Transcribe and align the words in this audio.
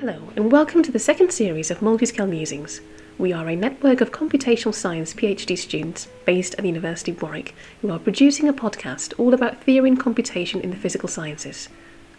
Hello, 0.00 0.30
and 0.34 0.50
welcome 0.50 0.82
to 0.82 0.90
the 0.90 0.98
second 0.98 1.30
series 1.30 1.70
of 1.70 1.80
Multiscale 1.80 2.26
Musings. 2.26 2.80
We 3.18 3.34
are 3.34 3.46
a 3.46 3.54
network 3.54 4.00
of 4.00 4.12
computational 4.12 4.72
science 4.72 5.12
PhD 5.12 5.58
students 5.58 6.08
based 6.24 6.54
at 6.54 6.62
the 6.62 6.68
University 6.68 7.12
of 7.12 7.20
Warwick 7.20 7.54
who 7.82 7.90
are 7.90 7.98
producing 7.98 8.48
a 8.48 8.54
podcast 8.54 9.12
all 9.18 9.34
about 9.34 9.62
theory 9.62 9.90
and 9.90 10.00
computation 10.00 10.62
in 10.62 10.70
the 10.70 10.76
physical 10.76 11.06
sciences. 11.06 11.68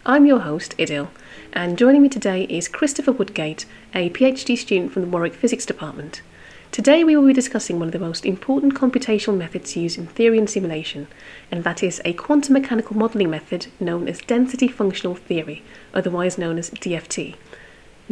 I'm 0.06 0.26
your 0.26 0.38
host, 0.38 0.76
Idil, 0.78 1.08
and 1.52 1.76
joining 1.76 2.02
me 2.02 2.08
today 2.08 2.44
is 2.44 2.68
Christopher 2.68 3.10
Woodgate, 3.10 3.66
a 3.92 4.10
PhD 4.10 4.56
student 4.56 4.92
from 4.92 5.02
the 5.02 5.08
Warwick 5.08 5.34
Physics 5.34 5.66
Department. 5.66 6.22
Today 6.70 7.02
we 7.02 7.16
will 7.16 7.26
be 7.26 7.32
discussing 7.32 7.80
one 7.80 7.88
of 7.88 7.92
the 7.92 7.98
most 7.98 8.24
important 8.24 8.74
computational 8.76 9.36
methods 9.36 9.76
used 9.76 9.98
in 9.98 10.06
theory 10.06 10.38
and 10.38 10.48
simulation, 10.48 11.08
and 11.50 11.64
that 11.64 11.82
is 11.82 12.00
a 12.04 12.12
quantum 12.12 12.52
mechanical 12.52 12.96
modelling 12.96 13.30
method 13.30 13.66
known 13.80 14.06
as 14.06 14.20
density 14.20 14.68
functional 14.68 15.16
theory, 15.16 15.64
otherwise 15.92 16.38
known 16.38 16.58
as 16.58 16.70
DFT. 16.70 17.34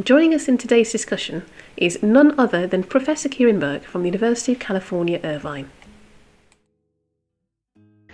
Joining 0.04 0.34
us 0.34 0.48
in 0.48 0.56
today's 0.56 0.92
discussion 0.92 1.45
is 1.77 2.02
none 2.02 2.38
other 2.38 2.66
than 2.66 2.84
Professor 2.84 3.28
Kieron 3.28 3.58
Burke 3.58 3.82
from 3.82 4.02
the 4.02 4.08
University 4.08 4.52
of 4.52 4.58
California, 4.58 5.20
Irvine. 5.24 5.68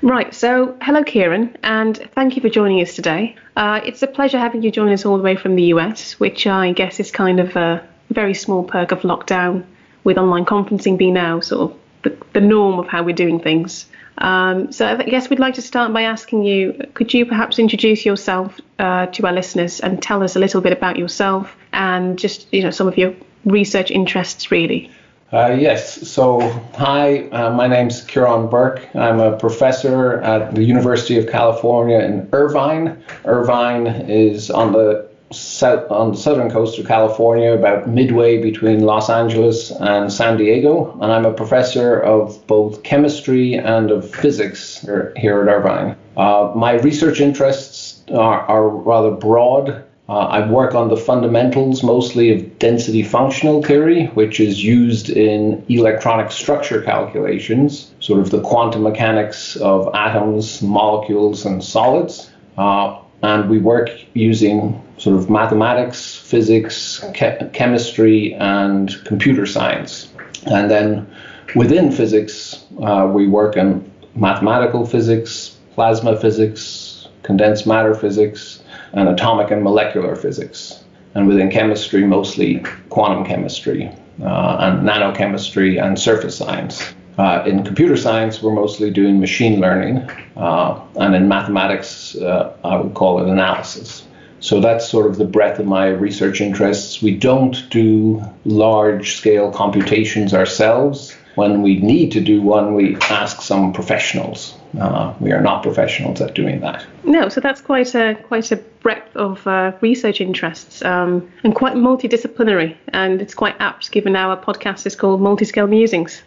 Right, 0.03 0.35
so 0.35 0.77
hello, 0.81 1.05
Kieron, 1.05 1.55
and 1.63 1.97
thank 2.15 2.35
you 2.35 2.43
for 2.43 2.49
joining 2.49 2.81
us 2.81 2.97
today. 2.97 3.37
Uh, 3.57 3.81
it's 3.85 4.03
a 4.03 4.07
pleasure 4.07 4.39
having 4.39 4.63
you 4.63 4.71
join 4.71 4.91
us 4.91 5.05
all 5.05 5.17
the 5.17 5.23
way 5.23 5.37
from 5.37 5.55
the 5.55 5.65
US, 5.75 6.19
which 6.19 6.47
I 6.47 6.73
guess 6.73 6.99
is 6.99 7.11
kind 7.11 7.39
of 7.39 7.55
a 7.57 7.87
very 8.11 8.35
small 8.35 8.65
perk 8.65 8.91
of 8.91 9.01
lockdown, 9.03 9.65
with 10.03 10.17
online 10.19 10.47
conferencing 10.47 10.97
being 10.97 11.15
now 11.15 11.41
sort 11.41 11.71
of 11.71 11.79
the, 12.03 12.17
the 12.33 12.41
norm 12.41 12.79
of 12.79 12.89
how 12.89 13.03
we're 13.03 13.15
doing 13.15 13.39
things. 13.39 13.87
Um, 14.19 14.73
so 14.73 14.87
I 14.87 15.03
guess 15.03 15.29
we'd 15.29 15.39
like 15.39 15.55
to 15.55 15.63
start 15.63 15.93
by 15.93 16.03
asking 16.03 16.45
you, 16.45 16.81
could 16.95 17.13
you 17.13 17.27
perhaps 17.27 17.59
introduce 17.59 18.07
yourself 18.07 18.59
uh, 18.79 19.07
to 19.07 19.27
our 19.27 19.33
listeners 19.33 19.81
and 19.81 20.03
tell 20.03 20.23
us 20.23 20.37
a 20.37 20.39
little 20.39 20.61
bit 20.61 20.73
about 20.73 20.97
yourself 20.97 21.57
and 21.73 22.19
just 22.19 22.53
you 22.53 22.63
know 22.63 22.71
some 22.71 22.89
of 22.89 22.97
your 22.97 23.15
research 23.45 23.91
interests 23.91 24.51
really? 24.51 24.91
Uh, 25.33 25.57
yes. 25.59 26.09
So, 26.09 26.41
hi, 26.75 27.29
uh, 27.31 27.51
my 27.51 27.67
name's 27.67 28.05
Kieron 28.05 28.49
Burke. 28.49 28.89
I'm 28.95 29.19
a 29.19 29.37
professor 29.37 30.21
at 30.21 30.55
the 30.55 30.63
University 30.63 31.19
of 31.19 31.27
California 31.27 31.99
in 31.99 32.29
Irvine. 32.33 33.03
Irvine 33.25 33.89
is 34.09 34.53
on 34.53 34.73
the 34.73 35.06
south 35.33 35.91
on 35.91 36.13
the 36.13 36.17
southern 36.17 36.51
coast 36.51 36.79
of 36.79 36.87
California, 36.87 37.53
about 37.53 37.89
midway 37.89 38.41
between 38.41 38.81
Los 38.81 39.11
Angeles 39.11 39.71
and 39.71 40.13
San 40.13 40.37
Diego, 40.37 40.97
and 41.01 41.13
I'm 41.13 41.27
a 41.27 41.33
professor 41.33 41.99
of 42.01 42.47
both 42.47 42.83
chemistry 42.83 43.55
and 43.55 43.91
of 43.91 44.09
physics 44.09 44.81
here 45.17 45.43
at 45.43 45.49
Irvine. 45.49 45.97
Uh, 46.17 46.53
my 46.55 46.73
research 46.75 47.21
interests 47.21 48.03
are, 48.13 48.41
are 48.43 48.69
rather 48.69 49.11
broad. 49.11 49.85
Uh, 50.09 50.19
I 50.19 50.49
work 50.49 50.77
on 50.77 50.89
the 50.89 50.97
fundamentals 50.97 51.83
mostly 51.83 52.33
of 52.33 52.59
density 52.61 53.03
functional 53.03 53.61
theory, 53.61 54.07
which 54.15 54.39
is 54.39 54.63
used 54.63 55.11
in 55.11 55.65
electronic 55.69 56.31
structure 56.31 56.81
calculations, 56.81 57.91
sort 57.99 58.21
of 58.21 58.31
the 58.31 58.41
quantum 58.41 58.85
mechanics 58.85 59.57
of 59.57 59.93
atoms, 59.95 60.63
molecules, 60.63 61.45
and 61.45 61.63
solids. 61.63 62.31
Uh, 62.57 63.01
and 63.23 63.51
we 63.51 63.59
work 63.59 63.91
using 64.15 64.81
sort 64.99 65.17
of 65.17 65.29
mathematics, 65.31 66.17
physics, 66.17 67.05
ke- 67.15 67.53
chemistry, 67.53 68.35
and 68.35 69.05
computer 69.05 69.47
science. 69.47 70.09
And 70.47 70.71
then 70.71 71.07
within 71.55 71.93
physics, 71.93 72.65
uh, 72.83 73.11
we 73.13 73.27
work 73.27 73.57
in 73.57 73.91
mathematical 74.15 74.87
physics, 74.87 75.57
plasma 75.75 76.19
physics, 76.19 77.09
condensed 77.23 77.67
matter 77.67 77.95
physics, 77.95 78.63
and 78.93 79.09
atomic 79.09 79.51
and 79.51 79.63
molecular 79.63 80.17
physics. 80.17 80.85
And 81.15 81.27
within 81.29 81.51
chemistry, 81.51 82.05
mostly 82.05 82.63
quantum 82.89 83.25
chemistry 83.25 83.91
uh, 84.23 84.57
and 84.61 84.89
nanochemistry 84.89 85.83
and 85.83 85.99
surface 85.99 86.37
science. 86.37 86.95
Uh, 87.19 87.43
in 87.47 87.65
computer 87.65 87.97
science, 87.97 88.43
we're 88.43 88.53
mostly 88.53 88.91
doing 88.91 89.19
machine 89.19 89.59
learning, 89.59 89.99
uh, 90.37 90.79
and 90.97 91.15
in 91.15 91.27
mathematics, 91.27 92.15
uh, 92.17 92.55
I 92.63 92.77
would 92.77 92.93
call 92.93 93.23
it 93.23 93.29
analysis. 93.29 94.07
So 94.41 94.61
that's 94.61 94.89
sort 94.89 95.07
of 95.07 95.17
the 95.17 95.25
breadth 95.25 95.59
of 95.59 95.67
my 95.67 95.89
research 95.89 96.41
interests. 96.41 97.03
We 97.03 97.17
don't 97.17 97.69
do 97.71 98.23
large 98.45 99.17
scale 99.17 99.51
computations 99.51 100.35
ourselves. 100.35 101.17
When 101.37 101.61
we 101.61 101.81
need 101.81 102.13
to 102.13 102.21
do 102.21 102.41
one, 102.41 102.75
we 102.75 102.97
ask 103.11 103.43
some 103.43 103.73
professionals. 103.73 104.55
Uh, 104.79 105.15
we 105.21 105.33
are 105.33 105.41
not 105.41 105.63
professionals 105.63 106.21
at 106.21 106.35
doing 106.35 106.61
that. 106.61 106.87
No, 107.05 107.29
so 107.29 107.41
that's 107.41 107.61
quite 107.61 107.95
a 107.95 108.15
quite 108.15 108.51
a 108.53 108.57
breadth 108.57 109.15
of 109.17 109.47
uh, 109.47 109.73
research 109.81 110.21
interests 110.21 110.83
um, 110.83 111.31
and 111.45 111.55
quite 111.55 111.75
multidisciplinary, 111.75 112.75
and 112.89 113.21
it's 113.21 113.35
quite 113.35 113.57
apt 113.61 113.91
given 113.91 114.17
our 114.17 114.37
podcast 114.37 114.87
is 114.87 114.97
called 114.97 115.21
Multiscale 115.21 115.69
Musings. 115.69 116.23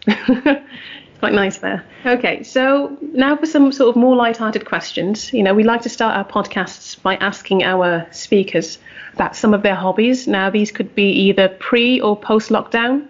quite 1.20 1.34
nice 1.34 1.58
there. 1.58 1.84
Okay, 2.04 2.42
so 2.42 2.96
now 3.00 3.36
for 3.36 3.46
some 3.46 3.70
sort 3.70 3.90
of 3.90 3.96
more 3.96 4.16
light-hearted 4.16 4.64
questions. 4.64 5.32
You 5.32 5.42
know, 5.42 5.54
we 5.54 5.62
like 5.62 5.82
to 5.82 5.88
start 5.88 6.16
our 6.16 6.24
podcasts 6.24 7.00
by 7.00 7.16
asking 7.16 7.62
our 7.62 8.06
speakers 8.10 8.78
about 9.12 9.36
some 9.36 9.54
of 9.54 9.62
their 9.62 9.74
hobbies. 9.74 10.26
Now, 10.26 10.50
these 10.50 10.72
could 10.72 10.94
be 10.94 11.10
either 11.28 11.48
pre 11.48 12.00
or 12.00 12.16
post-lockdown. 12.16 13.06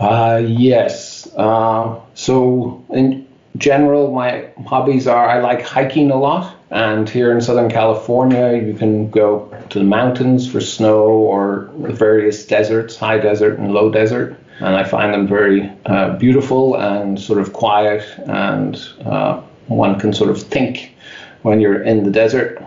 Uh, 0.00 0.42
yes. 0.44 1.28
Uh, 1.36 2.00
so 2.14 2.84
in 2.90 3.28
general, 3.58 4.12
my 4.12 4.48
hobbies 4.66 5.06
are 5.06 5.28
I 5.28 5.40
like 5.40 5.62
hiking 5.62 6.10
a 6.10 6.16
lot. 6.16 6.54
And 6.70 7.08
here 7.08 7.30
in 7.32 7.40
Southern 7.40 7.70
California, 7.70 8.56
you 8.56 8.74
can 8.74 9.10
go 9.10 9.54
to 9.70 9.78
the 9.78 9.84
mountains 9.84 10.50
for 10.50 10.60
snow 10.60 11.04
or 11.04 11.70
various 11.76 12.46
deserts, 12.46 12.96
high 12.96 13.18
desert 13.18 13.58
and 13.58 13.72
low 13.72 13.90
desert 13.90 14.36
and 14.60 14.74
I 14.74 14.84
find 14.84 15.12
them 15.12 15.26
very 15.26 15.70
uh, 15.86 16.16
beautiful 16.16 16.76
and 16.76 17.20
sort 17.20 17.40
of 17.40 17.52
quiet, 17.52 18.04
and 18.26 18.76
uh, 19.04 19.40
one 19.66 19.98
can 19.98 20.12
sort 20.12 20.30
of 20.30 20.42
think 20.42 20.94
when 21.42 21.60
you're 21.60 21.82
in 21.82 22.04
the 22.04 22.10
desert. 22.10 22.62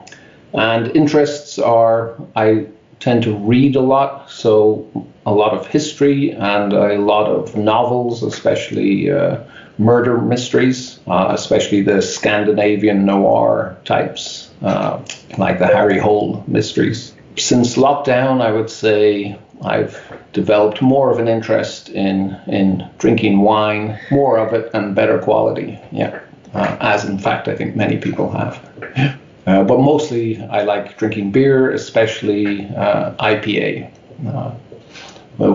And 0.54 0.96
interests 0.96 1.60
are 1.60 2.16
I 2.36 2.68
tend 3.00 3.24
to 3.24 3.36
read 3.36 3.76
a 3.76 3.82
lot, 3.82 4.30
so 4.30 4.88
a 5.26 5.32
lot 5.32 5.54
of 5.54 5.68
history 5.68 6.32
and 6.32 6.74
a 6.74 6.98
lot 6.98 7.28
of 7.28 7.56
novels, 7.56 8.24
especially 8.24 9.12
uh, 9.12 9.38
murder 9.78 10.18
mysteries, 10.18 11.00
uh, 11.08 11.28
especially 11.30 11.82
the 11.82 12.02
Scandinavian 12.02 13.06
noir 13.06 13.78
types, 13.86 14.50
uh, 14.62 15.02
like 15.38 15.60
the 15.60 15.68
Harry 15.68 15.98
Hole 15.98 16.44
mysteries. 16.48 17.14
Since 17.38 17.78
lockdown, 17.78 18.42
I 18.42 18.52
would 18.52 18.70
say 18.70 19.40
I've 19.64 20.02
developed 20.32 20.82
more 20.82 21.12
of 21.12 21.20
an 21.20 21.28
interest 21.28 21.90
in 21.90 22.40
in 22.48 22.90
drinking 22.98 23.42
wine, 23.42 24.00
more 24.12 24.38
of 24.38 24.54
it 24.54 24.70
and 24.74 24.96
better 24.96 25.20
quality. 25.20 25.80
Yeah, 25.92 26.20
uh, 26.54 26.78
as 26.80 27.06
in 27.06 27.20
fact 27.20 27.48
I 27.48 27.56
think 27.56 27.76
many 27.76 27.98
people 27.98 28.32
have. 28.32 29.18
Uh, 29.48 29.64
but 29.64 29.80
mostly 29.80 30.42
I 30.44 30.62
like 30.62 30.98
drinking 30.98 31.32
beer, 31.32 31.72
especially 31.72 32.68
uh, 32.76 33.14
IPA, 33.16 33.92
uh, 34.28 34.52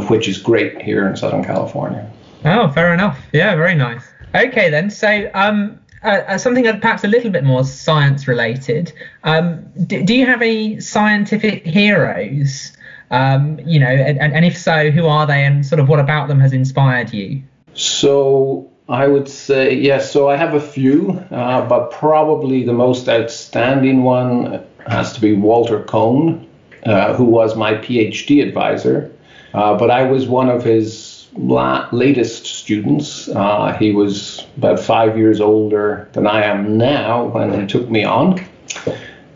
which 0.08 0.26
is 0.26 0.38
great 0.38 0.82
here 0.82 1.06
in 1.06 1.16
Southern 1.16 1.44
California. 1.44 2.10
Oh, 2.44 2.68
fair 2.70 2.92
enough. 2.92 3.18
Yeah, 3.32 3.54
very 3.54 3.74
nice. 3.74 4.02
Okay 4.34 4.68
then, 4.68 4.90
so 4.90 5.30
um, 5.34 5.78
uh, 6.02 6.22
uh 6.26 6.38
something 6.38 6.64
perhaps 6.80 7.04
a 7.04 7.08
little 7.08 7.30
bit 7.30 7.44
more 7.44 7.64
science 7.64 8.26
related. 8.26 8.92
Um, 9.22 9.64
do, 9.86 10.04
do, 10.04 10.14
you 10.14 10.26
have 10.26 10.42
any 10.42 10.80
scientific 10.80 11.64
heroes 11.64 12.72
um, 13.14 13.58
you 13.60 13.78
know, 13.78 13.86
and, 13.86 14.20
and 14.20 14.44
if 14.44 14.56
so, 14.56 14.90
who 14.90 15.06
are 15.06 15.26
they 15.26 15.44
and 15.44 15.64
sort 15.64 15.80
of 15.80 15.88
what 15.88 16.00
about 16.00 16.28
them 16.28 16.40
has 16.40 16.52
inspired 16.52 17.12
you? 17.12 17.42
So 17.74 18.70
I 18.88 19.06
would 19.06 19.28
say 19.28 19.74
yes. 19.74 20.10
So 20.10 20.28
I 20.28 20.36
have 20.36 20.54
a 20.54 20.60
few, 20.60 21.10
uh, 21.30 21.66
but 21.68 21.90
probably 21.92 22.64
the 22.64 22.72
most 22.72 23.08
outstanding 23.08 24.02
one 24.02 24.64
has 24.86 25.12
to 25.12 25.20
be 25.20 25.32
Walter 25.32 25.82
Kohn, 25.84 26.48
uh, 26.84 27.14
who 27.14 27.24
was 27.24 27.56
my 27.56 27.74
PhD 27.74 28.46
advisor. 28.46 29.12
Uh, 29.54 29.78
but 29.78 29.90
I 29.90 30.02
was 30.02 30.26
one 30.26 30.50
of 30.50 30.64
his 30.64 31.28
la- 31.36 31.88
latest 31.92 32.46
students. 32.46 33.28
Uh, 33.28 33.76
he 33.78 33.92
was 33.92 34.44
about 34.56 34.80
five 34.80 35.16
years 35.16 35.40
older 35.40 36.08
than 36.12 36.26
I 36.26 36.42
am 36.42 36.76
now 36.76 37.26
when 37.26 37.60
he 37.60 37.66
took 37.66 37.88
me 37.88 38.02
on. 38.04 38.44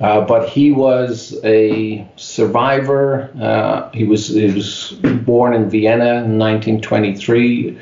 Uh, 0.01 0.21
but 0.21 0.49
he 0.49 0.71
was 0.71 1.39
a 1.45 2.07
survivor. 2.17 3.31
Uh, 3.41 3.91
he 3.91 4.05
was 4.05 4.29
he 4.29 4.51
was 4.53 4.93
born 5.25 5.55
in 5.55 5.69
Vienna 5.69 6.23
in 6.23 6.39
1923, 6.39 7.79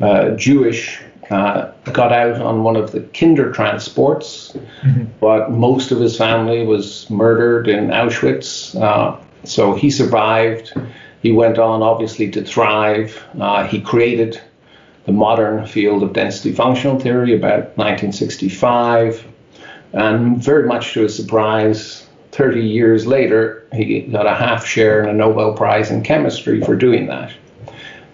uh, 0.00 0.30
Jewish. 0.30 1.02
Uh, 1.30 1.70
got 1.92 2.10
out 2.10 2.40
on 2.40 2.62
one 2.62 2.74
of 2.74 2.92
the 2.92 3.00
Kindertransports, 3.00 4.56
mm-hmm. 4.80 5.04
but 5.20 5.50
most 5.50 5.90
of 5.90 6.00
his 6.00 6.16
family 6.16 6.64
was 6.64 7.08
murdered 7.10 7.68
in 7.68 7.88
Auschwitz. 7.88 8.74
Uh, 8.80 9.20
so 9.44 9.74
he 9.74 9.90
survived. 9.90 10.72
He 11.20 11.32
went 11.32 11.58
on, 11.58 11.82
obviously, 11.82 12.30
to 12.30 12.42
thrive. 12.42 13.22
Uh, 13.38 13.66
he 13.66 13.78
created 13.78 14.40
the 15.04 15.12
modern 15.12 15.66
field 15.66 16.02
of 16.02 16.14
density 16.14 16.52
functional 16.52 16.98
theory 16.98 17.34
about 17.34 17.76
1965 17.76 19.27
and 19.92 20.42
very 20.42 20.66
much 20.66 20.92
to 20.94 21.02
his 21.02 21.16
surprise, 21.16 22.06
30 22.32 22.60
years 22.60 23.06
later, 23.06 23.66
he 23.72 24.02
got 24.02 24.26
a 24.26 24.34
half 24.34 24.66
share 24.66 25.02
in 25.02 25.08
a 25.08 25.12
Nobel 25.12 25.54
Prize 25.54 25.90
in 25.90 26.02
chemistry 26.02 26.60
for 26.60 26.76
doing 26.76 27.06
that. 27.06 27.32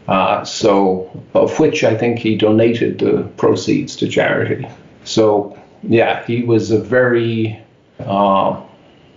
Uh, 0.07 0.45
so, 0.45 1.11
of 1.33 1.59
which 1.59 1.83
I 1.83 1.97
think 1.97 2.19
he 2.19 2.37
donated 2.37 2.99
the 2.99 3.23
proceeds 3.37 3.97
to 3.97 4.09
charity. 4.09 4.67
So, 5.05 5.59
yeah, 5.83 6.25
he 6.27 6.43
was 6.43 6.71
a 6.71 6.79
very 6.79 7.59
uh, 7.99 8.63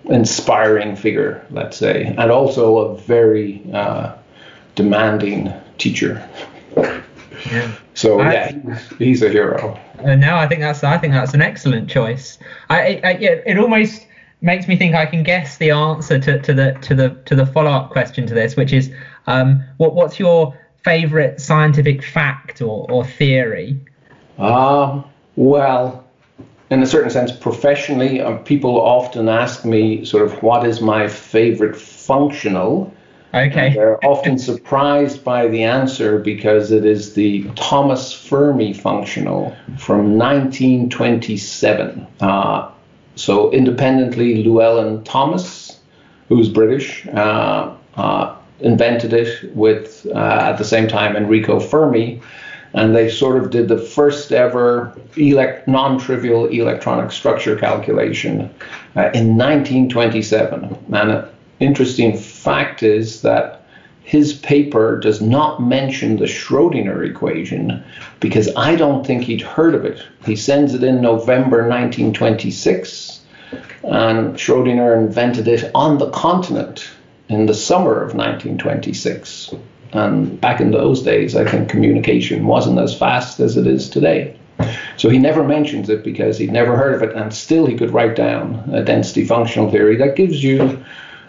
inspiring 0.06 0.96
figure, 0.96 1.46
let's 1.52 1.78
say, 1.78 2.16
and 2.18 2.32
also 2.32 2.78
a 2.78 2.98
very 2.98 3.62
uh, 3.74 4.14
demanding 4.76 5.54
teacher. 5.78 6.28
Yeah. 7.52 7.72
So 7.98 8.20
I, 8.20 8.32
yeah, 8.32 8.80
he's 9.00 9.24
a 9.24 9.30
hero. 9.30 9.80
Uh, 9.98 10.14
no, 10.14 10.38
I 10.38 10.48
think 10.48 10.62
that's 10.62 10.84
I 10.84 11.00
think 11.00 11.14
that's 11.14 11.34
an 11.34 11.42
excellent 11.42 11.90
choice. 11.90 12.38
I, 12.70 13.02
I 13.04 13.18
yeah, 13.18 13.42
it 13.44 13.58
almost 13.58 14.06
makes 14.42 14.68
me 14.68 14.78
think 14.78 14.94
I 14.94 15.08
can 15.08 15.24
guess 15.24 15.58
the 15.58 15.72
answer 15.72 16.20
to, 16.20 16.40
to 16.40 16.54
the 16.54 16.74
to 16.84 16.94
the 16.94 17.10
to 17.26 17.36
the 17.36 17.48
follow 17.48 17.72
up 17.72 17.90
question 17.90 18.28
to 18.28 18.36
this, 18.36 18.56
which 18.56 18.72
is 18.72 18.92
um, 19.26 19.64
what 19.78 19.96
what's 19.96 20.20
your 20.20 20.56
favorite 20.84 21.42
scientific 21.42 22.04
fact 22.04 22.62
or, 22.62 22.86
or 22.92 23.04
theory? 23.04 23.80
Um, 24.38 25.04
well, 25.36 26.06
in 26.70 26.84
a 26.84 26.86
certain 26.86 27.10
sense, 27.10 27.32
professionally, 27.32 28.22
uh, 28.22 28.38
people 28.38 28.80
often 28.80 29.28
ask 29.28 29.66
me 29.66 30.06
sort 30.06 30.24
of 30.24 30.44
what 30.44 30.68
is 30.68 30.82
my 30.82 31.08
favorite 31.08 31.76
functional. 31.76 32.94
Okay. 33.34 33.74
they're 33.74 34.04
often 34.06 34.38
surprised 34.38 35.24
by 35.24 35.48
the 35.48 35.64
answer 35.64 36.18
because 36.18 36.72
it 36.72 36.86
is 36.86 37.14
the 37.14 37.44
Thomas 37.56 38.14
Fermi 38.14 38.74
functional 38.74 39.56
from 39.78 40.18
1927. 40.18 42.08
Uh, 42.22 42.72
so 43.16 43.52
independently, 43.52 44.44
Llewellyn 44.44 45.04
Thomas, 45.04 45.80
who's 46.30 46.50
British, 46.50 47.06
uh, 47.08 47.74
uh, 47.96 48.36
invented 48.60 49.14
it 49.14 49.56
with 49.56 50.08
uh, 50.14 50.18
at 50.18 50.58
the 50.58 50.64
same 50.64 50.88
time 50.88 51.16
Enrico 51.16 51.60
Fermi, 51.60 52.22
and 52.74 52.96
they 52.96 53.10
sort 53.10 53.42
of 53.44 53.50
did 53.50 53.68
the 53.68 53.78
first 53.78 54.32
ever 54.32 54.98
elect, 55.16 55.68
non-trivial 55.68 56.48
electronic 56.48 57.12
structure 57.12 57.56
calculation 57.56 58.42
uh, 58.96 59.10
in 59.14 59.36
1927. 59.38 60.78
And 60.94 61.12
an 61.12 61.26
interesting 61.60 62.18
fact 62.18 62.84
is 62.84 63.22
that 63.22 63.62
his 64.04 64.34
paper 64.34 65.00
does 65.00 65.22
not 65.22 65.62
mention 65.62 66.16
the 66.16 66.26
Schrodinger 66.26 67.06
equation 67.06 67.84
because 68.22 68.50
I 68.56 68.76
don't 68.76 69.06
think 69.06 69.24
he'd 69.24 69.42
heard 69.42 69.76
of 69.76 69.84
it. 69.84 70.02
He 70.26 70.36
sends 70.38 70.74
it 70.74 70.82
in 70.82 71.02
November 71.02 71.68
1926, 71.68 73.20
and 73.84 74.36
Schrodinger 74.36 74.98
invented 74.98 75.50
it 75.50 75.70
on 75.76 75.98
the 75.98 76.10
continent 76.12 76.90
in 77.28 77.48
the 77.48 77.54
summer 77.54 77.96
of 77.96 78.16
1926. 78.16 79.54
And 79.92 80.40
back 80.40 80.62
in 80.62 80.72
those 80.72 81.02
days, 81.02 81.36
I 81.36 81.44
think 81.50 81.70
communication 81.70 82.46
wasn't 82.46 82.80
as 82.80 82.98
fast 82.98 83.42
as 83.42 83.58
it 83.58 83.68
is 83.68 83.90
today. 83.90 84.38
So 84.96 85.10
he 85.10 85.18
never 85.18 85.44
mentions 85.44 85.90
it 85.90 86.04
because 86.04 86.38
he'd 86.38 86.52
never 86.52 86.78
heard 86.78 86.96
of 86.96 87.04
it, 87.04 87.16
and 87.16 87.34
still 87.34 87.66
he 87.66 87.76
could 87.76 87.92
write 87.92 88.16
down 88.16 88.70
a 88.74 88.84
density 88.84 89.26
functional 89.26 89.70
theory 89.70 89.98
that 89.98 90.16
gives 90.16 90.44
you 90.44 90.84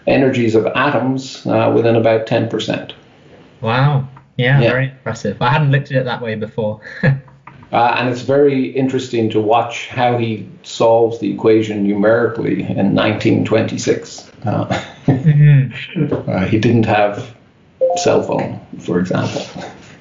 energies 0.09 0.55
of 0.55 0.65
atoms 0.67 1.45
uh, 1.45 1.71
within 1.73 1.95
about 1.95 2.25
10%. 2.25 2.91
Wow. 3.61 4.07
Yeah, 4.37 4.59
yeah, 4.61 4.71
very 4.71 4.85
impressive. 4.85 5.41
I 5.41 5.49
hadn't 5.49 5.71
looked 5.71 5.91
at 5.91 5.97
it 5.97 6.05
that 6.05 6.21
way 6.21 6.35
before. 6.35 6.81
uh, 7.03 7.95
and 7.97 8.09
it's 8.09 8.21
very 8.21 8.67
interesting 8.67 9.29
to 9.31 9.39
watch 9.41 9.87
how 9.87 10.17
he 10.17 10.49
solves 10.63 11.19
the 11.19 11.31
equation 11.31 11.85
numerically 11.85 12.61
in 12.61 12.95
1926. 12.95 14.31
Uh, 14.45 14.65
mm-hmm. 15.05 16.13
Uh, 16.29 16.45
he 16.45 16.57
didn't 16.57 16.85
have 16.85 17.35
cell 17.97 18.23
phone, 18.23 18.59
for 18.79 18.99
example. 18.99 19.45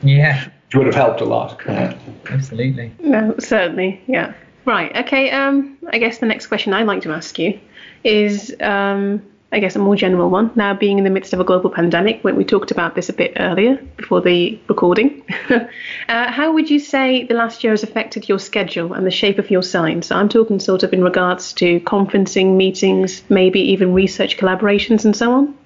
Yeah. 0.02 0.44
Which 0.44 0.74
would 0.76 0.86
have 0.86 0.94
helped 0.94 1.20
a 1.20 1.24
lot. 1.24 1.60
Yeah. 1.66 1.98
Absolutely. 2.30 2.92
No, 3.00 3.34
certainly. 3.38 4.00
Yeah. 4.06 4.34
Right. 4.64 4.94
Okay. 4.98 5.30
Um, 5.30 5.78
I 5.90 5.98
guess 5.98 6.18
the 6.18 6.26
next 6.26 6.46
question 6.46 6.72
I'd 6.74 6.86
like 6.86 7.02
to 7.02 7.12
ask 7.12 7.38
you 7.38 7.58
is, 8.04 8.54
um, 8.60 9.22
I 9.50 9.60
guess, 9.60 9.76
a 9.76 9.78
more 9.78 9.96
general 9.96 10.28
one. 10.28 10.50
Now, 10.56 10.74
being 10.74 10.98
in 10.98 11.04
the 11.04 11.10
midst 11.10 11.32
of 11.32 11.40
a 11.40 11.44
global 11.44 11.70
pandemic, 11.70 12.22
when 12.22 12.36
we 12.36 12.44
talked 12.44 12.70
about 12.70 12.94
this 12.94 13.08
a 13.08 13.14
bit 13.14 13.32
earlier 13.38 13.76
before 13.96 14.20
the 14.20 14.58
recording, 14.68 15.24
uh, 15.50 16.30
how 16.30 16.52
would 16.52 16.68
you 16.68 16.78
say 16.78 17.24
the 17.24 17.34
last 17.34 17.64
year 17.64 17.72
has 17.72 17.82
affected 17.82 18.28
your 18.28 18.38
schedule 18.38 18.92
and 18.92 19.06
the 19.06 19.10
shape 19.10 19.38
of 19.38 19.50
your 19.50 19.62
science? 19.62 20.10
I'm 20.10 20.28
talking 20.28 20.60
sort 20.60 20.82
of 20.82 20.92
in 20.92 21.02
regards 21.02 21.54
to 21.54 21.80
conferencing, 21.80 22.56
meetings, 22.56 23.22
maybe 23.30 23.60
even 23.60 23.94
research 23.94 24.36
collaborations, 24.36 25.06
and 25.06 25.16
so 25.16 25.32
on. 25.32 25.58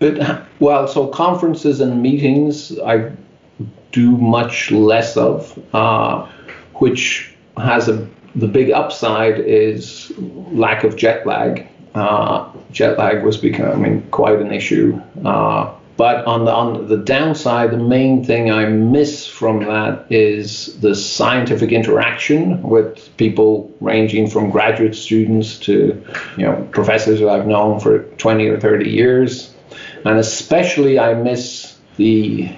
It, 0.00 0.42
well, 0.58 0.88
so 0.88 1.06
conferences 1.06 1.80
and 1.80 2.02
meetings 2.02 2.78
I 2.80 3.12
do 3.92 4.10
much 4.16 4.72
less 4.72 5.16
of, 5.16 5.56
uh, 5.72 6.26
which 6.74 7.32
has 7.56 7.88
a 7.88 8.08
the 8.36 8.46
big 8.46 8.70
upside 8.70 9.40
is 9.40 10.12
lack 10.18 10.84
of 10.84 10.96
jet 10.96 11.26
lag. 11.26 11.66
Uh, 11.94 12.50
jet 12.70 12.98
lag 12.98 13.24
was 13.24 13.36
becoming 13.36 14.02
quite 14.10 14.40
an 14.40 14.52
issue. 14.52 15.00
Uh, 15.24 15.74
but 16.00 16.24
on 16.24 16.46
the 16.46 16.50
on 16.50 16.88
the 16.88 16.96
downside, 16.96 17.72
the 17.72 17.76
main 17.76 18.24
thing 18.24 18.50
I 18.50 18.64
miss 18.64 19.26
from 19.26 19.64
that 19.64 20.06
is 20.10 20.80
the 20.80 20.94
scientific 20.94 21.72
interaction 21.72 22.62
with 22.62 23.14
people 23.18 23.70
ranging 23.80 24.30
from 24.30 24.48
graduate 24.48 24.94
students 24.94 25.58
to 25.58 26.02
you 26.38 26.46
know 26.46 26.66
professors 26.72 27.18
who 27.18 27.28
I've 27.28 27.46
known 27.46 27.80
for 27.80 28.04
20 28.04 28.48
or 28.48 28.58
30 28.58 28.88
years. 28.88 29.54
And 30.06 30.18
especially, 30.18 30.98
I 30.98 31.12
miss 31.12 31.76
the 31.98 32.50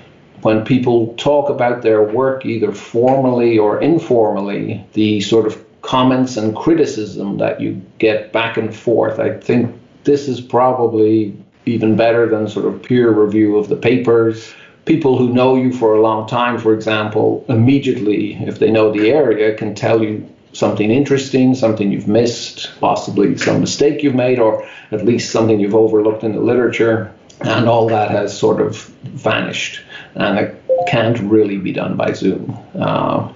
when 0.43 0.65
people 0.65 1.15
talk 1.15 1.51
about 1.51 1.83
their 1.83 2.03
work, 2.03 2.47
either 2.47 2.71
formally 2.71 3.59
or 3.59 3.81
informally, 3.81 4.87
the 4.93 5.21
sort 5.21 5.47
of 5.47 5.62
comments 5.93 6.39
and 6.39 6.57
criticism 6.57 7.37
that 7.37 7.61
you 7.61 7.79
get 7.99 8.33
back 8.33 8.57
and 8.57 8.75
forth. 8.75 9.19
I 9.19 9.39
think 9.39 9.79
this 10.05 10.27
is 10.27 10.41
probably 10.41 11.37
even 11.67 11.97
better 11.97 12.27
than 12.27 12.49
sort 12.49 12.65
of 12.65 12.83
peer 12.83 13.11
review 13.11 13.59
of 13.59 13.69
the 13.69 13.77
papers. 13.77 14.55
People 14.87 15.19
who 15.19 15.35
know 15.35 15.55
you 15.55 15.71
for 15.71 15.95
a 15.95 16.01
long 16.01 16.27
time, 16.27 16.57
for 16.57 16.73
example, 16.73 17.45
immediately, 17.51 18.33
if 18.37 18.59
they 18.59 18.71
know 18.71 18.91
the 18.91 19.11
area, 19.11 19.55
can 19.55 19.75
tell 19.75 20.03
you 20.03 20.27
something 20.55 20.91
interesting, 20.91 21.55
something 21.55 21.93
you've 21.93 22.09
missed, 22.09 22.73
possibly 22.81 23.37
some 23.37 23.61
mistake 23.61 24.03
you've 24.03 24.15
made, 24.15 24.39
or 24.39 24.67
at 24.93 25.05
least 25.05 25.31
something 25.31 25.61
you've 25.61 25.75
overlooked 25.75 26.25
in 26.25 26.33
the 26.33 26.41
literature 26.41 27.13
and 27.43 27.69
all 27.69 27.87
that 27.89 28.11
has 28.11 28.37
sort 28.37 28.63
of 28.63 28.79
vanished, 29.29 29.83
and 30.15 30.39
it 30.39 30.59
can't 30.89 31.19
really 31.21 31.59
be 31.59 31.71
done 31.71 31.99
by 31.99 32.13
Zoom. 32.13 32.57
Uh, 32.75 33.31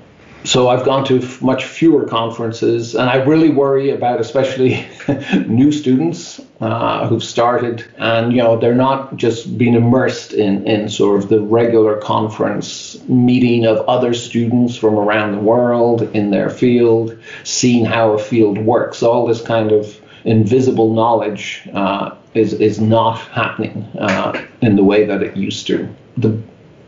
so 0.46 0.68
I've 0.68 0.84
gone 0.84 1.04
to 1.06 1.18
f- 1.18 1.42
much 1.42 1.64
fewer 1.64 2.04
conferences, 2.04 2.94
and 2.94 3.10
I 3.10 3.16
really 3.16 3.50
worry 3.50 3.90
about 3.90 4.20
especially 4.20 4.86
new 5.46 5.72
students 5.72 6.40
uh, 6.60 7.08
who've 7.08 7.22
started, 7.22 7.84
and 7.98 8.32
you 8.32 8.38
know 8.38 8.56
they're 8.56 8.74
not 8.74 9.16
just 9.16 9.58
being 9.58 9.74
immersed 9.74 10.32
in 10.32 10.64
in 10.66 10.88
sort 10.88 11.20
of 11.20 11.28
the 11.28 11.40
regular 11.40 11.96
conference 11.96 12.96
meeting 13.08 13.66
of 13.66 13.78
other 13.88 14.14
students 14.14 14.76
from 14.76 14.94
around 14.94 15.32
the 15.32 15.40
world 15.40 16.02
in 16.14 16.30
their 16.30 16.48
field, 16.48 17.18
seeing 17.42 17.84
how 17.84 18.12
a 18.12 18.18
field 18.18 18.58
works, 18.58 19.02
all 19.02 19.26
this 19.26 19.40
kind 19.40 19.72
of 19.72 20.00
invisible 20.24 20.94
knowledge 20.94 21.68
uh, 21.72 22.14
is 22.34 22.52
is 22.52 22.80
not 22.80 23.18
happening 23.18 23.82
uh, 23.98 24.40
in 24.62 24.76
the 24.76 24.84
way 24.84 25.06
that 25.06 25.24
it 25.24 25.36
used 25.36 25.66
to. 25.66 25.92
The 26.16 26.40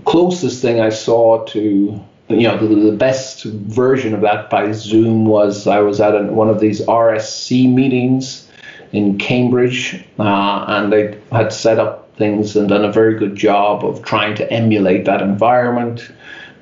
closest 0.05 0.62
thing 0.62 0.81
I 0.81 0.91
saw 0.91 1.45
to 1.47 2.00
you 2.28 2.42
know 2.42 2.58
the, 2.58 2.75
the 2.90 2.97
best 2.97 3.44
version 3.44 4.14
of 4.14 4.20
that 4.20 4.50
by 4.50 4.73
Zoom 4.73 5.26
was 5.26 5.66
I 5.66 5.80
was 5.80 6.00
at 6.00 6.12
one 6.32 6.49
of 6.49 6.61
these 6.61 6.80
RSC 6.82 7.73
meetings 7.73 8.49
in 8.92 9.18
Cambridge, 9.18 10.04
uh, 10.18 10.64
and 10.68 10.92
they 10.92 11.18
had 11.30 11.52
set 11.52 11.78
up 11.78 12.14
things 12.16 12.56
and 12.56 12.68
done 12.68 12.85
a 12.85 12.92
very 12.92 13.18
good 13.18 13.37
job 13.37 13.85
of 13.85 14.02
trying 14.02 14.35
to 14.37 14.52
emulate 14.52 15.04
that 15.04 15.23
environment, 15.23 16.11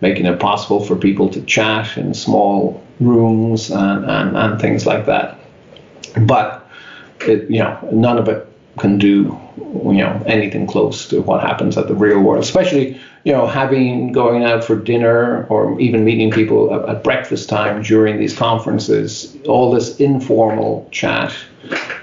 making 0.00 0.26
it 0.26 0.38
possible 0.38 0.84
for 0.84 0.96
people 0.96 1.28
to 1.30 1.40
chat 1.42 1.96
in 1.96 2.14
small 2.14 2.84
rooms 3.00 3.70
and, 3.70 4.04
and, 4.04 4.36
and 4.36 4.60
things 4.60 4.86
like 4.86 5.06
that. 5.06 5.38
But 6.22 6.68
it, 7.20 7.50
you 7.50 7.60
know, 7.60 7.88
none 7.92 8.18
of 8.18 8.28
it 8.28 8.45
can 8.78 8.98
do 8.98 9.38
you 9.56 9.98
know 9.98 10.22
anything 10.26 10.66
close 10.66 11.08
to 11.08 11.22
what 11.22 11.40
happens 11.40 11.76
at 11.76 11.88
the 11.88 11.94
real 11.94 12.20
world 12.20 12.42
especially 12.42 13.00
you 13.24 13.32
know 13.32 13.46
having 13.46 14.12
going 14.12 14.44
out 14.44 14.62
for 14.64 14.76
dinner 14.76 15.44
or 15.46 15.78
even 15.80 16.04
meeting 16.04 16.30
people 16.30 16.72
at, 16.74 16.88
at 16.88 17.04
breakfast 17.04 17.48
time 17.48 17.82
during 17.82 18.18
these 18.18 18.36
conferences 18.36 19.36
all 19.48 19.70
this 19.70 19.98
informal 19.98 20.88
chat 20.90 21.34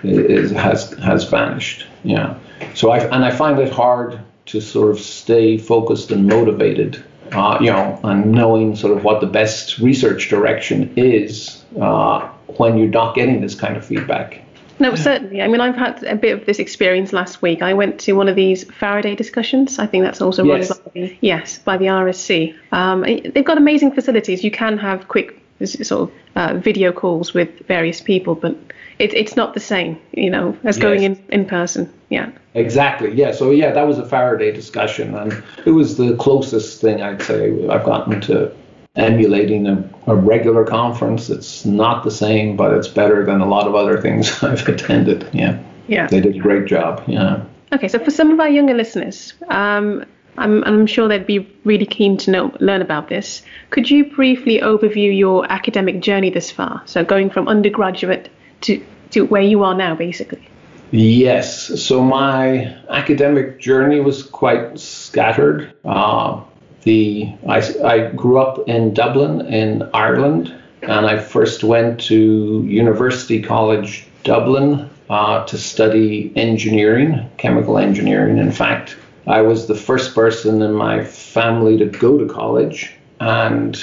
is, 0.03 0.51
has 0.51 0.92
has 0.94 1.24
vanished 1.25 1.86
yeah. 2.03 2.38
So 2.74 2.92
i 2.92 3.00
and 3.00 3.24
i 3.24 3.32
find 3.32 3.60
it 3.60 3.72
hard 3.72 4.20
to 4.48 4.60
sort 4.60 4.92
of 4.92 5.00
stay 5.00 5.58
focused 5.58 6.12
and 6.12 6.27
motivated 6.27 7.03
uh, 7.32 7.58
you 7.62 7.72
know 7.72 8.00
and 8.03 8.32
knowing 8.32 8.75
sort 8.75 8.96
of 8.98 9.03
what 9.03 9.22
the 9.22 9.27
best 9.27 9.80
research 9.80 10.30
direction 10.30 10.94
is 10.96 11.63
uh, 11.80 12.27
when 12.58 12.77
you're 12.77 12.89
not 12.89 13.15
getting 13.15 13.42
this 13.42 13.56
kind 13.56 13.77
of 13.77 13.86
feedback 13.86 14.43
No, 14.80 14.96
certainly. 14.96 15.42
I 15.42 15.48
mean, 15.48 15.62
I've 15.62 15.75
had 15.75 16.03
a 16.03 16.15
bit 16.15 16.39
of 16.39 16.46
this 16.46 16.60
experience 16.60 17.13
last 17.13 17.42
week. 17.42 17.62
I 17.62 17.74
went 17.74 18.00
to 18.01 18.13
one 18.13 18.27
of 18.27 18.36
these 18.36 18.63
Faraday 18.63 19.15
discussions. 19.15 19.80
I 19.80 19.86
think 19.86 20.03
that's 20.03 20.22
also 20.22 20.44
yes. 20.44 20.70
run 20.70 20.80
by 20.86 20.92
the, 20.94 21.18
yes 21.22 21.60
by 21.60 21.77
the 21.77 21.86
RSC. 21.86 22.56
Um, 22.72 23.01
they've 23.01 23.46
got 23.46 23.58
amazing 23.58 23.92
facilities. 23.92 24.44
You 24.44 24.51
can 24.51 24.77
have 24.77 25.08
quick 25.08 25.39
sort 25.63 26.10
of 26.10 26.15
uh, 26.36 26.53
video 26.56 26.92
calls 26.92 27.34
with 27.34 27.65
various 27.68 28.01
people, 28.01 28.36
but 28.36 28.56
it, 29.00 29.13
it's 29.13 29.36
not 29.36 29.53
the 29.53 29.60
same, 29.60 30.00
you 30.12 30.30
know, 30.30 30.58
as 30.63 30.77
yes. 30.77 30.82
going 30.82 31.03
in 31.03 31.24
in 31.30 31.46
person. 31.46 31.92
Yeah. 32.10 32.32
Exactly. 32.53 33.13
Yeah. 33.13 33.32
So 33.32 33.51
yeah, 33.51 33.72
that 33.72 33.88
was 33.88 33.98
a 33.98 34.08
Faraday 34.08 34.51
discussion, 34.51 35.15
and 35.15 35.44
it 35.65 35.72
was 35.72 35.98
the 35.98 36.15
closest 36.18 36.82
thing 36.82 37.01
I'd 37.01 37.22
say 37.22 37.68
I've 37.68 37.86
gotten 37.86 38.22
to 38.22 38.53
emulating 38.96 39.68
a, 39.68 39.90
a 40.08 40.16
regular 40.16 40.64
conference. 40.64 41.30
It's 41.30 41.66
not 41.66 42.04
the 42.04 42.12
same, 42.12 42.56
but 42.56 42.74
it's 42.74 42.88
better 42.88 43.26
than 43.26 43.42
a 43.42 43.48
lot 43.48 43.68
of 43.68 43.76
other 43.76 44.00
things 44.00 44.44
I've 44.44 44.68
attended. 44.68 45.28
Yeah. 45.34 45.62
Yeah. 45.88 46.08
They 46.08 46.22
did 46.22 46.36
a 46.36 46.40
great 46.40 46.66
job. 46.66 47.04
Yeah. 47.08 47.44
Okay, 47.72 47.88
so 47.88 47.98
for 47.98 48.12
some 48.12 48.32
of 48.32 48.40
our 48.40 48.50
younger 48.50 48.76
listeners, 48.76 49.34
um, 49.50 50.06
I'm, 50.38 50.64
I'm 50.64 50.86
sure 50.86 51.08
they'd 51.08 51.26
be 51.26 51.52
really 51.64 51.86
keen 51.86 52.18
to 52.18 52.32
know 52.32 52.56
learn 52.60 52.82
about 52.82 53.10
this. 53.10 53.42
Could 53.72 53.90
you 53.90 54.14
briefly 54.14 54.60
overview 54.60 55.16
your 55.16 55.52
academic 55.52 56.00
journey 56.00 56.30
this 56.30 56.52
far? 56.52 56.84
So 56.86 57.04
going 57.04 57.32
from 57.32 57.48
undergraduate 57.48 58.30
to, 58.62 58.84
to 59.12 59.26
where 59.26 59.42
you 59.42 59.64
are 59.64 59.74
now, 59.74 59.96
basically. 59.96 60.48
Yes. 60.92 61.82
So 61.82 62.04
my 62.04 62.78
academic 62.90 63.60
journey 63.60 64.00
was 64.00 64.22
quite 64.22 64.80
scattered. 64.80 65.74
Uh, 65.84 66.44
the 66.84 67.32
I, 67.48 67.62
I 67.84 68.12
grew 68.12 68.40
up 68.40 68.68
in 68.68 68.94
Dublin 68.94 69.46
in 69.48 69.90
Ireland, 69.94 70.54
and 70.82 71.06
I 71.06 71.18
first 71.18 71.63
went 71.63 72.00
to 72.02 72.63
University 72.68 73.42
College 73.42 74.06
Dublin 74.24 74.90
uh, 75.10 75.46
to 75.46 75.58
study 75.58 76.32
engineering, 76.36 77.30
chemical 77.38 77.78
engineering. 77.78 78.38
In 78.38 78.52
fact, 78.52 78.98
I 79.28 79.42
was 79.42 79.68
the 79.68 79.75
first 79.75 80.16
person 80.16 80.62
in 80.62 80.74
my 80.74 81.04
family 81.04 81.78
to 81.78 81.86
go 81.86 82.18
to 82.18 82.32
college, 82.32 82.92
and 83.20 83.80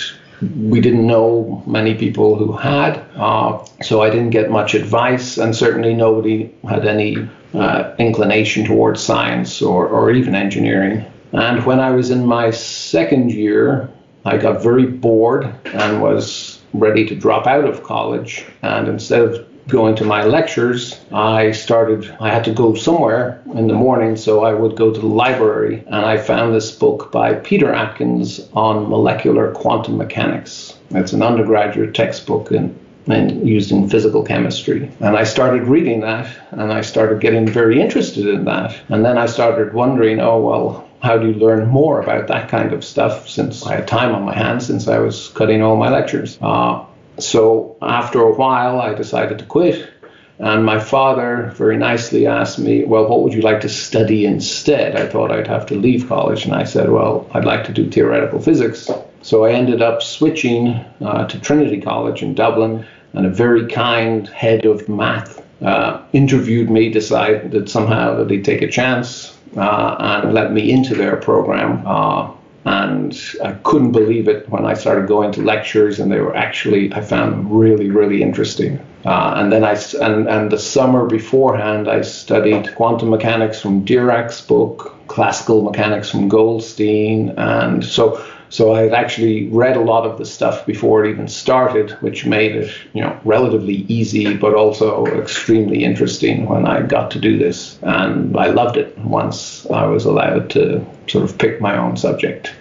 we 0.57 0.80
didn't 0.80 1.07
know 1.07 1.62
many 1.66 1.95
people 1.95 2.37
who 2.37 2.52
had, 2.52 3.02
uh, 3.16 3.64
so 3.83 4.02
I 4.02 4.11
didn't 4.11 4.30
get 4.30 4.50
much 4.50 4.75
advice, 4.75 5.38
and 5.38 5.54
certainly 5.54 5.95
nobody 5.95 6.50
had 6.69 6.87
any 6.87 7.28
uh, 7.54 7.95
inclination 7.99 8.64
towards 8.64 9.02
science 9.02 9.61
or, 9.61 9.87
or 9.87 10.11
even 10.11 10.35
engineering. 10.35 11.04
And 11.32 11.64
when 11.64 11.80
I 11.80 11.90
was 11.90 12.10
in 12.10 12.26
my 12.26 12.50
second 12.50 13.32
year, 13.32 13.88
I 14.25 14.37
got 14.37 14.62
very 14.62 14.87
bored 14.87 15.54
and 15.66 16.02
was 16.02 16.60
ready 16.75 17.06
to 17.06 17.14
drop 17.14 17.46
out 17.46 17.64
of 17.64 17.82
college. 17.82 18.44
And 18.62 18.88
instead 18.88 19.22
of 19.22 19.46
going 19.68 19.94
to 19.96 20.04
my 20.04 20.25
lectures, 20.25 21.00
I 21.12 21.52
started, 21.52 22.14
I 22.20 22.30
had 22.30 22.44
to 22.44 22.52
go 22.52 22.75
somewhere 22.75 23.40
in 23.54 23.68
the 23.68 23.75
morning, 23.75 24.16
so 24.16 24.44
I 24.44 24.52
would 24.52 24.76
go 24.76 24.92
to 24.92 25.00
the 25.00 25.06
library 25.06 25.84
and 25.87 26.04
I 26.04 26.16
found 26.16 26.54
this 26.54 26.72
book 26.72 27.12
by 27.12 27.34
Peter 27.34 27.72
Atkins 27.72 28.40
on 28.52 28.88
molecular 28.88 29.52
quantum 29.52 29.96
mechanics. 29.96 30.76
It's 30.90 31.12
an 31.12 31.22
undergraduate 31.22 31.94
textbook 31.94 32.50
in, 32.50 32.76
in, 33.06 33.46
used 33.46 33.70
in 33.70 33.88
physical 33.88 34.25
chemistry. 34.25 34.90
And 35.00 35.16
I 35.16 35.25
started 35.25 35.62
reading 35.62 36.00
that 36.00 36.28
and 36.50 36.72
I 36.72 36.80
started 36.80 37.20
getting 37.20 37.46
very 37.46 37.80
interested 37.80 38.26
in 38.26 38.44
that. 38.46 38.76
And 38.88 39.04
then 39.04 39.18
I 39.18 39.26
started 39.26 39.72
wondering, 39.72 40.20
oh, 40.20 40.40
well, 40.40 40.89
how 41.02 41.16
do 41.16 41.28
you 41.28 41.35
learn 41.35 41.69
more 41.69 42.00
about 42.00 42.28
that 42.28 42.49
kind 42.49 42.73
of 42.73 42.85
stuff 42.85 43.28
since 43.28 43.66
I 43.66 43.76
had 43.76 43.88
time 43.88 44.14
on 44.14 44.25
my 44.25 44.35
hands 44.35 44.66
since 44.66 44.87
I 44.87 44.99
was 44.99 45.28
cutting 45.28 45.62
all 45.62 45.76
my 45.76 45.90
lectures? 45.90 46.38
Uh, 46.40 46.85
so 47.19 47.76
after 47.83 48.21
a 48.21 48.35
while, 48.35 48.80
I 48.80 48.95
decided 48.95 49.38
to 49.38 49.45
quit. 49.45 49.88
And 50.38 50.64
my 50.64 50.80
father 50.80 51.52
very 51.57 51.76
nicely 51.76 52.26
asked 52.26 52.59
me, 52.59 52.85
Well, 52.85 53.07
what 53.09 53.23
would 53.23 53.35
you 53.35 53.42
like 53.42 53.61
to 53.61 53.69
study 53.69 54.25
instead? 54.25 54.97
I 54.97 55.07
thought 55.07 55.30
I'd 55.30 55.47
have 55.47 55.66
to 55.66 55.75
leave 55.75 56.09
college. 56.09 56.47
And 56.47 56.54
I 56.54 56.64
said, 56.64 56.90
Well, 56.90 57.28
I'd 57.35 57.45
like 57.45 57.64
to 57.64 57.73
do 57.73 57.90
theoretical 57.90 58.40
physics. 58.40 58.90
So 59.23 59.45
I 59.45 59.52
ended 59.52 59.83
up 59.83 60.02
switching 60.02 60.69
uh, 61.02 61.26
to 61.26 61.38
Trinity 61.40 61.80
College 61.80 62.23
in 62.23 62.35
Dublin. 62.35 62.87
And 63.12 63.26
a 63.26 63.30
very 63.30 63.66
kind 63.66 64.28
head 64.28 64.64
of 64.64 64.88
math 64.88 65.45
uh, 65.62 66.00
interviewed 66.12 66.71
me, 66.71 66.90
decided 66.90 67.50
that 67.50 67.69
somehow 67.69 68.16
that 68.16 68.30
he'd 68.30 68.45
take 68.45 68.62
a 68.62 68.69
chance 68.69 69.37
uh, 69.57 69.97
and 69.99 70.35
let 70.35 70.52
me 70.52 70.71
into 70.71 70.95
their 70.95 71.16
program. 71.16 71.87
Uh, 71.87 72.30
and 72.64 73.19
I 73.42 73.52
couldn't 73.52 73.92
believe 73.92 74.28
it 74.28 74.49
when 74.50 74.66
I 74.66 74.75
started 74.75 75.09
going 75.09 75.33
to 75.33 75.42
lectures, 75.42 75.99
and 75.99 76.12
they 76.12 76.21
were 76.21 76.37
actually 76.37 76.92
I 76.92 77.00
found 77.00 77.33
them 77.33 77.50
really, 77.50 77.90
really 77.90 78.23
interesting. 78.23 78.78
Uh, 79.04 79.35
and 79.37 79.50
then 79.50 79.64
I 79.64 79.80
and 80.00 80.28
and 80.28 80.52
the 80.52 80.59
summer 80.59 81.07
beforehand, 81.07 81.88
I 81.88 82.02
studied 82.02 82.75
quantum 82.76 83.09
mechanics 83.09 83.61
from 83.61 83.85
Dirac's 83.85 84.42
book, 84.42 84.95
classical 85.07 85.62
mechanics 85.62 86.11
from 86.11 86.28
Goldstein, 86.28 87.30
and 87.38 87.83
so 87.83 88.23
so 88.50 88.75
I 88.75 88.83
had 88.83 88.92
actually 88.92 89.49
read 89.49 89.76
a 89.76 89.80
lot 89.80 90.04
of 90.04 90.19
the 90.19 90.25
stuff 90.25 90.66
before 90.66 91.04
it 91.04 91.11
even 91.11 91.28
started, 91.28 91.92
which 92.02 92.26
made 92.26 92.57
it, 92.57 92.73
you 92.92 93.00
know, 93.00 93.19
relatively 93.25 93.87
easy, 93.88 94.37
but 94.37 94.54
also 94.54 95.07
extremely 95.07 95.85
interesting 95.85 96.47
when 96.47 96.66
I 96.66 96.83
got 96.83 97.12
to 97.12 97.21
do 97.21 97.38
this. 97.38 97.78
And 97.83 98.37
I 98.37 98.49
loved 98.49 98.76
it 98.76 98.99
once 98.99 99.71
I 99.71 99.87
was 99.87 100.04
allowed 100.04 100.50
to 100.50 100.85
sort 101.07 101.25
of 101.25 101.38
pick 101.38 101.61
my 101.61 101.78
own 101.78 101.97
subject. 101.97 102.52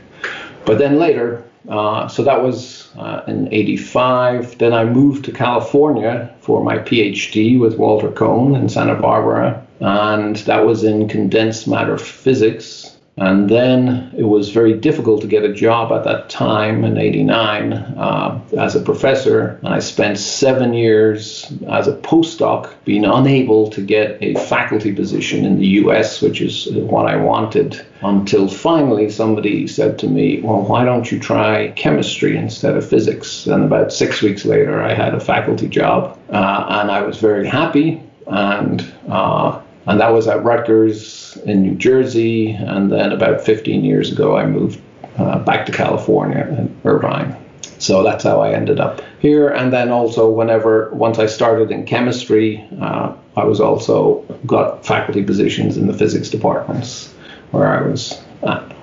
But 0.63 0.77
then 0.77 0.99
later, 0.99 1.43
uh, 1.67 2.07
so 2.07 2.23
that 2.23 2.43
was 2.43 2.89
uh, 2.95 3.23
in 3.27 3.51
85. 3.51 4.59
Then 4.59 4.73
I 4.73 4.85
moved 4.85 5.25
to 5.25 5.31
California 5.31 6.33
for 6.41 6.63
my 6.63 6.77
PhD 6.77 7.59
with 7.59 7.77
Walter 7.77 8.11
Kohn 8.11 8.55
in 8.55 8.69
Santa 8.69 8.95
Barbara. 8.95 9.65
And 9.79 10.35
that 10.35 10.65
was 10.65 10.83
in 10.83 11.07
condensed 11.07 11.67
matter 11.67 11.97
physics 11.97 12.78
and 13.19 13.49
then 13.49 14.13
it 14.17 14.23
was 14.23 14.49
very 14.49 14.73
difficult 14.73 15.21
to 15.21 15.27
get 15.27 15.43
a 15.43 15.53
job 15.53 15.91
at 15.91 16.05
that 16.05 16.29
time 16.29 16.85
in 16.85 16.97
89 16.97 17.73
uh, 17.73 18.41
as 18.57 18.75
a 18.75 18.79
professor. 18.79 19.59
And 19.61 19.67
I 19.67 19.79
spent 19.79 20.17
seven 20.17 20.73
years 20.73 21.51
as 21.67 21.89
a 21.89 21.97
postdoc 21.97 22.73
being 22.85 23.03
unable 23.03 23.69
to 23.71 23.81
get 23.81 24.17
a 24.21 24.35
faculty 24.35 24.93
position 24.93 25.43
in 25.43 25.59
the 25.59 25.67
US, 25.83 26.21
which 26.21 26.39
is 26.39 26.69
what 26.71 27.07
I 27.07 27.17
wanted, 27.17 27.85
until 28.01 28.47
finally 28.47 29.09
somebody 29.09 29.67
said 29.67 29.99
to 29.99 30.07
me, 30.07 30.39
Well, 30.39 30.61
why 30.61 30.85
don't 30.85 31.11
you 31.11 31.19
try 31.19 31.71
chemistry 31.71 32.37
instead 32.37 32.77
of 32.77 32.87
physics? 32.87 33.47
And 33.47 33.65
about 33.65 33.91
six 33.91 34.21
weeks 34.21 34.45
later, 34.45 34.81
I 34.81 34.93
had 34.93 35.13
a 35.13 35.19
faculty 35.19 35.67
job. 35.67 36.17
Uh, 36.29 36.65
and 36.69 36.89
I 36.89 37.01
was 37.01 37.17
very 37.17 37.47
happy. 37.47 38.01
And 38.27 38.85
uh, 39.09 39.59
and 39.87 39.99
that 39.99 40.13
was 40.13 40.27
at 40.27 40.43
Rutgers 40.43 41.18
in 41.37 41.61
New 41.61 41.75
Jersey. 41.75 42.51
And 42.51 42.91
then 42.91 43.11
about 43.11 43.41
15 43.41 43.83
years 43.83 44.11
ago, 44.11 44.37
I 44.37 44.45
moved 44.45 44.81
uh, 45.17 45.39
back 45.39 45.65
to 45.65 45.71
California 45.71 46.45
in 46.57 46.75
Irvine. 46.83 47.35
So 47.79 48.03
that's 48.03 48.23
how 48.23 48.41
I 48.41 48.53
ended 48.53 48.79
up 48.79 49.01
here. 49.19 49.49
And 49.49 49.71
then 49.71 49.89
also, 49.89 50.29
whenever 50.29 50.89
once 50.91 51.17
I 51.17 51.27
started 51.27 51.71
in 51.71 51.85
chemistry, 51.85 52.67
uh, 52.81 53.15
I 53.37 53.45
was 53.45 53.61
also 53.61 54.21
got 54.45 54.85
faculty 54.85 55.23
positions 55.23 55.77
in 55.77 55.87
the 55.87 55.93
physics 55.93 56.29
departments 56.29 57.13
where 57.51 57.67
I 57.67 57.81
was 57.87 58.21
at. 58.43 58.75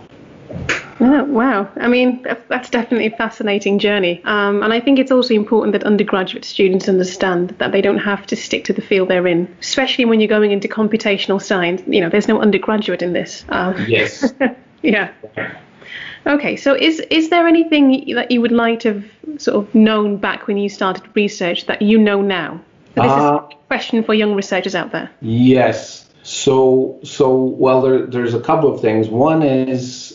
Oh, 0.98 1.24
wow. 1.24 1.68
I 1.76 1.88
mean, 1.88 2.24
that's 2.48 2.70
definitely 2.70 3.06
a 3.06 3.16
fascinating 3.16 3.78
journey. 3.78 4.22
Um, 4.24 4.62
and 4.62 4.72
I 4.72 4.80
think 4.80 4.98
it's 4.98 5.10
also 5.10 5.34
important 5.34 5.72
that 5.72 5.84
undergraduate 5.84 6.44
students 6.44 6.88
understand 6.88 7.50
that 7.58 7.72
they 7.72 7.82
don't 7.82 7.98
have 7.98 8.26
to 8.26 8.36
stick 8.36 8.64
to 8.64 8.72
the 8.72 8.80
field 8.80 9.08
they're 9.08 9.26
in, 9.26 9.54
especially 9.60 10.06
when 10.06 10.20
you're 10.20 10.28
going 10.28 10.52
into 10.52 10.68
computational 10.68 11.42
science. 11.42 11.82
You 11.86 12.00
know, 12.00 12.08
there's 12.08 12.28
no 12.28 12.40
undergraduate 12.40 13.02
in 13.02 13.12
this. 13.12 13.44
Um, 13.50 13.84
yes. 13.86 14.32
yeah. 14.82 15.12
Okay, 16.26 16.56
so 16.56 16.74
is 16.74 16.98
is 17.10 17.28
there 17.30 17.46
anything 17.46 18.14
that 18.14 18.32
you 18.32 18.40
would 18.40 18.50
like 18.50 18.80
to 18.80 18.94
have 18.94 19.04
sort 19.40 19.56
of 19.56 19.74
known 19.74 20.16
back 20.16 20.48
when 20.48 20.56
you 20.56 20.68
started 20.68 21.04
research 21.14 21.66
that 21.66 21.82
you 21.82 21.98
know 21.98 22.20
now? 22.20 22.60
So 22.96 23.02
this 23.02 23.12
uh, 23.12 23.14
is 23.14 23.54
a 23.54 23.56
question 23.68 24.02
for 24.02 24.12
young 24.12 24.34
researchers 24.34 24.74
out 24.74 24.90
there. 24.90 25.08
Yes. 25.20 26.08
So 26.24 26.98
so 27.04 27.32
well, 27.32 27.80
there, 27.80 28.06
there's 28.06 28.34
a 28.34 28.40
couple 28.40 28.74
of 28.74 28.80
things. 28.80 29.08
One 29.08 29.42
is 29.44 30.05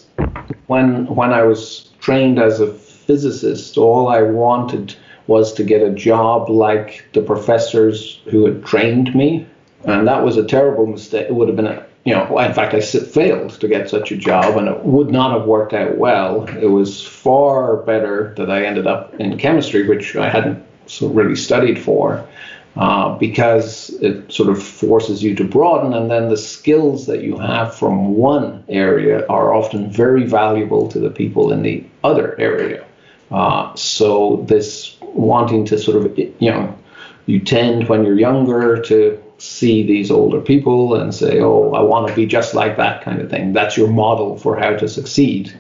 when 0.68 1.06
when 1.08 1.34
I 1.34 1.44
was 1.44 1.92
trained 2.00 2.40
as 2.40 2.60
a 2.60 2.74
physicist, 2.74 3.78
all 3.78 4.08
I 4.08 4.22
wanted 4.22 4.96
was 5.28 5.54
to 5.54 5.64
get 5.64 5.82
a 5.82 5.92
job 5.92 6.50
like 6.50 7.06
the 7.14 7.22
professors 7.22 8.22
who 8.26 8.46
had 8.46 8.66
trained 8.66 9.14
me, 9.16 9.48
and 9.86 10.08
that 10.08 10.24
was 10.24 10.38
a 10.38 10.46
terrible 10.46 10.86
mistake. 10.86 11.28
It 11.30 11.36
would 11.36 11.48
have 11.48 11.58
been 11.58 11.68
a 11.68 11.86
you 12.04 12.16
know, 12.16 12.40
in 12.40 12.54
fact, 12.54 12.74
I 12.74 12.82
failed 12.82 13.52
to 13.60 13.68
get 13.68 13.90
such 13.90 14.12
a 14.12 14.18
job, 14.18 14.58
and 14.58 14.68
it 14.68 14.84
would 14.84 15.12
not 15.12 15.38
have 15.38 15.48
worked 15.48 15.74
out 15.74 16.00
well. 16.00 16.48
It 16.58 16.66
was 16.66 17.06
far 17.06 17.78
better 17.78 18.34
that 18.38 18.50
I 18.50 18.66
ended 18.66 18.88
up 18.88 19.14
in 19.20 19.38
chemistry, 19.38 19.88
which 19.88 20.16
I 20.16 20.28
hadn't 20.28 20.66
really 21.00 21.36
studied 21.36 21.80
for 21.80 22.28
uh, 22.76 23.18
because 23.18 23.90
it 24.02 24.32
sort 24.32 24.50
of 24.50 24.62
forces 24.62 25.22
you 25.22 25.36
to 25.36 25.44
broaden, 25.44 25.94
and 25.94 26.10
then 26.10 26.30
the 26.30 26.38
skills 26.38 27.06
that 27.08 27.22
you 27.22 27.38
have 27.38 27.76
from 27.76 28.16
one 28.16 28.64
area 28.70 29.26
are 29.28 29.54
often 29.54 29.92
very 29.92 30.26
valuable 30.26 30.88
to 30.88 31.00
the 31.00 31.10
people 31.10 31.52
in 31.52 31.64
the 31.64 31.84
other 32.04 32.40
area. 32.40 32.86
Uh, 33.30 33.74
so 33.76 34.44
this 34.48 34.98
wanting 35.02 35.66
to 35.66 35.78
sort 35.78 35.98
of 35.98 36.18
you 36.18 36.52
know 36.52 36.78
you 37.26 37.40
tend, 37.40 37.88
when 37.88 38.04
you're 38.04 38.20
younger, 38.20 38.82
to 38.82 39.22
see 39.38 39.86
these 39.86 40.12
older 40.12 40.40
people 40.40 40.96
and 40.96 41.14
say, 41.14 41.40
oh, 41.40 41.72
I 41.74 41.82
want 41.82 42.08
to 42.08 42.16
be 42.16 42.26
just 42.26 42.54
like 42.54 42.78
that 42.78 43.04
kind 43.04 43.22
of 43.22 43.30
thing. 43.30 43.54
That's 43.54 43.78
your 43.78 43.88
model 43.88 44.38
for 44.38 44.58
how 44.58 44.76
to 44.76 44.88
succeed. 44.88 45.54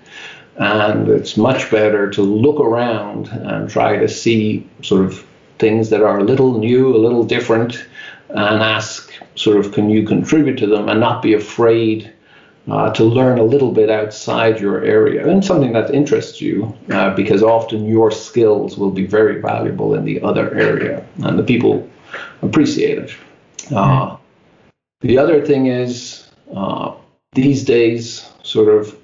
And 0.57 1.07
it's 1.07 1.37
much 1.37 1.71
better 1.71 2.09
to 2.11 2.21
look 2.21 2.59
around 2.59 3.27
and 3.29 3.69
try 3.69 3.97
to 3.97 4.07
see 4.07 4.67
sort 4.83 5.05
of 5.05 5.25
things 5.59 5.89
that 5.89 6.01
are 6.01 6.19
a 6.19 6.23
little 6.23 6.57
new, 6.57 6.95
a 6.95 6.97
little 6.97 7.23
different, 7.23 7.85
and 8.29 8.63
ask 8.63 9.11
sort 9.35 9.57
of, 9.57 9.73
can 9.73 9.89
you 9.89 10.05
contribute 10.05 10.57
to 10.57 10.67
them 10.67 10.89
and 10.89 10.99
not 10.99 11.21
be 11.21 11.33
afraid 11.33 12.11
uh, 12.69 12.91
to 12.93 13.03
learn 13.03 13.39
a 13.39 13.43
little 13.43 13.71
bit 13.71 13.89
outside 13.89 14.59
your 14.59 14.83
area 14.83 15.27
and 15.27 15.43
something 15.43 15.73
that 15.73 15.93
interests 15.93 16.39
you 16.39 16.75
uh, 16.91 17.13
because 17.15 17.41
often 17.41 17.85
your 17.85 18.11
skills 18.11 18.77
will 18.77 18.91
be 18.91 19.05
very 19.05 19.41
valuable 19.41 19.95
in 19.95 20.05
the 20.05 20.21
other 20.21 20.53
area 20.55 21.05
and 21.23 21.39
the 21.39 21.43
people 21.43 21.89
appreciate 22.43 22.99
it. 22.99 23.15
Uh, 23.71 24.15
the 25.01 25.17
other 25.17 25.43
thing 25.43 25.65
is 25.65 26.29
uh, 26.55 26.93
these 27.33 27.63
days, 27.63 28.29
sort 28.43 28.69
of 28.69 28.95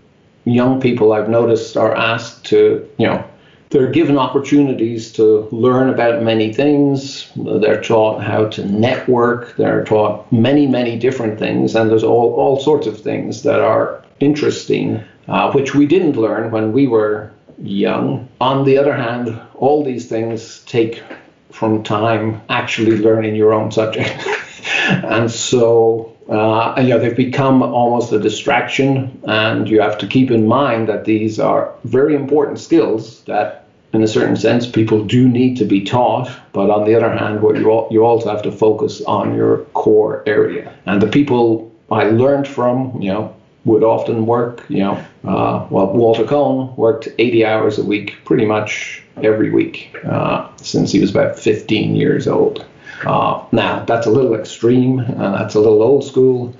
young 0.45 0.79
people 0.79 1.13
I've 1.13 1.29
noticed 1.29 1.77
are 1.77 1.95
asked 1.95 2.45
to, 2.45 2.87
you 2.97 3.07
know, 3.07 3.23
they're 3.69 3.91
given 3.91 4.17
opportunities 4.17 5.11
to 5.13 5.47
learn 5.51 5.89
about 5.89 6.23
many 6.23 6.53
things. 6.53 7.29
They're 7.35 7.81
taught 7.81 8.23
how 8.23 8.45
to 8.49 8.65
network. 8.65 9.57
They're 9.57 9.83
taught 9.83 10.31
many, 10.31 10.67
many 10.67 10.97
different 10.97 11.37
things, 11.37 11.75
and 11.75 11.89
there's 11.89 12.03
all, 12.03 12.33
all 12.33 12.59
sorts 12.59 12.87
of 12.87 12.99
things 12.99 13.43
that 13.43 13.59
are 13.59 14.03
interesting, 14.19 15.03
uh, 15.27 15.51
which 15.51 15.75
we 15.75 15.85
didn't 15.85 16.15
learn 16.15 16.51
when 16.51 16.71
we 16.71 16.87
were 16.87 17.31
young. 17.61 18.27
On 18.39 18.63
the 18.63 18.77
other 18.77 18.95
hand, 18.95 19.39
all 19.55 19.83
these 19.83 20.07
things 20.07 20.63
take 20.65 21.03
from 21.51 21.83
time 21.83 22.41
actually 22.49 22.97
learning 22.97 23.35
your 23.35 23.53
own 23.53 23.71
subject. 23.71 24.15
and 24.87 25.29
so 25.29 26.16
uh, 26.29 26.75
you 26.77 26.89
know, 26.89 26.99
they've 26.99 27.15
become 27.15 27.63
almost 27.63 28.11
a 28.11 28.19
distraction, 28.19 29.19
and 29.23 29.69
you 29.69 29.79
have 29.81 29.97
to 29.99 30.07
keep 30.07 30.29
in 30.29 30.47
mind 30.47 30.89
that 30.89 31.05
these 31.05 31.39
are 31.39 31.73
very 31.85 32.15
important 32.15 32.59
skills 32.59 33.21
that, 33.23 33.65
in 33.93 34.03
a 34.03 34.07
certain 34.07 34.35
sense, 34.35 34.67
people 34.67 35.03
do 35.05 35.29
need 35.29 35.57
to 35.57 35.65
be 35.65 35.81
taught. 35.83 36.29
But 36.51 36.69
on 36.69 36.85
the 36.85 36.95
other 36.95 37.15
hand, 37.15 37.41
what 37.41 37.55
you 37.55 37.87
you 37.91 38.05
also 38.05 38.29
have 38.29 38.41
to 38.43 38.51
focus 38.51 39.01
on 39.03 39.35
your 39.35 39.59
core 39.73 40.23
area. 40.25 40.73
And 40.85 41.01
the 41.01 41.07
people 41.07 41.71
I 41.89 42.03
learned 42.03 42.47
from, 42.47 43.01
you 43.01 43.13
know, 43.13 43.33
would 43.63 43.83
often 43.83 44.25
work, 44.25 44.65
you 44.69 44.79
know, 44.79 44.93
uh, 45.25 45.67
well, 45.69 45.87
Walter 45.87 46.25
Kohn 46.25 46.73
worked 46.77 47.09
80 47.17 47.45
hours 47.45 47.77
a 47.77 47.83
week 47.83 48.15
pretty 48.23 48.45
much 48.45 49.03
every 49.23 49.51
week 49.51 49.95
uh, 50.05 50.47
since 50.57 50.91
he 50.91 50.99
was 50.99 51.09
about 51.09 51.37
15 51.37 51.95
years 51.95 52.27
old. 52.27 52.65
Uh, 53.05 53.45
now, 53.51 53.83
that's 53.85 54.07
a 54.07 54.09
little 54.09 54.33
extreme, 54.33 54.99
uh, 54.99 55.37
that's 55.37 55.55
a 55.55 55.59
little 55.59 55.81
old 55.83 56.03
school, 56.03 56.53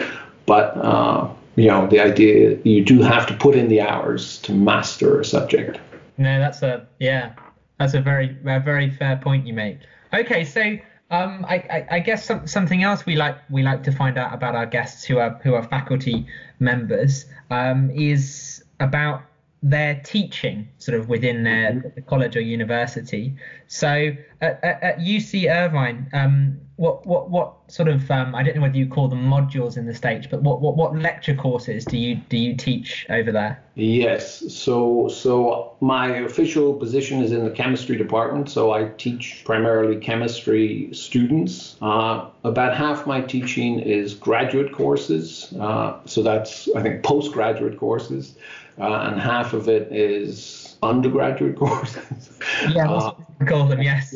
but 0.46 0.78
uh, 0.78 1.28
you 1.56 1.68
know, 1.68 1.88
the 1.88 2.00
idea 2.00 2.58
you 2.64 2.84
do 2.84 3.02
have 3.02 3.26
to 3.28 3.34
put 3.36 3.56
in 3.56 3.68
the 3.68 3.82
hours 3.82 4.38
to 4.44 4.54
master 4.54 5.20
a 5.20 5.26
subject. 5.26 5.80
No, 6.18 6.40
that's 6.40 6.62
a 6.62 6.88
yeah, 7.00 7.34
that's 7.80 7.94
a 7.96 8.02
very 8.02 8.38
a 8.46 8.60
very 8.60 8.90
fair 8.90 9.18
point 9.18 9.48
you 9.48 9.54
make. 9.54 9.80
Okay, 10.14 10.44
so 10.44 10.78
um, 11.10 11.46
I, 11.48 11.56
I, 11.56 11.88
I, 11.92 12.00
guess 12.00 12.26
some, 12.26 12.48
something 12.48 12.84
else 12.84 13.06
we 13.06 13.16
like 13.16 13.38
we 13.50 13.64
like 13.64 13.84
to 13.84 13.92
find 13.92 14.18
out 14.18 14.34
about 14.34 14.56
our 14.56 14.66
guests 14.66 15.04
who 15.04 15.20
are 15.20 15.40
who 15.44 15.54
are 15.56 15.64
faculty 15.64 16.28
members 16.60 17.26
um, 17.50 17.90
is 17.92 18.64
about 18.80 19.22
their 19.64 20.02
teaching 20.04 20.68
sort 20.78 21.00
of 21.00 21.10
within 21.10 21.44
their 21.44 21.72
mm-hmm. 21.72 22.02
college 22.08 22.36
or 22.36 22.42
university. 22.42 23.36
So 23.68 24.12
at, 24.42 24.64
at, 24.64 24.84
at 24.84 25.00
UC 25.00 25.52
Irvine, 25.52 26.10
um, 26.14 26.60
what 26.78 27.08
what 27.08 27.32
what 27.32 27.56
sort 27.70 27.90
of 27.90 28.10
um, 28.12 28.36
I 28.36 28.44
don't 28.44 28.56
know 28.56 28.62
whether 28.62 28.78
you 28.78 28.88
call 28.88 29.08
them 29.08 29.24
modules 29.28 29.78
in 29.78 29.88
the 29.88 29.96
states, 29.96 30.28
but 30.30 30.44
what, 30.44 30.62
what 30.62 30.78
what 30.78 30.96
lecture 30.96 31.34
courses 31.34 31.84
do 31.84 31.98
you 31.98 32.16
do 32.30 32.38
you 32.38 32.56
teach 32.56 33.08
over 33.10 33.32
there? 33.32 33.62
Yes, 33.74 34.54
so 34.54 35.08
so 35.08 35.76
my 35.82 36.18
official 36.18 36.76
position 36.76 37.24
is 37.24 37.32
in 37.32 37.44
the 37.44 37.50
chemistry 37.50 37.98
department, 37.98 38.50
so 38.50 38.72
I 38.74 38.90
teach 38.90 39.42
primarily 39.44 39.98
chemistry 39.98 40.90
students. 40.94 41.78
Uh, 41.82 42.28
about 42.44 42.78
half 42.78 43.08
my 43.08 43.22
teaching 43.22 43.80
is 43.80 44.14
graduate 44.14 44.72
courses, 44.72 45.52
uh, 45.60 46.00
so 46.06 46.22
that's 46.22 46.70
I 46.76 46.84
think 46.84 47.04
postgraduate 47.04 47.80
courses, 47.80 48.36
uh, 48.80 49.10
and 49.12 49.20
half 49.20 49.54
of 49.54 49.68
it 49.68 49.92
is 49.92 50.78
undergraduate 50.84 51.56
courses. 51.60 52.40
Yeah, 52.70 52.90
uh, 52.90 53.14
call 53.46 53.68
them 53.68 53.82
yes. 53.82 54.16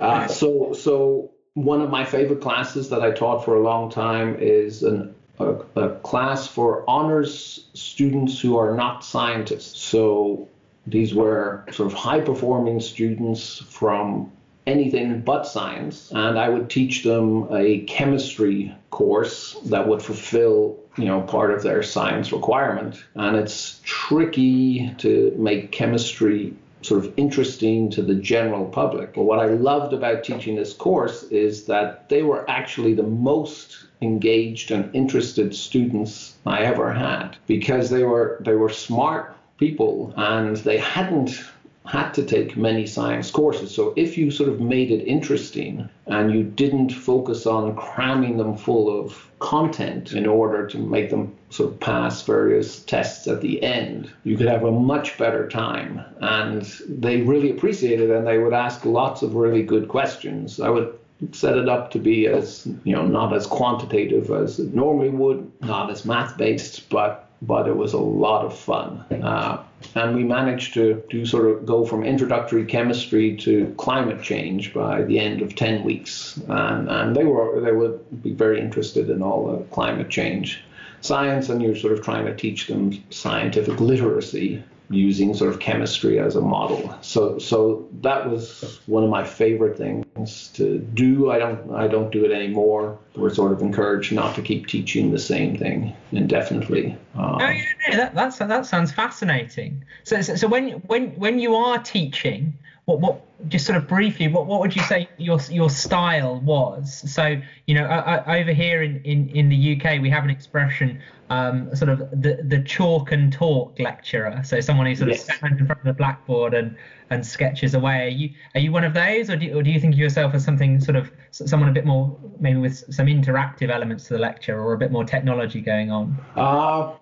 Uh, 0.00 0.26
so 0.26 0.72
so 0.72 1.30
one 1.54 1.82
of 1.82 1.90
my 1.90 2.04
favorite 2.04 2.40
classes 2.40 2.88
that 2.88 3.02
I 3.02 3.10
taught 3.10 3.44
for 3.44 3.56
a 3.56 3.60
long 3.60 3.90
time 3.90 4.36
is 4.38 4.82
an, 4.82 5.14
a, 5.38 5.56
a 5.76 5.90
class 5.96 6.46
for 6.46 6.88
honors 6.88 7.68
students 7.74 8.40
who 8.40 8.56
are 8.56 8.74
not 8.74 9.04
scientists. 9.04 9.78
So 9.78 10.48
these 10.86 11.14
were 11.14 11.64
sort 11.70 11.92
of 11.92 11.98
high 11.98 12.20
performing 12.20 12.80
students 12.80 13.58
from 13.58 14.32
anything 14.66 15.20
but 15.22 15.44
science 15.44 16.10
and 16.12 16.38
i 16.38 16.48
would 16.48 16.68
teach 16.68 17.02
them 17.02 17.48
a 17.52 17.80
chemistry 17.86 18.72
course 18.90 19.56
that 19.64 19.88
would 19.88 20.02
fulfill 20.02 20.78
you 20.96 21.04
know 21.04 21.20
part 21.22 21.52
of 21.52 21.62
their 21.62 21.82
science 21.82 22.32
requirement 22.32 23.04
and 23.14 23.36
it's 23.36 23.80
tricky 23.84 24.92
to 24.98 25.32
make 25.36 25.70
chemistry 25.70 26.54
sort 26.82 27.04
of 27.04 27.12
interesting 27.16 27.90
to 27.90 28.02
the 28.02 28.14
general 28.14 28.64
public. 28.66 29.12
But 29.14 29.24
what 29.24 29.38
I 29.38 29.46
loved 29.46 29.92
about 29.92 30.24
teaching 30.24 30.56
this 30.56 30.72
course 30.72 31.24
is 31.24 31.64
that 31.64 32.08
they 32.08 32.22
were 32.22 32.48
actually 32.48 32.94
the 32.94 33.02
most 33.02 33.84
engaged 34.00 34.70
and 34.70 34.94
interested 34.94 35.54
students 35.54 36.36
I 36.46 36.62
ever 36.62 36.92
had 36.92 37.36
because 37.46 37.90
they 37.90 38.04
were 38.04 38.38
they 38.40 38.54
were 38.54 38.70
smart 38.70 39.36
people 39.58 40.14
and 40.16 40.56
they 40.58 40.78
hadn't 40.78 41.44
had 41.86 42.12
to 42.12 42.22
take 42.22 42.56
many 42.56 42.86
science 42.86 43.30
courses. 43.30 43.74
So 43.74 43.92
if 43.96 44.18
you 44.18 44.30
sort 44.30 44.48
of 44.48 44.60
made 44.60 44.90
it 44.90 45.04
interesting 45.04 45.88
and 46.06 46.32
you 46.32 46.44
didn't 46.44 46.90
focus 46.90 47.46
on 47.46 47.74
cramming 47.74 48.36
them 48.36 48.56
full 48.56 49.00
of 49.00 49.26
content 49.38 50.12
in 50.12 50.26
order 50.26 50.66
to 50.66 50.78
make 50.78 51.10
them 51.10 51.34
sort 51.48 51.72
of 51.72 51.80
pass 51.80 52.22
various 52.22 52.82
tests 52.84 53.26
at 53.26 53.40
the 53.40 53.62
end, 53.62 54.10
you 54.24 54.36
could 54.36 54.46
have 54.46 54.64
a 54.64 54.70
much 54.70 55.16
better 55.16 55.48
time. 55.48 56.04
And 56.20 56.62
they 56.86 57.22
really 57.22 57.50
appreciated 57.50 58.10
it 58.10 58.16
and 58.16 58.26
they 58.26 58.38
would 58.38 58.52
ask 58.52 58.84
lots 58.84 59.22
of 59.22 59.34
really 59.34 59.62
good 59.62 59.88
questions. 59.88 60.60
I 60.60 60.68
would 60.68 60.96
set 61.32 61.56
it 61.56 61.68
up 61.68 61.90
to 61.92 61.98
be 61.98 62.26
as, 62.26 62.66
you 62.84 62.94
know, 62.94 63.06
not 63.06 63.34
as 63.34 63.46
quantitative 63.46 64.30
as 64.30 64.58
it 64.58 64.74
normally 64.74 65.10
would, 65.10 65.50
not 65.60 65.90
as 65.90 66.04
math 66.04 66.36
based, 66.36 66.88
but 66.90 67.26
but 67.42 67.66
it 67.66 67.76
was 67.76 67.94
a 67.94 67.98
lot 67.98 68.44
of 68.44 68.54
fun. 68.54 68.98
Uh, 69.10 69.62
and 69.94 70.14
we 70.14 70.24
managed 70.24 70.74
to 70.74 71.02
do 71.10 71.24
sort 71.24 71.50
of 71.50 71.66
go 71.66 71.84
from 71.84 72.04
introductory 72.04 72.64
chemistry 72.64 73.36
to 73.38 73.74
climate 73.78 74.22
change 74.22 74.74
by 74.74 75.02
the 75.02 75.18
end 75.18 75.42
of 75.42 75.54
10 75.54 75.84
weeks. 75.84 76.36
And, 76.48 76.88
and 76.88 77.16
they 77.16 77.24
were 77.24 77.60
they 77.60 77.72
would 77.72 78.22
be 78.22 78.32
very 78.32 78.60
interested 78.60 79.10
in 79.10 79.22
all 79.22 79.46
the 79.50 79.64
climate 79.64 80.10
change 80.10 80.62
science, 81.00 81.48
and 81.48 81.62
you're 81.62 81.76
sort 81.76 81.94
of 81.94 82.02
trying 82.02 82.26
to 82.26 82.36
teach 82.36 82.66
them 82.66 83.02
scientific 83.10 83.80
literacy 83.80 84.62
using 84.90 85.32
sort 85.34 85.50
of 85.52 85.60
chemistry 85.60 86.18
as 86.18 86.34
a 86.34 86.40
model. 86.40 86.94
So 87.00 87.38
so 87.38 87.88
that 88.02 88.28
was 88.28 88.80
one 88.86 89.04
of 89.04 89.10
my 89.10 89.24
favorite 89.24 89.78
things 89.78 90.48
to 90.54 90.78
do. 90.78 91.30
I 91.30 91.38
don't 91.38 91.72
I 91.72 91.86
don't 91.86 92.10
do 92.10 92.24
it 92.24 92.32
anymore. 92.32 92.98
We're 93.14 93.32
sort 93.32 93.52
of 93.52 93.62
encouraged 93.62 94.12
not 94.12 94.34
to 94.34 94.42
keep 94.42 94.66
teaching 94.66 95.12
the 95.12 95.18
same 95.18 95.56
thing 95.56 95.94
indefinitely. 96.10 96.96
Um, 97.14 97.38
oh 97.40 97.50
yeah, 97.88 98.10
that 98.10 98.36
that 98.38 98.66
sounds 98.66 98.92
fascinating. 98.92 99.84
So, 100.04 100.20
so 100.22 100.34
so 100.34 100.48
when 100.48 100.72
when 100.88 101.10
when 101.10 101.38
you 101.38 101.54
are 101.54 101.78
teaching, 101.78 102.58
what 102.90 103.00
what 103.00 103.48
just 103.48 103.66
sort 103.66 103.76
of 103.78 103.88
briefly, 103.88 104.28
what, 104.28 104.46
what 104.46 104.60
would 104.60 104.76
you 104.76 104.82
say 104.82 105.08
your 105.16 105.38
your 105.50 105.70
style 105.70 106.40
was? 106.40 107.10
So 107.12 107.40
you 107.66 107.74
know, 107.74 107.84
I, 107.84 108.40
over 108.40 108.52
here 108.52 108.82
in, 108.82 109.00
in, 109.02 109.28
in 109.30 109.48
the 109.48 109.76
UK, 109.76 110.00
we 110.00 110.10
have 110.10 110.24
an 110.24 110.30
expression, 110.30 111.00
um, 111.30 111.74
sort 111.74 111.88
of 111.88 111.98
the 112.10 112.40
the 112.44 112.62
chalk 112.62 113.12
and 113.12 113.32
talk 113.32 113.78
lecturer. 113.78 114.42
So 114.44 114.60
someone 114.60 114.86
who 114.86 114.94
sort 114.94 115.10
yes. 115.10 115.28
of 115.28 115.34
stands 115.36 115.60
in 115.60 115.66
front 115.66 115.80
of 115.80 115.86
the 115.86 115.94
blackboard 115.94 116.54
and 116.54 116.76
and 117.10 117.24
sketches 117.24 117.74
away. 117.74 118.06
Are 118.06 118.08
you 118.08 118.30
are 118.54 118.60
you 118.60 118.72
one 118.72 118.84
of 118.84 118.94
those, 118.94 119.30
or 119.30 119.36
do 119.36 119.46
you, 119.46 119.58
or 119.58 119.62
do 119.62 119.70
you 119.70 119.80
think 119.80 119.94
of 119.94 119.98
yourself 119.98 120.34
as 120.34 120.44
something 120.44 120.80
sort 120.80 120.96
of 120.96 121.10
someone 121.30 121.68
a 121.68 121.72
bit 121.72 121.86
more 121.86 122.14
maybe 122.40 122.58
with 122.58 122.92
some 122.92 123.06
interactive 123.06 123.70
elements 123.70 124.08
to 124.08 124.14
the 124.14 124.20
lecture, 124.20 124.60
or 124.60 124.74
a 124.74 124.78
bit 124.78 124.90
more 124.90 125.04
technology 125.04 125.60
going 125.60 125.90
on? 125.90 126.18
Uh, 126.36 126.92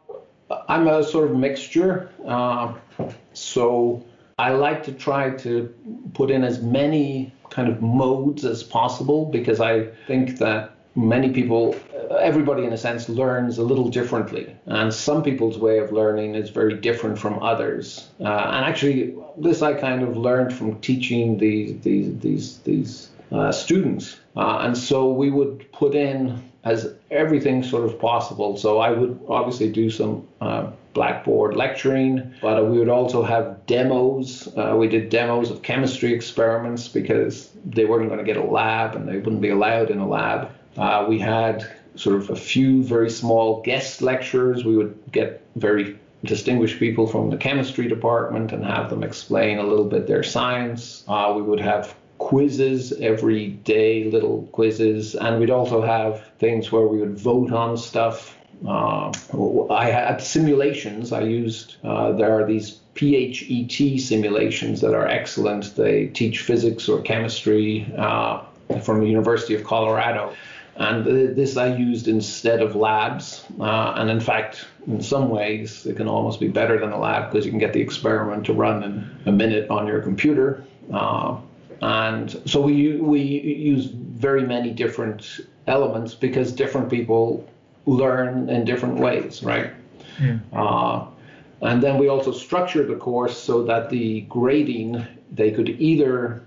I'm 0.69 0.87
a 0.89 1.03
sort 1.03 1.31
of 1.31 1.37
mixture. 1.37 2.11
Uh, 2.25 2.75
so 3.33 4.05
I 4.39 4.51
like 4.51 4.85
to 4.85 4.93
try 4.93 5.31
to 5.31 5.75
put 6.15 6.31
in 6.31 6.45
as 6.45 6.63
many 6.63 7.33
kind 7.51 7.69
of 7.69 7.83
modes 7.83 8.45
as 8.45 8.63
possible 8.63 9.27
because 9.27 9.61
I 9.61 9.87
think 10.07 10.39
that 10.39 10.77
many 10.95 11.33
people, 11.33 11.75
everybody 12.21 12.65
in 12.65 12.73
a 12.73 12.77
sense, 12.77 13.09
learns 13.09 13.59
a 13.59 13.63
little 13.63 13.89
differently. 13.89 14.55
And 14.67 14.93
some 14.93 15.23
people's 15.23 15.59
way 15.59 15.79
of 15.79 15.93
learning 15.93 16.35
is 16.35 16.51
very 16.51 16.75
different 16.75 17.19
from 17.19 17.43
others. 17.43 18.09
Uh, 18.21 18.25
and 18.25 18.65
actually, 18.65 19.17
this 19.37 19.63
I 19.63 19.75
kind 19.75 20.03
of 20.03 20.17
learned 20.17 20.53
from 20.53 20.81
teaching 20.81 21.39
these, 21.39 21.81
these, 21.81 22.19
these, 22.19 22.59
these 22.59 23.11
uh, 23.33 23.53
students. 23.53 24.19
Uh, 24.37 24.59
and 24.61 24.77
so 24.77 25.13
we 25.13 25.31
would 25.31 25.71
put 25.73 25.95
in 25.95 26.48
as 26.65 26.95
everything 27.11 27.63
sort 27.63 27.85
of 27.85 27.99
possible. 27.99 28.57
So 28.57 28.79
I 28.79 28.91
would 28.91 29.19
obviously 29.29 29.71
do 29.71 29.91
some 29.91 30.27
uh, 30.41 30.71
blackboard 30.93 31.55
lecturing, 31.55 32.35
but 32.43 32.67
we 32.69 32.79
would 32.79 32.89
also 32.89 33.23
have 33.23 33.65
demos. 33.67 34.49
Uh, 34.57 34.75
we 34.77 34.89
did 34.89 35.09
demos 35.09 35.51
of 35.51 35.63
chemistry 35.63 36.13
experiments 36.13 36.89
because 36.89 37.51
they 37.65 37.85
weren't 37.85 38.09
going 38.09 38.19
to 38.19 38.25
get 38.25 38.37
a 38.37 38.45
lab 38.45 38.97
and 38.97 39.09
they 39.09 39.19
wouldn't 39.19 39.41
be 39.41 39.51
allowed 39.51 39.91
in 39.91 39.99
a 39.99 40.09
lab. 40.09 40.51
Uh, 40.77 41.07
we 41.09 41.19
had 41.19 41.65
sort 41.95 42.17
of 42.17 42.31
a 42.31 42.37
few 42.37 42.83
very 42.83 43.11
small 43.11 43.63
guest 43.63 44.03
lectures. 44.03 44.65
We 44.65 44.77
would 44.77 44.99
get 45.13 45.43
very 45.57 45.99
distinguished 46.25 46.79
people 46.79 47.07
from 47.07 47.31
the 47.31 47.37
chemistry 47.37 47.89
department 47.89 48.53
and 48.53 48.65
have 48.65 48.91
them 48.91 49.03
explain 49.03 49.59
a 49.59 49.63
little 49.63 49.85
bit 49.85 50.07
their 50.07 50.23
science. 50.23 51.05
Uh, 51.07 51.33
we 51.37 51.43
would 51.43 51.61
have 51.61 51.95
quizzes 52.29 52.93
every 53.01 53.49
day, 53.49 54.05
little 54.05 54.43
quizzes, 54.53 55.15
and 55.15 55.41
we'd 55.41 55.49
also 55.49 55.81
have 55.81 56.23
things 56.39 56.71
where 56.71 56.87
we 56.87 56.99
would 56.99 57.19
vote 57.19 57.51
on 57.51 57.75
stuff. 57.79 58.37
Uh, 58.67 59.11
I 59.71 59.87
had 59.87 60.21
simulations. 60.21 61.11
I 61.11 61.23
used 61.23 61.77
uh, 61.83 62.13
there 62.13 62.39
are 62.39 62.45
these 62.45 62.81
PhET 62.95 63.99
simulations 63.99 64.83
that 64.83 64.93
are 64.93 65.07
excellent. 65.07 65.75
They 65.75 66.09
teach 66.09 66.43
physics 66.43 66.87
or 66.87 67.01
chemistry 67.01 67.91
uh, 67.97 68.43
from 68.83 69.01
the 69.01 69.07
University 69.07 69.55
of 69.55 69.65
Colorado. 69.65 70.35
And 70.77 71.07
this 71.35 71.57
I 71.57 71.75
used 71.75 72.09
instead 72.09 72.61
of 72.61 72.77
labs. 72.77 73.43
Uh, 73.59 73.95
and 73.97 74.11
in 74.11 74.21
fact, 74.21 74.67
in 74.87 75.01
some 75.01 75.31
ways, 75.31 75.87
it 75.87 75.97
can 75.97 76.09
almost 76.09 76.41
be 76.41 76.49
better 76.49 76.79
than 76.79 76.93
a 76.93 77.01
lab 77.01 77.33
because 77.33 77.47
you 77.47 77.53
can 77.53 77.59
get 77.59 77.73
the 77.73 77.81
experiment 77.81 78.45
to 78.47 78.53
run 78.53 78.83
in 78.83 79.19
a 79.25 79.33
minute 79.33 79.71
on 79.71 79.87
your 79.87 80.03
computer. 80.03 80.63
Uh, 80.93 81.39
and 81.81 82.41
so 82.45 82.61
we, 82.61 82.97
we 82.97 83.21
use 83.21 83.87
very 83.87 84.43
many 84.43 84.71
different 84.71 85.41
elements 85.67 86.15
because 86.15 86.53
different 86.53 86.91
people 86.91 87.49
learn 87.87 88.49
in 88.49 88.65
different 88.65 88.99
ways, 88.99 89.43
right? 89.43 89.71
Yeah. 90.21 90.39
Uh, 90.53 91.07
and 91.61 91.83
then 91.83 91.99
we 91.99 92.09
also 92.09 92.33
structured 92.33 92.89
the 92.89 92.97
course 92.97 93.37
so 93.37 93.65
that 93.65 93.91
the 93.91 94.23
grading, 94.23 95.07
they 95.33 95.51
could 95.51 95.69
either 95.69 96.43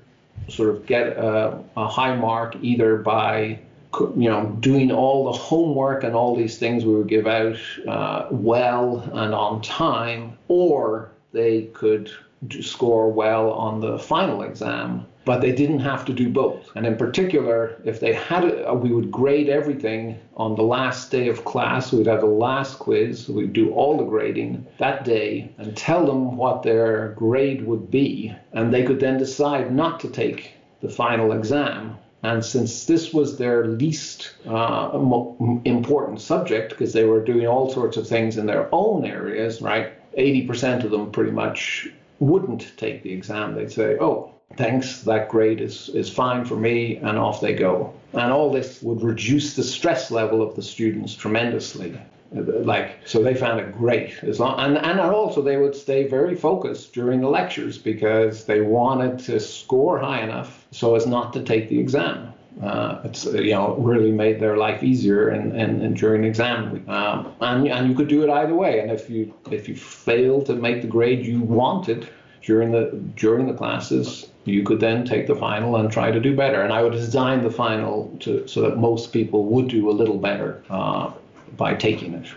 sort 0.47 0.69
of 0.69 0.85
get 0.85 1.07
a, 1.17 1.59
a 1.77 1.87
high 1.87 2.15
mark 2.15 2.55
either 2.61 2.97
by 2.97 3.59
you 3.99 4.29
know, 4.29 4.45
doing 4.61 4.91
all 4.91 5.25
the 5.25 5.37
homework 5.37 6.03
and 6.03 6.15
all 6.15 6.35
these 6.35 6.57
things 6.57 6.85
we 6.85 6.95
would 6.95 7.09
give 7.09 7.27
out 7.27 7.57
uh, 7.87 8.27
well 8.31 8.99
and 9.13 9.33
on 9.33 9.61
time, 9.61 10.37
or 10.47 11.11
they 11.33 11.63
could 11.73 12.09
score 12.61 13.11
well 13.11 13.51
on 13.51 13.81
the 13.81 13.99
final 13.99 14.43
exam, 14.43 15.05
but 15.25 15.41
they 15.41 15.51
didn't 15.51 15.79
have 15.79 16.05
to 16.05 16.13
do 16.13 16.29
both. 16.29 16.69
And 16.75 16.85
in 16.85 16.97
particular, 16.97 17.75
if 17.85 17.99
they 17.99 18.13
had 18.13 18.43
it, 18.43 18.65
uh, 18.67 18.73
we 18.73 18.91
would 18.91 19.11
grade 19.11 19.49
everything 19.49 20.19
on 20.35 20.55
the 20.55 20.63
last 20.63 21.11
day 21.11 21.27
of 21.27 21.45
class. 21.45 21.91
We'd 21.91 22.07
have 22.07 22.21
the 22.21 22.27
last 22.27 22.79
quiz. 22.79 23.29
We'd 23.29 23.53
do 23.53 23.71
all 23.73 23.97
the 23.97 24.03
grading 24.03 24.65
that 24.79 25.05
day 25.05 25.51
and 25.57 25.77
tell 25.77 26.05
them 26.05 26.37
what 26.37 26.63
their 26.63 27.09
grade 27.09 27.65
would 27.65 27.91
be, 27.91 28.35
and 28.53 28.73
they 28.73 28.83
could 28.83 28.99
then 28.99 29.17
decide 29.17 29.71
not 29.71 29.99
to 30.01 30.09
take 30.09 30.53
the 30.81 30.89
final 30.89 31.31
exam 31.31 31.97
and 32.23 32.45
since 32.45 32.85
this 32.85 33.13
was 33.13 33.37
their 33.37 33.65
least 33.65 34.35
uh, 34.47 34.91
important 35.65 36.21
subject, 36.21 36.69
because 36.69 36.93
they 36.93 37.03
were 37.03 37.23
doing 37.23 37.47
all 37.47 37.71
sorts 37.71 37.97
of 37.97 38.07
things 38.07 38.37
in 38.37 38.45
their 38.45 38.73
own 38.73 39.05
areas, 39.05 39.61
right? 39.61 39.93
80% 40.15 40.83
of 40.83 40.91
them 40.91 41.11
pretty 41.11 41.31
much 41.31 41.87
wouldn't 42.19 42.77
take 42.77 43.01
the 43.01 43.11
exam. 43.11 43.55
They'd 43.55 43.71
say, 43.71 43.97
oh, 43.99 44.30
thanks, 44.57 45.01
that 45.01 45.29
grade 45.29 45.61
is, 45.61 45.89
is 45.89 46.09
fine 46.09 46.45
for 46.45 46.55
me, 46.55 46.97
and 46.97 47.17
off 47.17 47.41
they 47.41 47.53
go. 47.53 47.93
And 48.13 48.31
all 48.31 48.51
this 48.51 48.81
would 48.81 49.01
reduce 49.01 49.55
the 49.55 49.63
stress 49.63 50.11
level 50.11 50.41
of 50.41 50.55
the 50.55 50.61
students 50.61 51.15
tremendously. 51.15 51.99
Like 52.33 52.99
so 53.05 53.21
they 53.21 53.33
found 53.33 53.59
it 53.59 53.73
great. 53.73 54.23
As 54.23 54.39
long 54.39 54.57
and, 54.57 54.77
and 54.77 55.01
also 55.01 55.41
they 55.41 55.57
would 55.57 55.75
stay 55.75 56.07
very 56.07 56.33
focused 56.33 56.93
during 56.93 57.19
the 57.19 57.27
lectures 57.27 57.77
because 57.77 58.45
they 58.45 58.61
wanted 58.61 59.19
to 59.25 59.37
score 59.37 59.99
high 59.99 60.21
enough 60.21 60.65
so 60.71 60.95
as 60.95 61.05
not 61.05 61.33
to 61.33 61.43
take 61.43 61.67
the 61.67 61.77
exam. 61.77 62.33
Uh, 62.61 63.01
it's 63.03 63.25
you 63.25 63.51
know 63.51 63.75
really 63.75 64.11
made 64.11 64.39
their 64.39 64.55
life 64.55 64.81
easier 64.81 65.27
and, 65.29 65.53
and, 65.53 65.81
and 65.81 65.97
during 65.97 66.23
exam 66.23 66.83
um, 66.89 67.33
and, 67.41 67.67
and 67.67 67.89
you 67.89 67.95
could 67.95 68.07
do 68.07 68.23
it 68.23 68.29
either 68.29 68.55
way. 68.55 68.79
And 68.79 68.91
if 68.91 69.09
you 69.09 69.33
if 69.51 69.67
you 69.67 69.75
fail 69.75 70.41
to 70.43 70.55
make 70.55 70.81
the 70.81 70.87
grade 70.87 71.25
you 71.25 71.41
wanted 71.41 72.07
during 72.43 72.71
the 72.71 72.91
during 73.15 73.47
the 73.47 73.53
classes 73.53 74.27
you 74.45 74.63
could 74.63 74.79
then 74.79 75.05
take 75.05 75.27
the 75.27 75.35
final 75.35 75.75
and 75.75 75.91
try 75.91 76.09
to 76.11 76.19
do 76.19 76.35
better 76.35 76.61
and 76.61 76.73
i 76.73 76.81
would 76.81 76.93
design 76.93 77.43
the 77.43 77.51
final 77.51 78.15
to 78.19 78.47
so 78.47 78.61
that 78.61 78.77
most 78.77 79.13
people 79.13 79.45
would 79.45 79.67
do 79.67 79.89
a 79.89 79.91
little 79.91 80.17
better 80.17 80.63
uh, 80.69 81.11
by 81.57 81.75
taking 81.75 82.13
it, 82.13 82.27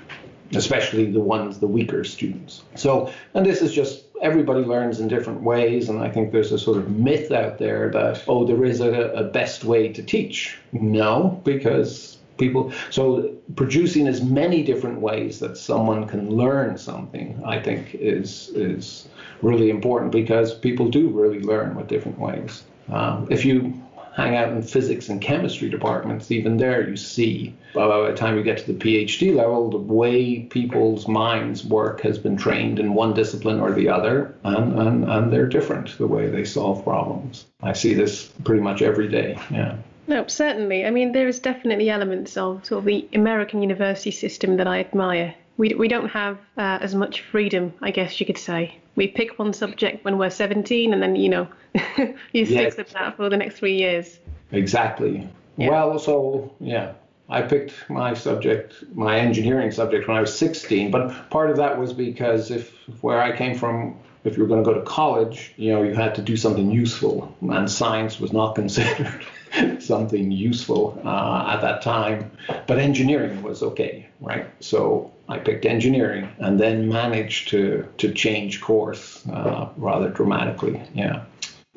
especially 0.55 1.11
the 1.11 1.21
ones, 1.21 1.59
the 1.59 1.67
weaker 1.67 2.05
students. 2.05 2.63
So, 2.75 3.13
and 3.35 3.45
this 3.45 3.63
is 3.63 3.73
just 3.73 4.05
everybody 4.23 4.61
learns 4.65 5.01
in 5.01 5.09
different 5.09 5.43
ways, 5.43 5.89
and 5.89 6.01
I 6.01 6.11
think 6.11 6.33
there's 6.33 6.53
a 6.53 6.59
sort 6.59 6.79
of 6.79 6.91
myth 6.91 7.31
out 7.31 7.59
there 7.59 7.91
that, 7.91 8.25
oh, 8.27 8.47
there 8.47 8.65
is 8.65 8.81
a, 8.81 8.93
a 8.93 9.25
best 9.25 9.65
way 9.65 9.93
to 9.93 10.03
teach. 10.03 10.59
No, 10.73 11.41
because 11.45 12.14
people, 12.39 12.73
so 12.91 13.35
producing 13.57 14.07
as 14.07 14.23
many 14.23 14.63
different 14.63 15.01
ways 15.01 15.39
that 15.41 15.57
someone 15.57 16.07
can 16.07 16.31
learn 16.31 16.77
something, 16.79 17.41
I 17.45 17.61
think 17.61 17.95
is, 17.95 18.49
is 18.51 19.09
really 19.43 19.71
important 19.71 20.13
because 20.13 20.55
people 20.55 20.89
do 20.89 21.09
really 21.09 21.41
learn 21.41 21.75
with 21.75 21.89
different 21.89 22.19
ways. 22.19 22.65
Um, 22.91 23.29
if 23.31 23.45
you 23.45 23.83
hang 24.15 24.37
out 24.37 24.53
in 24.53 24.63
physics 24.63 25.09
and 25.09 25.21
chemistry 25.21 25.69
departments, 25.69 26.31
even 26.31 26.57
there 26.57 26.89
you 26.89 26.97
see 26.97 27.53
by 27.75 28.09
the 28.09 28.17
time 28.17 28.37
you 28.37 28.43
get 28.45 28.59
to 28.59 28.73
the 28.73 28.79
PhD 28.79 29.35
level, 29.35 29.71
the 29.71 29.77
way 29.77 30.41
people's 30.41 31.09
minds 31.09 31.65
work 31.65 32.01
has 32.03 32.19
been 32.19 32.37
trained 32.37 32.79
in 32.79 32.95
one 32.95 33.13
discipline 33.13 33.59
or 33.59 33.73
the 33.73 33.89
other, 33.89 34.35
and, 34.45 34.79
and, 34.79 35.05
and 35.11 35.33
they're 35.33 35.49
different 35.49 35.99
the 35.99 36.07
way 36.07 36.29
they 36.29 36.45
solve 36.45 36.85
problems. 36.85 37.47
I 37.63 37.73
see 37.73 37.95
this 37.95 38.29
pretty 38.45 38.63
much 38.63 38.83
every 38.83 39.09
day. 39.09 39.37
Yeah. 39.51 39.77
No, 40.07 40.27
certainly. 40.27 40.85
I 40.85 40.91
mean, 40.91 41.13
there 41.13 41.29
is 41.29 41.39
definitely 41.39 41.89
elements 41.91 42.37
of 42.37 42.65
sort 42.65 42.81
of 42.81 42.85
the 42.85 43.09
American 43.15 43.63
university 43.63 44.11
system 44.11 44.57
that 44.59 44.67
I 44.67 44.81
admire. 44.81 45.35
We, 45.57 45.75
we 45.75 45.89
don't 45.89 46.09
have 46.09 46.39
uh, 46.57 46.79
as 46.81 46.95
much 46.95 47.23
freedom, 47.23 47.73
I 47.81 47.91
guess 47.91 48.19
you 48.21 48.27
could 48.27 48.39
say. 48.39 48.79
We 48.97 49.09
pick 49.09 49.39
one 49.39 49.53
subject 49.53 50.05
when 50.05 50.19
we're 50.19 50.31
17, 50.31 50.93
and 50.93 51.03
then, 51.03 51.17
you 51.17 51.29
know, 51.29 51.49
you 52.33 52.47
stick 52.47 52.77
with 52.77 52.91
that 52.91 53.17
for 53.17 53.29
the 53.29 53.37
next 53.37 53.57
three 53.57 53.77
years. 53.77 54.19
Exactly. 54.53 55.29
Yeah. 55.57 55.71
Well, 55.71 55.99
so, 55.99 56.53
yeah, 56.61 56.93
I 57.29 57.43
picked 57.43 57.89
my 57.89 58.15
subject, 58.15 58.75
my 58.95 59.19
engineering 59.19 59.71
subject, 59.71 60.07
when 60.07 60.17
I 60.17 60.21
was 60.21 60.37
16. 60.37 60.91
But 60.91 61.31
part 61.31 61.51
of 61.51 61.57
that 61.57 61.79
was 61.79 61.93
because 61.93 62.51
if 62.51 62.73
where 63.01 63.21
I 63.21 63.37
came 63.37 63.57
from, 63.57 63.97
if 64.25 64.37
you 64.37 64.43
were 64.43 64.49
going 64.49 64.63
to 64.63 64.71
go 64.71 64.75
to 64.75 64.85
college, 64.85 65.53
you 65.57 65.73
know, 65.73 65.83
you 65.83 65.95
had 65.95 66.15
to 66.17 66.23
do 66.23 66.37
something 66.37 66.71
useful, 66.71 67.35
and 67.41 67.71
science 67.71 68.21
was 68.21 68.33
not 68.33 68.55
considered 68.55 69.25
something 69.81 70.31
useful 70.31 71.01
uh, 71.05 71.55
at 71.55 71.61
that 71.61 71.83
time. 71.83 72.31
But 72.67 72.79
engineering 72.79 73.43
was 73.43 73.63
okay, 73.63 74.09
right? 74.21 74.47
So 74.61 75.13
I 75.29 75.39
picked 75.39 75.65
engineering, 75.65 76.29
and 76.39 76.59
then 76.59 76.89
managed 76.89 77.49
to 77.49 77.89
to 77.99 78.13
change 78.13 78.61
course 78.61 79.27
uh, 79.29 79.69
rather 79.77 80.11
dramatically. 80.11 80.81
Yeah. 80.95 81.25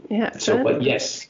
Yeah. 0.10 0.38
So, 0.38 0.64
but 0.64 0.82
yes, 0.82 1.28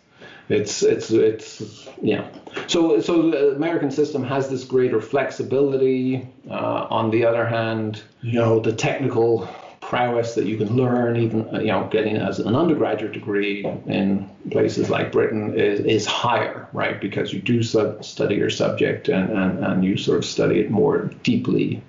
it's 0.49 0.83
it's 0.83 1.11
it's 1.11 1.87
yeah. 2.01 2.29
So 2.67 3.01
so 3.01 3.31
the 3.31 3.55
American 3.55 3.91
system 3.91 4.23
has 4.23 4.49
this 4.49 4.63
greater 4.63 5.01
flexibility. 5.01 6.27
Uh, 6.49 6.87
on 6.89 7.11
the 7.11 7.25
other 7.25 7.45
hand, 7.45 8.01
you 8.21 8.33
know 8.33 8.59
the 8.59 8.73
technical 8.73 9.47
prowess 9.89 10.35
that 10.35 10.45
you 10.45 10.57
can 10.57 10.75
learn, 10.75 11.15
even 11.17 11.47
uh, 11.53 11.59
you 11.59 11.67
know 11.67 11.87
getting 11.91 12.17
as 12.17 12.39
an 12.39 12.55
undergraduate 12.55 13.13
degree 13.13 13.65
in 13.85 14.29
places 14.51 14.89
like 14.89 15.11
Britain 15.11 15.57
is 15.57 15.79
is 15.79 16.05
higher, 16.05 16.67
right? 16.73 16.99
Because 17.01 17.33
you 17.33 17.41
do 17.41 17.63
sub- 17.63 18.03
study 18.03 18.35
your 18.35 18.49
subject 18.49 19.07
and, 19.09 19.29
and 19.31 19.63
and 19.63 19.85
you 19.85 19.97
sort 19.97 20.19
of 20.19 20.25
study 20.25 20.59
it 20.59 20.69
more 20.69 21.09
deeply. 21.23 21.81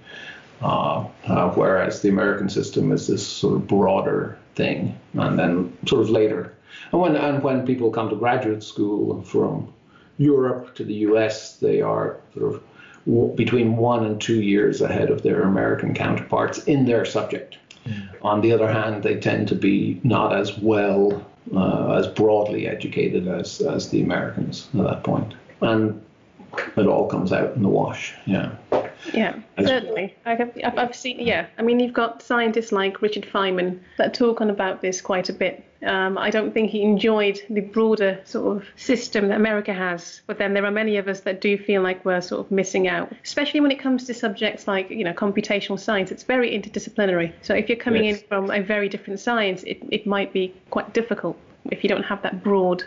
Uh, 0.60 1.06
uh, 1.26 1.50
whereas 1.50 2.02
the 2.02 2.08
American 2.08 2.48
system 2.48 2.90
is 2.90 3.06
this 3.06 3.24
sort 3.24 3.54
of 3.54 3.68
broader 3.68 4.36
thing, 4.56 4.98
and 5.14 5.38
then 5.38 5.72
sort 5.86 6.02
of 6.02 6.10
later 6.10 6.52
and 6.92 7.00
when, 7.00 7.16
and 7.16 7.42
when 7.42 7.66
people 7.66 7.90
come 7.90 8.08
to 8.10 8.16
graduate 8.16 8.62
school 8.62 9.22
from 9.22 9.72
Europe 10.16 10.74
to 10.76 10.84
the 10.84 10.94
US, 10.94 11.56
they 11.56 11.80
are 11.80 12.20
sort 12.34 12.54
of 12.54 13.36
between 13.36 13.76
one 13.76 14.04
and 14.04 14.20
two 14.20 14.42
years 14.42 14.80
ahead 14.80 15.10
of 15.10 15.22
their 15.22 15.42
American 15.42 15.94
counterparts 15.94 16.64
in 16.64 16.84
their 16.84 17.04
subject. 17.04 17.56
On 18.22 18.40
the 18.40 18.52
other 18.52 18.70
hand, 18.70 19.02
they 19.02 19.16
tend 19.16 19.48
to 19.48 19.54
be 19.54 20.00
not 20.02 20.34
as 20.34 20.58
well, 20.58 21.24
uh, 21.54 21.92
as 21.92 22.06
broadly 22.06 22.66
educated 22.66 23.28
as, 23.28 23.60
as 23.60 23.90
the 23.90 24.02
Americans 24.02 24.68
at 24.74 24.84
that 24.84 25.04
point. 25.04 25.34
And 25.60 26.02
it 26.76 26.86
all 26.86 27.08
comes 27.08 27.32
out 27.32 27.54
in 27.54 27.62
the 27.62 27.68
wash. 27.68 28.14
Yeah. 28.26 28.52
Yeah, 29.12 29.38
certainly. 29.58 30.14
I've, 30.24 30.50
I've 30.64 30.94
seen, 30.94 31.20
yeah. 31.20 31.46
I 31.58 31.62
mean, 31.62 31.80
you've 31.80 31.94
got 31.94 32.22
scientists 32.22 32.72
like 32.72 33.02
Richard 33.02 33.24
Feynman 33.24 33.80
that 33.96 34.14
talk 34.14 34.40
on 34.40 34.50
about 34.50 34.80
this 34.80 35.00
quite 35.00 35.28
a 35.28 35.32
bit. 35.32 35.64
Um, 35.86 36.18
I 36.18 36.30
don't 36.30 36.52
think 36.52 36.70
he 36.70 36.82
enjoyed 36.82 37.40
the 37.48 37.60
broader 37.60 38.20
sort 38.24 38.56
of 38.56 38.68
system 38.74 39.28
that 39.28 39.36
America 39.36 39.72
has, 39.72 40.22
but 40.26 40.36
then 40.36 40.52
there 40.52 40.64
are 40.64 40.72
many 40.72 40.96
of 40.96 41.06
us 41.06 41.20
that 41.20 41.40
do 41.40 41.56
feel 41.56 41.82
like 41.82 42.04
we're 42.04 42.20
sort 42.20 42.44
of 42.44 42.50
missing 42.50 42.88
out, 42.88 43.12
especially 43.22 43.60
when 43.60 43.70
it 43.70 43.78
comes 43.78 44.04
to 44.06 44.14
subjects 44.14 44.66
like, 44.66 44.90
you 44.90 45.04
know, 45.04 45.12
computational 45.12 45.78
science. 45.78 46.10
It's 46.10 46.24
very 46.24 46.50
interdisciplinary. 46.50 47.32
So 47.42 47.54
if 47.54 47.68
you're 47.68 47.78
coming 47.78 48.06
yes. 48.06 48.20
in 48.20 48.26
from 48.26 48.50
a 48.50 48.60
very 48.60 48.88
different 48.88 49.20
science, 49.20 49.62
it, 49.62 49.78
it 49.90 50.04
might 50.04 50.32
be 50.32 50.52
quite 50.70 50.92
difficult 50.94 51.38
if 51.70 51.84
you 51.84 51.88
don't 51.88 52.04
have 52.04 52.22
that 52.22 52.42
broad 52.42 52.82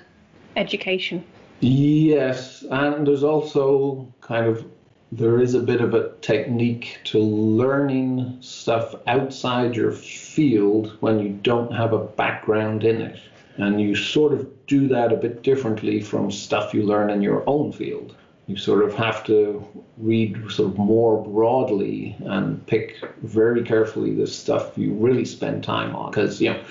education. 0.58 1.24
Yes, 1.62 2.66
and 2.72 3.08
there's 3.08 3.24
also 3.24 4.14
kind 4.20 4.48
of 4.48 4.66
there 5.12 5.42
is 5.42 5.54
a 5.54 5.60
bit 5.60 5.82
of 5.82 5.94
a 5.94 6.10
technique 6.22 7.00
to 7.04 7.20
learning 7.20 8.38
stuff 8.40 8.96
outside 9.08 9.76
your 9.76 9.92
field 9.92 10.96
when 11.02 11.20
you 11.20 11.30
don't 11.44 11.74
have 11.74 11.92
a 11.92 12.06
background 12.06 12.84
in 12.84 13.02
it. 13.02 13.20
And 13.58 13.82
you 13.82 13.94
sort 13.96 14.34
of 14.34 14.50
do 14.68 14.88
that 14.88 15.12
a 15.12 15.18
bit 15.18 15.44
differently 15.44 16.02
from 16.02 16.32
stuff 16.32 16.74
you 16.74 16.84
learn 16.84 17.10
in 17.10 17.22
your 17.22 17.44
own 17.46 17.74
field. 17.74 18.16
You 18.48 18.56
sort 18.56 18.84
of 18.84 18.94
have 18.96 19.24
to 19.26 19.66
read 19.98 20.50
sort 20.50 20.72
of 20.72 20.78
more 20.78 21.24
broadly 21.24 22.16
and 22.22 22.66
pick 22.66 22.96
very 23.22 23.64
carefully 23.64 24.14
the 24.14 24.28
stuff 24.28 24.78
you 24.78 24.94
really 24.94 25.26
spend 25.26 25.64
time 25.64 25.96
on. 25.96 26.12
Because, 26.12 26.42
you 26.42 26.52
know, 26.52 26.64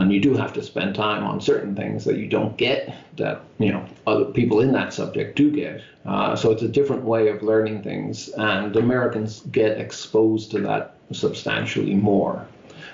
and 0.00 0.12
you 0.12 0.20
do 0.20 0.34
have 0.34 0.52
to 0.52 0.62
spend 0.62 0.94
time 0.94 1.24
on 1.24 1.40
certain 1.40 1.74
things 1.74 2.04
that 2.04 2.16
you 2.16 2.26
don't 2.26 2.56
get 2.56 2.94
that 3.16 3.40
you 3.58 3.72
know 3.72 3.86
other 4.06 4.26
people 4.26 4.60
in 4.60 4.72
that 4.72 4.92
subject 4.92 5.36
do 5.36 5.50
get. 5.50 5.82
Uh, 6.04 6.36
so 6.36 6.50
it's 6.50 6.62
a 6.62 6.68
different 6.68 7.04
way 7.04 7.28
of 7.28 7.42
learning 7.42 7.82
things 7.82 8.28
and 8.30 8.76
americans 8.76 9.40
get 9.52 9.78
exposed 9.78 10.50
to 10.50 10.60
that 10.60 10.94
substantially 11.12 11.94
more. 11.94 12.46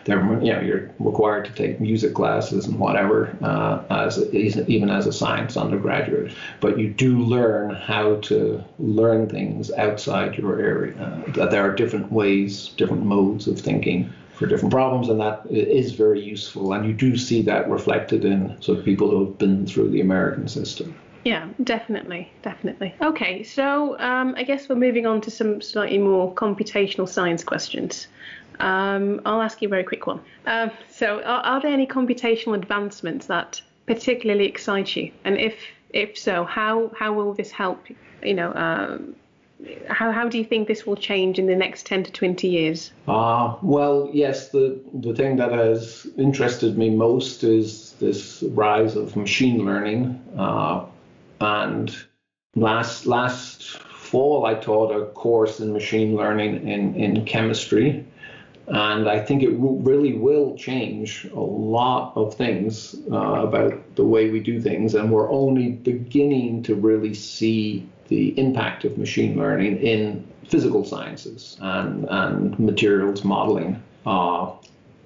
They're 0.05 0.23
you 0.43 0.53
know 0.53 0.61
you're 0.61 0.91
required 0.99 1.45
to 1.47 1.53
take 1.53 1.81
music 1.81 2.15
classes 2.15 2.67
and 2.67 2.79
whatever 2.79 3.37
uh, 3.43 3.83
as 3.91 4.19
a, 4.19 4.35
even 4.37 4.89
as 4.89 5.07
a 5.07 5.13
science 5.13 5.57
undergraduate. 5.57 6.33
But 6.61 6.79
you 6.79 6.89
do 6.89 7.19
learn 7.19 7.75
how 7.75 8.17
to 8.17 8.65
learn 8.79 9.29
things 9.29 9.71
outside 9.73 10.37
your 10.37 10.59
area. 10.59 11.25
That 11.35 11.51
there 11.51 11.63
are 11.63 11.75
different 11.75 12.11
ways 12.11 12.69
different 12.77 13.05
modes 13.05 13.47
of 13.47 13.61
thinking 13.61 14.11
for 14.40 14.46
different 14.46 14.72
problems, 14.72 15.11
and 15.11 15.20
that 15.20 15.42
is 15.50 15.92
very 15.92 16.18
useful. 16.18 16.72
And 16.72 16.87
you 16.87 16.94
do 16.94 17.16
see 17.18 17.42
that 17.42 17.68
reflected 17.68 18.24
in 18.24 18.61
sort 18.62 18.79
of 18.79 18.85
people 18.87 19.11
who 19.11 19.26
have 19.26 19.37
been 19.37 19.66
through 19.66 19.90
the 19.90 20.00
American 20.00 20.48
system. 20.48 20.96
Yeah, 21.26 21.46
definitely, 21.62 22.33
definitely. 22.40 22.94
Okay, 23.03 23.42
so 23.42 23.98
um, 24.00 24.35
I 24.38 24.42
guess 24.42 24.66
we're 24.66 24.76
moving 24.76 25.05
on 25.05 25.20
to 25.20 25.31
some 25.31 25.61
slightly 25.61 25.98
more 25.98 26.35
computational 26.35 27.07
science 27.07 27.44
questions. 27.44 28.07
Um, 28.61 29.20
I'll 29.26 29.42
ask 29.42 29.61
you 29.61 29.68
a 29.68 29.70
very 29.70 29.85
quick 29.85 30.07
one. 30.07 30.20
Uh, 30.46 30.70
so, 30.90 31.20
are, 31.20 31.42
are, 31.42 31.61
there 31.61 31.70
any 31.70 31.87
computational 31.87 32.55
advancements 32.55 33.26
that 33.26 33.61
particularly 33.87 34.46
excite 34.46 34.96
you? 34.96 35.12
And 35.24 35.38
if 35.38 35.55
if 35.90 36.16
so, 36.16 36.44
how 36.44 36.90
how 36.98 37.12
will 37.12 37.35
this 37.35 37.50
help? 37.50 37.87
You 38.22 38.35
know, 38.35 38.55
um, 38.55 39.16
how, 39.88 40.12
how 40.12 40.29
do 40.29 40.38
you 40.38 40.44
think 40.44 40.68
this 40.68 40.87
will 40.87 40.96
change 40.96 41.38
in 41.38 41.46
the 41.46 41.57
next 41.57 41.87
10 41.87 42.05
to 42.05 42.12
20 42.12 42.49
years? 42.49 42.92
Uh, 43.07 43.57
well, 43.62 44.09
yes, 44.12 44.51
the, 44.51 44.81
the 44.94 45.14
thing 45.14 45.37
that 45.37 45.53
has 45.53 46.07
interested 46.16 46.79
me 46.79 46.90
most 46.90 47.44
is 47.44 47.92
this 48.01 48.42
rise 48.51 48.96
of 48.96 49.16
machine 49.16 49.64
learning. 49.64 50.23
Uh, 50.37 50.85
and 51.40 51.96
last, 52.55 53.07
last 53.07 53.79
fall, 53.79 54.46
I 54.46 54.55
taught 54.55 54.94
a 54.94 55.07
course 55.07 55.61
in 55.61 55.73
machine 55.73 56.16
learning 56.16 56.68
in, 56.68 56.94
in 56.94 57.25
chemistry. 57.25 58.07
And 58.68 59.09
I 59.09 59.18
think 59.18 59.42
it 59.42 59.51
really 59.51 60.12
will 60.12 60.57
change 60.57 61.25
a 61.25 61.40
lot 61.40 62.12
of 62.14 62.35
things 62.35 62.94
uh, 63.11 63.16
about 63.16 63.96
the 63.96 64.05
way 64.05 64.31
we 64.31 64.38
do 64.38 64.61
things. 64.61 64.94
And 64.94 65.11
we're 65.11 65.31
only 65.31 65.70
beginning 65.70 66.62
to 66.64 66.77
really 66.77 67.14
see 67.14 67.88
the 68.11 68.38
impact 68.38 68.85
of 68.85 68.99
machine 68.99 69.38
learning 69.38 69.79
in 69.79 70.27
physical 70.46 70.85
sciences 70.85 71.57
and, 71.61 72.05
and 72.11 72.59
materials 72.59 73.25
modeling. 73.25 73.81
Uh, 74.05 74.51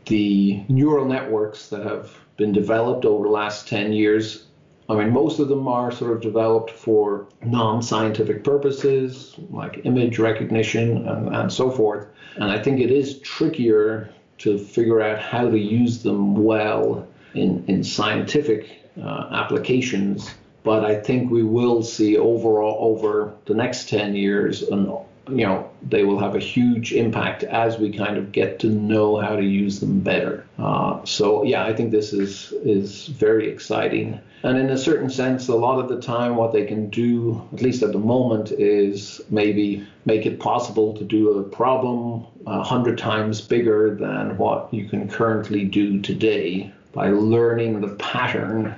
the 0.07 0.64
neural 0.69 1.05
networks 1.05 1.69
that 1.69 1.85
have 1.85 2.19
been 2.37 2.53
developed 2.53 3.05
over 3.05 3.25
the 3.25 3.31
last 3.31 3.69
10 3.69 3.93
years, 3.93 4.47
I 4.88 4.95
mean, 4.95 5.11
most 5.11 5.38
of 5.38 5.49
them 5.49 5.69
are 5.69 5.93
sort 5.93 6.12
of 6.12 6.23
developed 6.23 6.71
for 6.71 7.29
non 7.45 7.83
scientific 7.83 8.43
purposes, 8.43 9.35
like 9.51 9.83
image 9.85 10.19
recognition 10.19 11.07
and, 11.07 11.35
and 11.35 11.53
so 11.53 11.71
forth. 11.71 12.07
And 12.37 12.45
I 12.45 12.61
think 12.61 12.81
it 12.81 12.90
is 12.90 13.21
trickier 13.21 14.11
to 14.38 14.59
figure 14.59 15.01
out 15.01 15.19
how 15.19 15.49
to 15.49 15.59
use 15.59 16.03
them 16.03 16.43
well 16.43 17.07
in, 17.35 17.64
in 17.69 17.85
scientific 17.85 18.83
uh, 19.03 19.29
applications 19.33 20.35
but 20.64 20.85
I 20.85 20.96
think 20.96 21.31
we 21.31 21.44
will 21.44 21.83
see 21.83 22.16
overall 22.16 22.79
over 22.81 23.35
the 23.44 23.55
next 23.55 23.88
10 23.88 24.16
years 24.16 24.62
and 24.62 24.92
you 25.29 25.46
know 25.46 25.70
they 25.83 26.05
will 26.05 26.18
have 26.18 26.35
a 26.35 26.40
huge 26.40 26.92
impact 26.92 27.44
as 27.44 27.79
we 27.79 27.90
kind 27.90 28.18
of 28.18 28.33
get 28.33 28.59
to 28.59 28.68
know 28.68 29.16
how 29.16 29.37
to 29.37 29.42
use 29.42 29.81
them 29.81 30.00
better. 30.00 30.44
Uh, 30.59 31.03
so 31.05 31.44
yeah 31.44 31.64
I 31.64 31.72
think 31.72 31.90
this 31.90 32.12
is 32.12 32.53
is 32.64 33.07
very 33.07 33.48
exciting. 33.48 34.20
And 34.42 34.59
in 34.59 34.68
a 34.68 34.77
certain 34.77 35.09
sense 35.09 35.48
a 35.48 35.55
lot 35.55 35.79
of 35.79 35.88
the 35.88 36.00
time 36.00 36.37
what 36.37 36.53
they 36.53 36.66
can 36.66 36.90
do 36.90 37.42
at 37.53 37.62
least 37.62 37.83
at 37.83 37.92
the 37.92 37.98
moment 37.98 38.53
is 38.53 39.20
maybe 39.31 39.87
make 40.05 40.27
it 40.27 40.40
possible 40.40 40.94
to 40.94 41.05
do 41.05 41.38
a 41.38 41.42
problem 41.42 42.27
a 42.46 42.62
hundred 42.62 42.98
times 42.98 43.40
bigger 43.40 43.94
than 43.94 44.37
what 44.37 44.72
you 44.72 44.88
can 44.88 45.09
currently 45.09 45.64
do 45.64 46.00
today 46.00 46.70
by 46.92 47.09
learning 47.09 47.81
the 47.81 47.94
pattern 47.96 48.74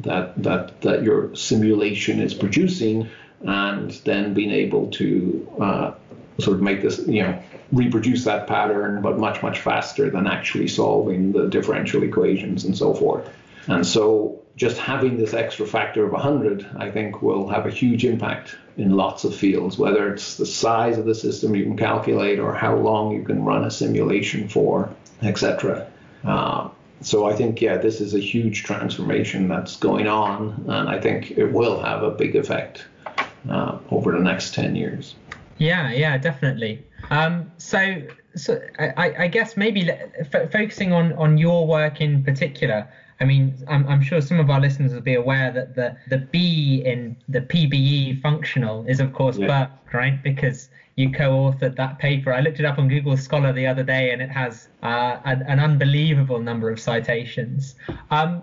that 0.00 0.42
that 0.42 0.80
that 0.82 1.02
your 1.02 1.34
simulation 1.34 2.20
is 2.20 2.34
producing, 2.34 3.08
and 3.42 3.90
then 4.04 4.34
being 4.34 4.50
able 4.50 4.90
to 4.92 5.56
uh, 5.60 5.94
sort 6.38 6.56
of 6.56 6.62
make 6.62 6.82
this 6.82 7.06
you 7.06 7.22
know 7.22 7.42
reproduce 7.72 8.24
that 8.24 8.46
pattern, 8.46 9.02
but 9.02 9.18
much 9.18 9.42
much 9.42 9.60
faster 9.60 10.10
than 10.10 10.26
actually 10.26 10.68
solving 10.68 11.32
the 11.32 11.48
differential 11.48 12.02
equations 12.02 12.64
and 12.64 12.76
so 12.76 12.94
forth. 12.94 13.28
And 13.68 13.86
so 13.86 14.42
just 14.56 14.78
having 14.78 15.18
this 15.18 15.34
extra 15.34 15.66
factor 15.66 16.04
of 16.04 16.12
100, 16.12 16.66
I 16.78 16.90
think, 16.90 17.20
will 17.20 17.48
have 17.48 17.66
a 17.66 17.70
huge 17.70 18.04
impact 18.04 18.56
in 18.76 18.96
lots 18.96 19.24
of 19.24 19.34
fields, 19.34 19.76
whether 19.76 20.12
it's 20.12 20.36
the 20.36 20.46
size 20.46 20.98
of 20.98 21.04
the 21.04 21.14
system 21.14 21.54
you 21.54 21.64
can 21.64 21.76
calculate 21.76 22.38
or 22.38 22.54
how 22.54 22.76
long 22.76 23.12
you 23.12 23.22
can 23.22 23.44
run 23.44 23.64
a 23.64 23.70
simulation 23.70 24.48
for, 24.48 24.88
etc. 25.22 25.90
Uh, 26.24 26.70
so 27.00 27.26
I 27.26 27.34
think 27.34 27.60
yeah, 27.60 27.76
this 27.76 28.00
is 28.00 28.14
a 28.14 28.18
huge 28.18 28.64
transformation 28.64 29.48
that's 29.48 29.76
going 29.76 30.08
on, 30.08 30.64
and 30.68 30.88
I 30.88 31.00
think 31.00 31.32
it 31.32 31.52
will 31.52 31.80
have 31.82 32.02
a 32.02 32.10
big 32.10 32.34
effect 32.36 32.86
uh, 33.48 33.78
over 33.90 34.12
the 34.12 34.20
next 34.20 34.54
ten 34.54 34.74
years. 34.74 35.14
Yeah, 35.58 35.90
yeah, 35.90 36.18
definitely. 36.18 36.84
Um, 37.10 37.50
so, 37.58 38.02
so 38.34 38.60
I, 38.78 39.14
I 39.18 39.28
guess 39.28 39.56
maybe 39.56 39.90
f- 39.90 40.52
focusing 40.52 40.92
on 40.92 41.12
on 41.14 41.38
your 41.38 41.66
work 41.66 42.00
in 42.00 42.22
particular. 42.22 42.88
I 43.20 43.24
mean, 43.24 43.56
I'm, 43.66 43.88
I'm 43.88 44.02
sure 44.02 44.20
some 44.20 44.38
of 44.38 44.50
our 44.50 44.60
listeners 44.60 44.92
will 44.92 45.00
be 45.00 45.14
aware 45.14 45.50
that 45.52 45.74
the 45.74 45.96
the 46.08 46.18
B 46.18 46.82
in 46.84 47.16
the 47.28 47.40
PBE 47.40 48.20
functional 48.20 48.86
is 48.86 49.00
of 49.00 49.12
course 49.12 49.38
yeah. 49.38 49.46
Burke, 49.46 49.94
right? 49.94 50.22
Because 50.22 50.68
you 50.96 51.10
co-authored 51.10 51.76
that 51.76 51.98
paper. 51.98 52.32
I 52.32 52.40
looked 52.40 52.58
it 52.58 52.64
up 52.64 52.78
on 52.78 52.88
Google 52.88 53.16
Scholar 53.18 53.52
the 53.52 53.66
other 53.66 53.82
day, 53.82 54.12
and 54.12 54.22
it 54.22 54.30
has 54.30 54.68
uh, 54.82 55.18
an, 55.26 55.42
an, 55.42 55.60
unbelievable 55.60 56.40
number 56.40 56.70
of 56.70 56.80
citations. 56.80 57.74
Um, 58.10 58.42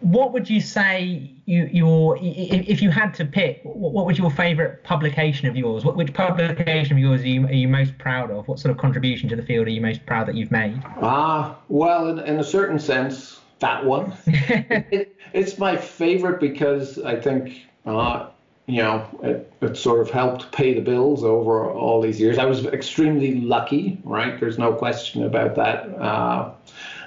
what 0.00 0.34
would 0.34 0.50
you 0.50 0.60
say 0.60 1.30
you, 1.46 1.64
your 1.72 2.18
if 2.20 2.82
you 2.82 2.90
had 2.90 3.14
to 3.14 3.24
pick? 3.24 3.62
What 3.64 4.04
was 4.04 4.18
your 4.18 4.30
favourite 4.30 4.84
publication 4.84 5.48
of 5.48 5.56
yours? 5.56 5.82
What 5.82 5.96
which 5.96 6.12
publication 6.12 6.92
of 6.92 6.98
yours 6.98 7.22
are 7.22 7.26
you, 7.26 7.46
are 7.46 7.52
you 7.52 7.68
most 7.68 7.96
proud 7.96 8.30
of? 8.30 8.46
What 8.48 8.58
sort 8.58 8.70
of 8.72 8.76
contribution 8.76 9.30
to 9.30 9.36
the 9.36 9.42
field 9.42 9.66
are 9.66 9.70
you 9.70 9.80
most 9.80 10.04
proud 10.04 10.28
that 10.28 10.34
you've 10.34 10.50
made? 10.50 10.82
Ah, 11.00 11.56
well, 11.70 12.08
in, 12.08 12.18
in, 12.18 12.38
a 12.38 12.44
certain 12.44 12.78
sense, 12.78 13.40
that 13.60 13.82
one. 13.82 14.12
it, 14.26 15.16
it's 15.32 15.56
my 15.56 15.74
favourite 15.74 16.38
because 16.38 16.98
I 16.98 17.18
think. 17.18 17.62
Uh, 17.86 18.28
you 18.66 18.82
know, 18.82 19.06
it, 19.22 19.52
it 19.60 19.76
sort 19.76 20.00
of 20.00 20.10
helped 20.10 20.50
pay 20.52 20.72
the 20.72 20.80
bills 20.80 21.22
over 21.22 21.70
all 21.70 22.00
these 22.00 22.18
years. 22.18 22.38
I 22.38 22.46
was 22.46 22.64
extremely 22.66 23.40
lucky, 23.40 23.98
right? 24.04 24.40
There's 24.40 24.58
no 24.58 24.72
question 24.72 25.24
about 25.24 25.54
that. 25.56 25.88
Uh, 25.98 26.52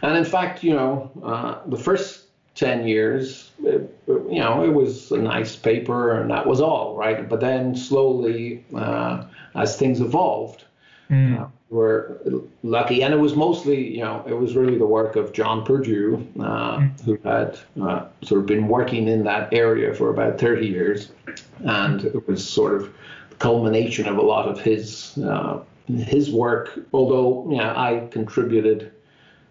and 0.03 0.17
in 0.17 0.25
fact, 0.25 0.63
you 0.63 0.73
know, 0.73 1.11
uh, 1.23 1.59
the 1.67 1.77
first 1.77 2.25
10 2.55 2.87
years, 2.87 3.51
it, 3.63 3.99
you 4.07 4.39
know, 4.39 4.63
it 4.63 4.73
was 4.73 5.11
a 5.11 5.17
nice 5.17 5.55
paper 5.55 6.21
and 6.21 6.29
that 6.29 6.45
was 6.45 6.61
all, 6.61 6.95
right? 6.95 7.27
But 7.27 7.39
then 7.39 7.75
slowly, 7.75 8.63
uh, 8.75 9.25
as 9.55 9.77
things 9.77 9.99
evolved, 9.99 10.63
mm 11.09 11.49
were 11.69 12.21
lucky, 12.63 13.03
and 13.03 13.13
it 13.13 13.17
was 13.17 13.35
mostly, 13.35 13.95
you 13.95 14.01
know, 14.01 14.23
it 14.27 14.33
was 14.33 14.55
really 14.55 14.77
the 14.77 14.85
work 14.85 15.15
of 15.15 15.33
John 15.33 15.65
Perdew, 15.65 16.25
uh, 16.39 16.77
mm. 16.77 17.01
who 17.01 17.17
had 17.23 17.59
uh, 17.81 18.05
sort 18.21 18.41
of 18.41 18.45
been 18.45 18.67
working 18.67 19.07
in 19.07 19.23
that 19.25 19.53
area 19.53 19.93
for 19.93 20.09
about 20.09 20.39
30 20.39 20.65
years, 20.65 21.11
and 21.59 22.05
it 22.05 22.27
was 22.27 22.47
sort 22.47 22.75
of 22.75 22.93
the 23.29 23.35
culmination 23.35 24.07
of 24.07 24.17
a 24.17 24.21
lot 24.21 24.47
of 24.47 24.59
his 24.61 25.17
uh, 25.17 25.59
his 25.87 26.31
work. 26.31 26.79
Although 26.93 27.49
yeah, 27.51 27.73
I 27.77 28.07
contributed 28.11 28.91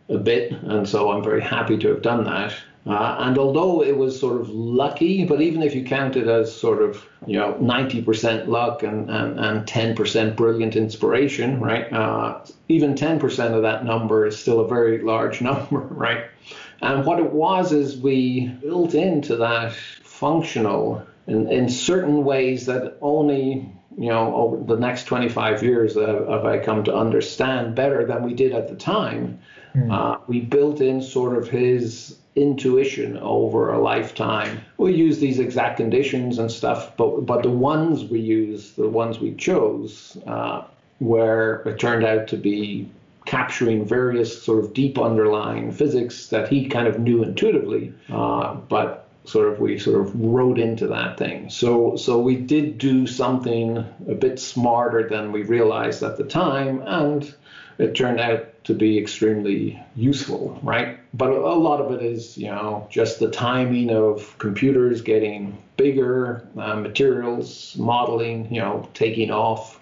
a 0.09 0.19
bit, 0.19 0.53
and 0.53 0.89
so 0.89 1.11
I'm 1.11 1.23
very 1.23 1.43
happy 1.43 1.77
to 1.79 1.89
have 1.89 2.03
done 2.03 2.25
that. 2.25 2.55
Uh, 2.87 3.17
and 3.19 3.37
although 3.37 3.83
it 3.83 3.97
was 3.97 4.19
sort 4.19 4.41
of 4.41 4.49
lucky, 4.49 5.25
but 5.25 5.41
even 5.41 5.63
if 5.63 5.75
you 5.75 5.83
count 5.83 6.15
it 6.15 6.29
as 6.29 6.55
sort 6.55 6.81
of, 6.81 7.05
you 7.27 7.37
know, 7.37 7.55
90% 7.55 8.47
luck 8.47 8.85
and, 8.85 9.11
and, 9.11 9.41
and 9.41 9.67
10% 9.67 10.37
brilliant 10.37 10.77
inspiration, 10.77 11.59
right? 11.59 11.93
Uh, 11.93 12.41
even 12.69 12.95
10% 12.95 13.55
of 13.55 13.63
that 13.63 13.85
number 13.85 14.25
is 14.25 14.39
still 14.39 14.61
a 14.61 14.69
very 14.69 15.03
large 15.03 15.41
number, 15.51 15.81
right? 15.81 16.27
And 16.81 17.05
what 17.05 17.19
it 17.19 17.33
was 17.33 17.73
is 17.73 17.97
we 17.97 18.47
built 18.47 18.95
into 18.95 19.37
that 19.37 19.73
functional 19.73 21.05
in, 21.27 21.51
in 21.51 21.69
certain 21.69 22.25
ways 22.25 22.67
that 22.67 22.99
only 23.01 23.73
you 23.99 24.11
know, 24.11 24.35
over 24.35 24.63
the 24.63 24.79
next 24.79 25.05
25 25.05 25.63
years 25.63 25.95
have 25.95 26.45
I 26.45 26.59
come 26.59 26.85
to 26.85 26.95
understand 26.95 27.75
better 27.75 28.05
than 28.05 28.25
we 28.25 28.35
did 28.35 28.53
at 28.53 28.69
the 28.69 28.77
time. 28.77 29.41
Mm. 29.75 29.91
Uh, 29.91 30.19
we 30.27 30.41
built 30.41 30.83
in 30.83 31.01
sort 31.01 31.39
of 31.39 31.49
his 31.49 32.19
intuition 32.37 33.17
over 33.19 33.73
a 33.73 33.81
lifetime. 33.81 34.61
We 34.77 34.95
use 34.95 35.19
these 35.19 35.39
exact 35.39 35.79
conditions 35.79 36.39
and 36.39 36.53
stuff, 36.53 36.97
but 36.97 37.27
but 37.27 37.43
the 37.43 37.51
ones 37.51 38.05
we 38.05 38.21
use, 38.21 38.73
the 38.73 38.89
ones 38.89 39.19
we 39.19 39.35
chose, 39.35 40.17
uh, 40.27 40.65
where 40.99 41.63
it 41.63 41.81
turned 41.81 42.05
out 42.05 42.29
to 42.29 42.37
be 42.37 42.89
capturing 43.25 43.85
various 43.85 44.41
sort 44.41 44.63
of 44.63 44.73
deep 44.73 44.99
underlying 44.99 45.73
physics 45.73 46.29
that 46.29 46.49
he 46.49 46.69
kind 46.69 46.87
of 46.87 47.01
knew 47.01 47.25
intuitively, 47.25 47.93
uh, 48.09 48.55
but 48.55 49.09
sort 49.25 49.53
of 49.53 49.59
we 49.59 49.77
sort 49.79 50.01
of 50.01 50.15
wrote 50.21 50.59
into 50.59 50.87
that 50.87 51.19
thing. 51.19 51.51
So 51.51 51.97
so 51.97 52.21
we 52.21 52.37
did 52.37 52.79
do 52.79 53.07
something 53.07 53.79
a 54.09 54.15
bit 54.15 54.39
smarter 54.39 55.09
than 55.09 55.33
we 55.33 55.43
realized 55.43 56.03
at 56.03 56.19
the 56.19 56.25
time, 56.25 56.83
and 56.87 57.35
it 57.79 57.95
turned 57.95 58.21
out 58.21 58.47
to 58.67 58.75
be 58.75 58.99
extremely 58.99 59.81
useful, 59.95 60.59
right? 60.61 60.99
But 61.15 61.31
a 61.31 61.55
lot 61.55 61.81
of 61.81 61.93
it 61.93 62.03
is, 62.05 62.37
you 62.37 62.49
know, 62.49 62.89
just 62.91 63.21
the 63.21 63.31
timing 63.31 63.91
of 63.91 64.37
computers 64.39 65.01
getting 65.03 65.57
bigger, 65.77 66.47
uh, 66.57 66.75
materials 66.75 67.77
modeling, 67.79 68.53
you 68.53 68.61
know, 68.61 68.89
taking 68.93 69.31
off. 69.31 69.79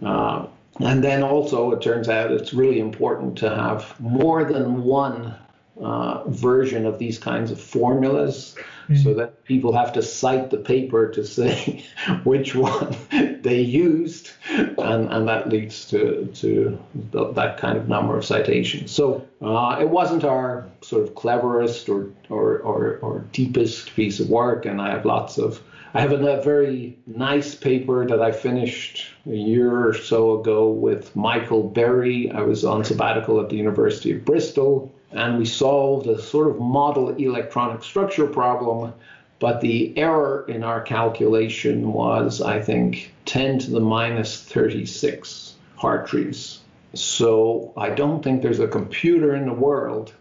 Uh, 0.00 0.46
and 0.78 1.02
then 1.02 1.24
also, 1.24 1.72
it 1.72 1.82
turns 1.82 2.08
out 2.08 2.30
it's 2.30 2.54
really 2.54 2.78
important 2.78 3.36
to 3.38 3.50
have 3.50 3.98
more 4.00 4.44
than 4.44 4.84
one 4.84 5.34
uh, 5.80 6.22
version 6.28 6.86
of 6.86 7.00
these 7.00 7.18
kinds 7.18 7.50
of 7.50 7.60
formulas 7.60 8.54
mm-hmm. 8.90 9.02
so 9.02 9.14
that 9.14 9.44
people 9.44 9.72
have 9.72 9.92
to 9.92 10.02
cite 10.02 10.50
the 10.50 10.56
paper 10.56 11.08
to 11.10 11.24
say 11.24 11.84
which 12.24 12.54
one 12.54 12.96
they 13.42 13.60
used 13.60 14.30
and, 14.50 15.10
and 15.12 15.28
that 15.28 15.48
leads 15.48 15.86
to, 15.86 16.26
to 16.34 16.78
that 17.12 17.56
kind 17.58 17.78
of 17.78 17.88
number 17.88 18.16
of 18.16 18.24
citations 18.24 18.90
so 18.90 19.26
uh, 19.42 19.76
it 19.80 19.88
wasn't 19.88 20.24
our 20.24 20.68
sort 20.82 21.02
of 21.02 21.14
cleverest 21.14 21.88
or, 21.88 22.10
or, 22.28 22.58
or, 22.58 22.96
or 22.98 23.20
deepest 23.32 23.94
piece 23.94 24.20
of 24.20 24.28
work 24.28 24.66
and 24.66 24.80
I 24.80 24.90
have 24.90 25.04
lots 25.04 25.38
of 25.38 25.62
I 25.92 26.00
have 26.00 26.12
a, 26.12 26.40
very 26.40 26.96
nice 27.06 27.56
paper 27.56 28.06
that 28.06 28.22
I 28.22 28.30
finished 28.30 29.08
a 29.26 29.34
year 29.34 29.88
or 29.88 29.92
so 29.92 30.38
ago 30.38 30.70
with 30.70 31.16
Michael 31.16 31.64
Berry. 31.64 32.30
I 32.30 32.42
was 32.42 32.64
on 32.64 32.84
sabbatical 32.84 33.40
at 33.40 33.48
the 33.48 33.56
University 33.56 34.12
of 34.12 34.24
Bristol 34.24 34.94
and 35.12 35.38
we 35.38 35.44
solved 35.44 36.06
a 36.06 36.20
sort 36.20 36.48
of 36.48 36.60
model 36.60 37.10
electronic 37.10 37.82
structure 37.82 38.26
problem, 38.26 38.92
but 39.38 39.60
the 39.60 39.96
error 39.96 40.44
in 40.48 40.62
our 40.62 40.80
calculation 40.80 41.92
was, 41.92 42.40
I 42.40 42.60
think, 42.60 43.12
10 43.24 43.58
to 43.60 43.70
the 43.70 43.80
minus 43.80 44.42
36 44.42 45.54
Hartrees. 45.76 46.60
So 46.94 47.72
I 47.76 47.90
don't 47.90 48.22
think 48.22 48.42
there's 48.42 48.60
a 48.60 48.68
computer 48.68 49.34
in 49.34 49.46
the 49.46 49.54
world, 49.54 50.12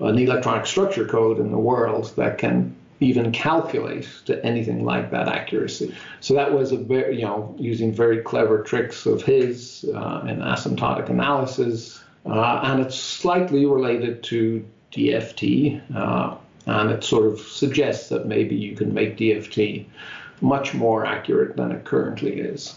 an 0.00 0.18
electronic 0.18 0.66
structure 0.66 1.06
code 1.06 1.38
in 1.38 1.50
the 1.50 1.58
world 1.58 2.12
that 2.16 2.38
can 2.38 2.74
even 3.00 3.32
calculate 3.32 4.08
to 4.24 4.44
anything 4.44 4.84
like 4.84 5.10
that 5.10 5.28
accuracy. 5.28 5.94
So 6.20 6.34
that 6.34 6.52
was 6.52 6.72
a 6.72 6.76
very, 6.76 7.16
you 7.16 7.26
know, 7.26 7.54
using 7.58 7.92
very 7.92 8.22
clever 8.22 8.62
tricks 8.62 9.06
of 9.06 9.22
his 9.22 9.84
uh, 9.92 10.24
in 10.26 10.38
asymptotic 10.38 11.10
analysis 11.10 12.01
uh, 12.26 12.60
and 12.64 12.80
it's 12.80 12.98
slightly 12.98 13.66
related 13.66 14.22
to 14.24 14.64
DFT, 14.92 15.80
uh, 15.96 16.36
and 16.66 16.90
it 16.90 17.02
sort 17.02 17.26
of 17.26 17.40
suggests 17.40 18.08
that 18.10 18.26
maybe 18.26 18.54
you 18.54 18.76
can 18.76 18.94
make 18.94 19.16
DFT 19.16 19.86
much 20.40 20.74
more 20.74 21.06
accurate 21.06 21.56
than 21.56 21.72
it 21.72 21.84
currently 21.84 22.32
is. 22.32 22.76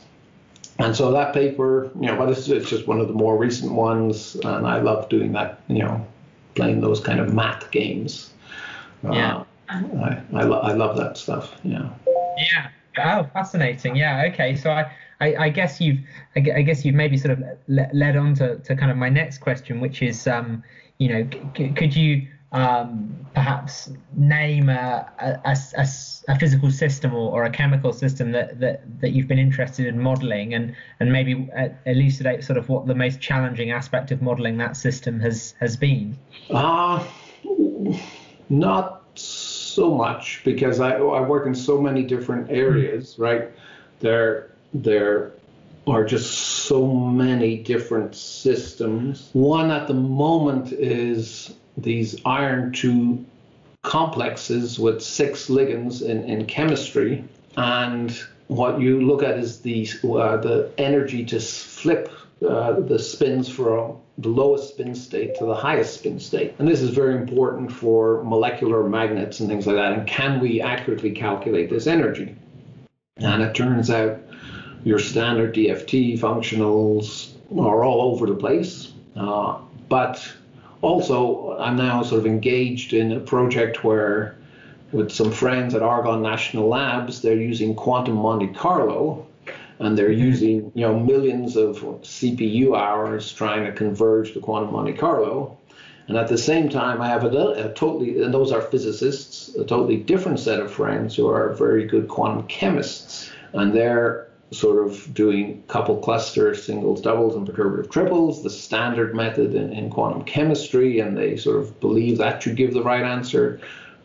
And 0.77 0.95
so 0.95 1.11
that 1.11 1.33
paper, 1.33 1.89
you 1.95 2.07
know, 2.07 2.17
but 2.17 2.29
it's, 2.29 2.47
it's 2.49 2.69
just 2.69 2.87
one 2.87 2.99
of 2.99 3.07
the 3.07 3.13
more 3.13 3.37
recent 3.37 3.71
ones, 3.71 4.35
and 4.35 4.67
I 4.67 4.79
love 4.81 5.09
doing 5.09 5.31
that, 5.33 5.61
you 5.67 5.79
know, 5.79 6.05
playing 6.55 6.81
those 6.81 6.99
kind 6.99 7.19
of 7.19 7.33
math 7.33 7.71
games. 7.71 8.31
Uh, 9.03 9.13
yeah. 9.13 9.43
I, 9.69 10.21
I, 10.33 10.43
lo- 10.43 10.59
I 10.59 10.73
love 10.73 10.97
that 10.97 11.17
stuff. 11.17 11.55
Yeah. 11.63 11.89
Yeah. 12.37 12.69
Oh, 12.97 13.29
fascinating. 13.33 13.95
Yeah. 13.95 14.29
Okay. 14.31 14.55
So 14.55 14.71
I, 14.71 14.91
I, 15.21 15.35
I 15.35 15.49
guess 15.49 15.79
you've, 15.79 15.99
I, 16.35 16.39
guess 16.39 16.83
you've 16.83 16.95
maybe 16.95 17.17
sort 17.17 17.39
of 17.39 17.43
led 17.67 18.17
on 18.17 18.33
to, 18.35 18.57
to 18.57 18.75
kind 18.75 18.91
of 18.91 18.97
my 18.97 19.09
next 19.09 19.39
question, 19.39 19.79
which 19.79 20.01
is, 20.01 20.27
um, 20.27 20.63
you 20.97 21.09
know, 21.09 21.29
c- 21.55 21.69
could 21.69 21.95
you 21.95 22.27
um, 22.51 23.13
perhaps 23.33 23.91
name 24.15 24.69
a, 24.69 25.11
a, 25.19 25.57
a, 25.77 25.87
a 26.29 26.39
physical 26.39 26.71
system 26.71 27.13
or, 27.13 27.31
or, 27.31 27.43
a 27.43 27.49
chemical 27.49 27.91
system 27.91 28.31
that, 28.31 28.59
that, 28.61 29.01
that 29.01 29.09
you've 29.09 29.27
been 29.27 29.39
interested 29.39 29.87
in 29.87 29.99
modeling 29.99 30.53
and, 30.53 30.73
and 30.99 31.11
maybe 31.11 31.49
elucidate 31.85 32.43
sort 32.43 32.57
of 32.57 32.69
what 32.69 32.87
the 32.87 32.95
most 32.95 33.19
challenging 33.19 33.71
aspect 33.71 34.11
of 34.11 34.21
modeling 34.21 34.57
that 34.57 34.77
system 34.77 35.19
has, 35.19 35.53
has 35.59 35.75
been? 35.75 36.17
Uh, 36.49 37.05
not 38.49 39.03
so 39.15 39.93
much 39.93 40.41
because 40.45 40.79
I, 40.79 40.93
I 40.93 41.21
work 41.21 41.47
in 41.47 41.55
so 41.55 41.81
many 41.81 42.03
different 42.03 42.49
areas, 42.49 43.19
right? 43.19 43.51
There, 43.99 44.54
there 44.83 45.31
are 45.87 46.03
just 46.03 46.31
so 46.31 46.85
many 46.87 47.57
different 47.57 48.15
systems. 48.15 49.29
One 49.33 49.71
at 49.71 49.87
the 49.87 49.93
moment 49.93 50.73
is 50.73 51.53
these 51.77 52.19
iron 52.25 52.71
2 52.73 53.23
complexes 53.83 54.79
with 54.79 55.01
six 55.01 55.47
ligands 55.47 56.01
in, 56.01 56.23
in 56.23 56.45
chemistry. 56.45 57.23
And 57.55 58.17
what 58.47 58.81
you 58.81 59.01
look 59.01 59.23
at 59.23 59.37
is 59.37 59.61
the, 59.61 59.87
uh, 60.03 60.37
the 60.37 60.71
energy 60.77 61.23
to 61.25 61.39
flip 61.39 62.11
uh, 62.45 62.79
the 62.79 62.99
spins 62.99 63.47
from 63.47 63.97
the 64.17 64.29
lowest 64.29 64.69
spin 64.69 64.95
state 64.95 65.35
to 65.35 65.45
the 65.45 65.55
highest 65.55 65.99
spin 65.99 66.19
state. 66.19 66.55
And 66.57 66.67
this 66.67 66.81
is 66.81 66.89
very 66.89 67.15
important 67.15 67.71
for 67.71 68.23
molecular 68.23 68.87
magnets 68.87 69.39
and 69.39 69.49
things 69.49 69.67
like 69.67 69.75
that. 69.75 69.93
And 69.93 70.07
can 70.07 70.39
we 70.39 70.61
accurately 70.61 71.11
calculate 71.11 71.69
this 71.69 71.85
energy? 71.85 72.35
And 73.17 73.41
it 73.41 73.55
turns 73.55 73.89
out 73.89 74.19
your 74.85 74.99
standard 74.99 75.53
DFT 75.53 76.17
functionals 76.17 77.33
are 77.59 77.83
all 77.83 78.13
over 78.13 78.27
the 78.27 78.35
place. 78.35 78.93
Uh, 79.15 79.57
but 79.89 80.25
also, 80.81 81.57
I'm 81.59 81.75
now 81.75 82.03
sort 82.03 82.19
of 82.19 82.27
engaged 82.27 82.93
in 82.93 83.11
a 83.11 83.19
project 83.19 83.83
where, 83.83 84.35
with 84.91 85.11
some 85.11 85.31
friends 85.31 85.73
at 85.73 85.81
Argonne 85.81 86.21
National 86.21 86.67
Labs, 86.67 87.21
they're 87.21 87.33
using 87.33 87.73
quantum 87.75 88.15
Monte 88.15 88.53
Carlo, 88.53 89.25
and 89.79 89.97
they're 89.97 90.11
using 90.11 90.71
you 90.75 90.81
know 90.81 90.97
millions 90.97 91.57
of 91.57 91.77
CPU 91.77 92.77
hours 92.77 93.33
trying 93.33 93.65
to 93.65 93.71
converge 93.71 94.35
the 94.35 94.39
quantum 94.39 94.71
Monte 94.71 94.93
Carlo. 94.93 95.57
And 96.07 96.17
at 96.17 96.27
the 96.27 96.37
same 96.37 96.69
time, 96.69 97.01
I 97.01 97.07
have 97.07 97.23
a, 97.23 97.27
a, 97.29 97.73
totally, 97.73 98.21
and 98.21 98.31
those 98.31 98.51
are 98.51 98.61
physicists, 98.61 99.55
a 99.55 99.65
totally 99.65 99.97
different 99.97 100.39
set 100.39 100.59
of 100.59 100.71
friends 100.71 101.15
who 101.15 101.27
are 101.27 101.53
very 101.53 101.87
good 101.87 102.07
quantum 102.07 102.45
chemists. 102.45 103.31
And 103.53 103.73
they're 103.73 104.24
sort 104.51 104.85
of 104.85 105.13
doing 105.13 105.63
coupled 105.67 106.03
cluster 106.03 106.53
singles, 106.53 107.01
doubles, 107.01 107.35
and 107.35 107.47
perturbative 107.47 107.89
triples, 107.89 108.43
the 108.43 108.49
standard 108.49 109.15
method 109.15 109.55
in, 109.55 109.73
in, 109.73 109.89
quantum 109.89 110.23
chemistry, 110.23 110.99
and 110.99 111.17
they 111.17 111.35
sort 111.35 111.57
of 111.57 111.79
believe 111.79 112.17
that 112.17 112.43
should 112.43 112.55
give 112.55 112.73
the 112.73 112.83
right 112.83 113.03
answer. 113.03 113.59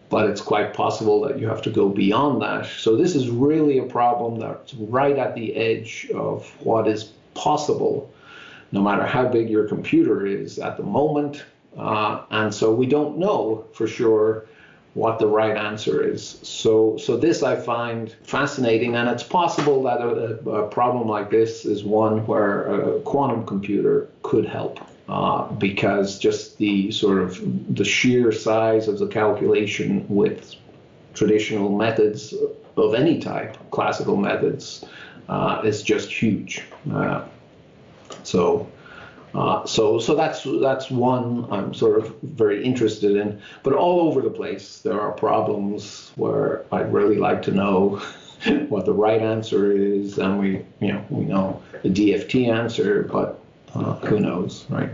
But 0.08 0.28
it's 0.28 0.40
quite 0.40 0.74
possible 0.74 1.20
that 1.22 1.38
you 1.38 1.46
have 1.46 1.62
to 1.62 1.70
go 1.70 1.88
beyond 1.88 2.42
that. 2.42 2.66
So 2.66 2.96
this 2.96 3.14
is 3.14 3.28
really 3.28 3.78
a 3.78 3.84
problem 3.84 4.40
that's 4.40 4.74
right 4.74 5.16
at 5.16 5.36
the 5.36 5.54
edge 5.54 6.10
of 6.12 6.48
what 6.64 6.88
is 6.88 7.12
possible, 7.34 8.12
no 8.72 8.82
matter 8.82 9.06
how 9.06 9.28
big 9.28 9.48
your 9.48 9.68
computer 9.68 10.26
is 10.26 10.58
at 10.58 10.76
the 10.76 10.82
moment. 10.82 11.44
Uh, 11.76 12.24
and 12.30 12.52
so 12.52 12.74
we 12.74 12.86
don't 12.86 13.18
know 13.18 13.66
for 13.72 13.86
sure 13.86 14.46
what 14.94 15.18
the 15.18 15.26
right 15.26 15.56
answer 15.56 16.02
is. 16.02 16.40
So, 16.42 16.96
so 16.96 17.16
this 17.16 17.42
I 17.42 17.56
find 17.56 18.12
fascinating, 18.24 18.96
and 18.96 19.08
it's 19.08 19.22
possible 19.22 19.82
that 19.84 20.00
a, 20.00 20.50
a 20.50 20.68
problem 20.68 21.08
like 21.08 21.30
this 21.30 21.64
is 21.64 21.84
one 21.84 22.26
where 22.26 22.96
a 22.96 23.00
quantum 23.00 23.46
computer 23.46 24.08
could 24.22 24.46
help. 24.46 24.80
Uh, 25.08 25.50
because 25.54 26.20
just 26.20 26.56
the 26.58 26.88
sort 26.92 27.20
of 27.20 27.74
the 27.74 27.84
sheer 27.84 28.30
size 28.30 28.86
of 28.86 29.00
the 29.00 29.08
calculation 29.08 30.06
with 30.08 30.54
traditional 31.14 31.76
methods 31.76 32.32
of 32.76 32.94
any 32.94 33.18
type, 33.18 33.56
classical 33.72 34.16
methods, 34.16 34.84
uh, 35.28 35.62
is 35.64 35.82
just 35.82 36.10
huge. 36.10 36.62
Uh, 36.92 37.24
so. 38.22 38.68
Uh, 39.34 39.64
so, 39.64 39.98
so 39.98 40.14
that's 40.14 40.44
that's 40.60 40.90
one 40.90 41.46
I'm 41.52 41.72
sort 41.72 41.98
of 41.98 42.20
very 42.22 42.64
interested 42.64 43.16
in. 43.16 43.40
But 43.62 43.74
all 43.74 44.00
over 44.00 44.20
the 44.20 44.30
place, 44.30 44.80
there 44.80 45.00
are 45.00 45.12
problems 45.12 46.12
where 46.16 46.64
I'd 46.72 46.92
really 46.92 47.16
like 47.16 47.42
to 47.42 47.52
know 47.52 47.96
what 48.68 48.86
the 48.86 48.92
right 48.92 49.20
answer 49.20 49.72
is, 49.72 50.18
and 50.18 50.38
we, 50.38 50.64
you 50.80 50.92
know, 50.92 51.04
we 51.10 51.24
know 51.24 51.62
the 51.82 51.90
DFT 51.90 52.48
answer, 52.48 53.04
but 53.04 53.40
uh, 53.74 53.94
who 53.96 54.18
knows, 54.18 54.66
right? 54.68 54.90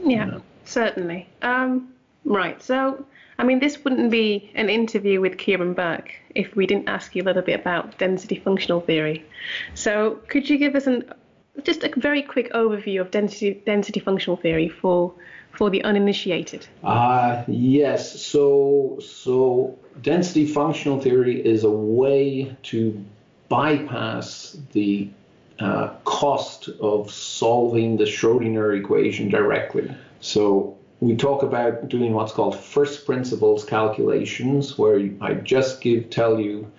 Yeah, 0.00 0.26
yeah. 0.26 0.38
certainly. 0.64 1.28
Um, 1.42 1.94
right. 2.24 2.62
So, 2.62 3.06
I 3.38 3.44
mean, 3.44 3.58
this 3.58 3.82
wouldn't 3.84 4.10
be 4.10 4.50
an 4.54 4.68
interview 4.68 5.20
with 5.20 5.38
Kieron 5.38 5.74
Burke 5.74 6.12
if 6.34 6.54
we 6.54 6.66
didn't 6.66 6.88
ask 6.88 7.14
you 7.16 7.22
a 7.22 7.24
little 7.24 7.42
bit 7.42 7.58
about 7.58 7.96
density 7.98 8.36
functional 8.36 8.80
theory. 8.80 9.24
So, 9.74 10.20
could 10.28 10.50
you 10.50 10.58
give 10.58 10.74
us 10.74 10.86
an 10.86 11.10
just 11.62 11.84
a 11.84 11.90
very 11.96 12.22
quick 12.22 12.52
overview 12.52 13.00
of 13.00 13.10
density 13.10 13.62
density 13.64 14.00
functional 14.00 14.36
theory 14.36 14.68
for 14.68 15.14
for 15.52 15.70
the 15.70 15.82
uninitiated? 15.84 16.66
Uh, 16.82 17.44
yes. 17.46 18.20
So 18.20 18.98
so 19.00 19.78
density 20.02 20.46
functional 20.46 21.00
theory 21.00 21.44
is 21.44 21.64
a 21.64 21.70
way 21.70 22.56
to 22.64 23.04
bypass 23.48 24.56
the 24.72 25.08
uh, 25.60 25.88
cost 26.04 26.68
of 26.80 27.10
solving 27.10 27.96
the 27.96 28.04
Schrodinger 28.04 28.76
equation 28.76 29.28
directly. 29.28 29.94
So 30.20 30.76
we 31.00 31.14
talk 31.14 31.42
about 31.42 31.88
doing 31.88 32.12
what's 32.12 32.32
called 32.32 32.58
first 32.58 33.06
principles 33.06 33.64
calculations, 33.64 34.78
where 34.78 35.10
I 35.20 35.34
just 35.34 35.80
give 35.80 36.10
tell 36.10 36.40
you 36.40 36.70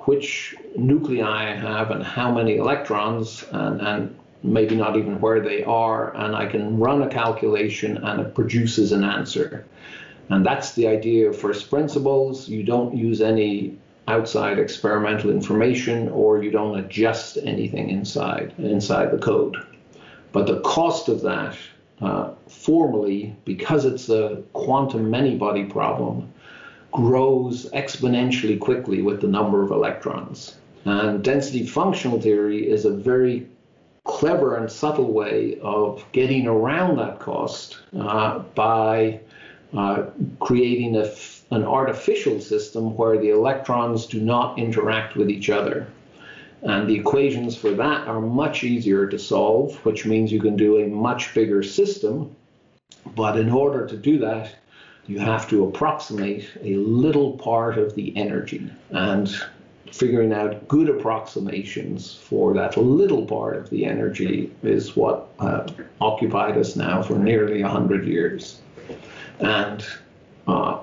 which 0.00 0.54
nuclei 0.76 1.22
I 1.22 1.54
have 1.54 1.90
and 1.90 2.02
how 2.02 2.32
many 2.32 2.56
electrons, 2.56 3.44
and, 3.52 3.80
and 3.80 4.16
maybe 4.44 4.76
not 4.76 4.96
even 4.96 5.20
where 5.20 5.40
they 5.40 5.64
are, 5.64 6.14
and 6.14 6.36
I 6.36 6.46
can 6.46 6.78
run 6.78 7.02
a 7.02 7.08
calculation 7.08 7.96
and 7.96 8.20
it 8.20 8.34
produces 8.34 8.92
an 8.92 9.02
answer. 9.02 9.64
And 10.28 10.44
that's 10.44 10.72
the 10.74 10.86
idea 10.86 11.30
of 11.30 11.38
first 11.38 11.70
principles. 11.70 12.48
You 12.48 12.62
don't 12.62 12.96
use 12.96 13.20
any 13.20 13.78
outside 14.06 14.58
experimental 14.58 15.30
information 15.30 16.10
or 16.10 16.42
you 16.42 16.50
don't 16.50 16.78
adjust 16.78 17.38
anything 17.42 17.88
inside 17.88 18.52
inside 18.58 19.10
the 19.10 19.18
code. 19.18 19.56
But 20.32 20.46
the 20.46 20.60
cost 20.60 21.08
of 21.08 21.22
that 21.22 21.56
uh, 22.02 22.32
formally, 22.48 23.34
because 23.44 23.86
it's 23.86 24.08
a 24.10 24.42
quantum 24.52 25.10
many-body 25.10 25.64
problem, 25.64 26.32
grows 26.92 27.70
exponentially 27.70 28.58
quickly 28.60 29.00
with 29.00 29.20
the 29.20 29.28
number 29.28 29.62
of 29.62 29.70
electrons. 29.70 30.56
And 30.84 31.24
density 31.24 31.66
functional 31.66 32.20
theory 32.20 32.68
is 32.68 32.84
a 32.84 32.90
very 32.90 33.46
clever 34.04 34.56
and 34.56 34.70
subtle 34.70 35.12
way 35.12 35.58
of 35.62 36.04
getting 36.12 36.46
around 36.46 36.96
that 36.98 37.18
cost 37.18 37.78
uh, 37.98 38.38
by 38.54 39.20
uh, 39.72 40.04
creating 40.40 40.96
a, 40.96 41.10
an 41.50 41.64
artificial 41.64 42.40
system 42.40 42.96
where 42.96 43.18
the 43.18 43.30
electrons 43.30 44.06
do 44.06 44.20
not 44.20 44.58
interact 44.58 45.16
with 45.16 45.30
each 45.30 45.50
other. 45.50 45.86
And 46.62 46.88
the 46.88 46.94
equations 46.94 47.56
for 47.56 47.72
that 47.72 48.06
are 48.06 48.20
much 48.20 48.64
easier 48.64 49.06
to 49.06 49.18
solve, 49.18 49.76
which 49.84 50.06
means 50.06 50.32
you 50.32 50.40
can 50.40 50.56
do 50.56 50.78
a 50.78 50.86
much 50.86 51.34
bigger 51.34 51.62
system. 51.62 52.34
But 53.14 53.38
in 53.38 53.50
order 53.50 53.86
to 53.86 53.96
do 53.96 54.18
that, 54.18 54.54
you 55.06 55.18
have 55.18 55.48
to 55.50 55.64
approximate 55.64 56.48
a 56.62 56.76
little 56.76 57.32
part 57.32 57.76
of 57.76 57.94
the 57.94 58.16
energy. 58.16 58.70
And 58.90 59.28
figuring 59.94 60.32
out 60.32 60.66
good 60.66 60.88
approximations 60.88 62.14
for 62.14 62.52
that 62.52 62.76
little 62.76 63.24
part 63.24 63.56
of 63.56 63.70
the 63.70 63.84
energy 63.84 64.52
is 64.64 64.96
what 64.96 65.28
uh, 65.38 65.64
occupied 66.00 66.56
us 66.56 66.74
now 66.74 67.00
for 67.00 67.16
nearly 67.16 67.62
100 67.62 68.04
years 68.04 68.60
and 69.38 69.86
uh, 70.48 70.80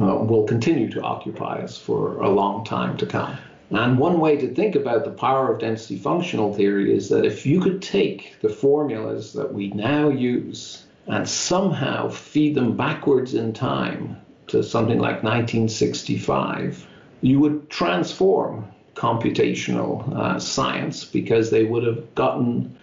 uh, 0.00 0.16
will 0.16 0.44
continue 0.46 0.90
to 0.90 1.00
occupy 1.00 1.60
us 1.60 1.78
for 1.78 2.20
a 2.20 2.28
long 2.28 2.62
time 2.62 2.94
to 2.98 3.06
come. 3.06 3.38
And 3.70 3.98
one 3.98 4.20
way 4.20 4.36
to 4.36 4.54
think 4.54 4.74
about 4.74 5.04
the 5.04 5.10
power 5.10 5.50
of 5.50 5.58
density 5.58 5.96
functional 5.96 6.52
theory 6.52 6.94
is 6.94 7.08
that 7.08 7.24
if 7.24 7.46
you 7.46 7.58
could 7.58 7.80
take 7.80 8.36
the 8.42 8.50
formulas 8.50 9.32
that 9.32 9.54
we 9.54 9.68
now 9.68 10.10
use 10.10 10.84
and 11.06 11.26
somehow 11.26 12.10
feed 12.10 12.54
them 12.54 12.76
backwards 12.76 13.32
in 13.32 13.54
time 13.54 14.20
to 14.48 14.62
something 14.62 14.98
like 14.98 15.22
1965, 15.22 16.86
you 17.22 17.40
would 17.40 17.70
transform 17.70 18.66
computational 18.94 20.14
uh, 20.14 20.38
science 20.38 21.04
because 21.04 21.50
they 21.50 21.64
would 21.64 21.84
have 21.84 22.14
gotten 22.14 22.76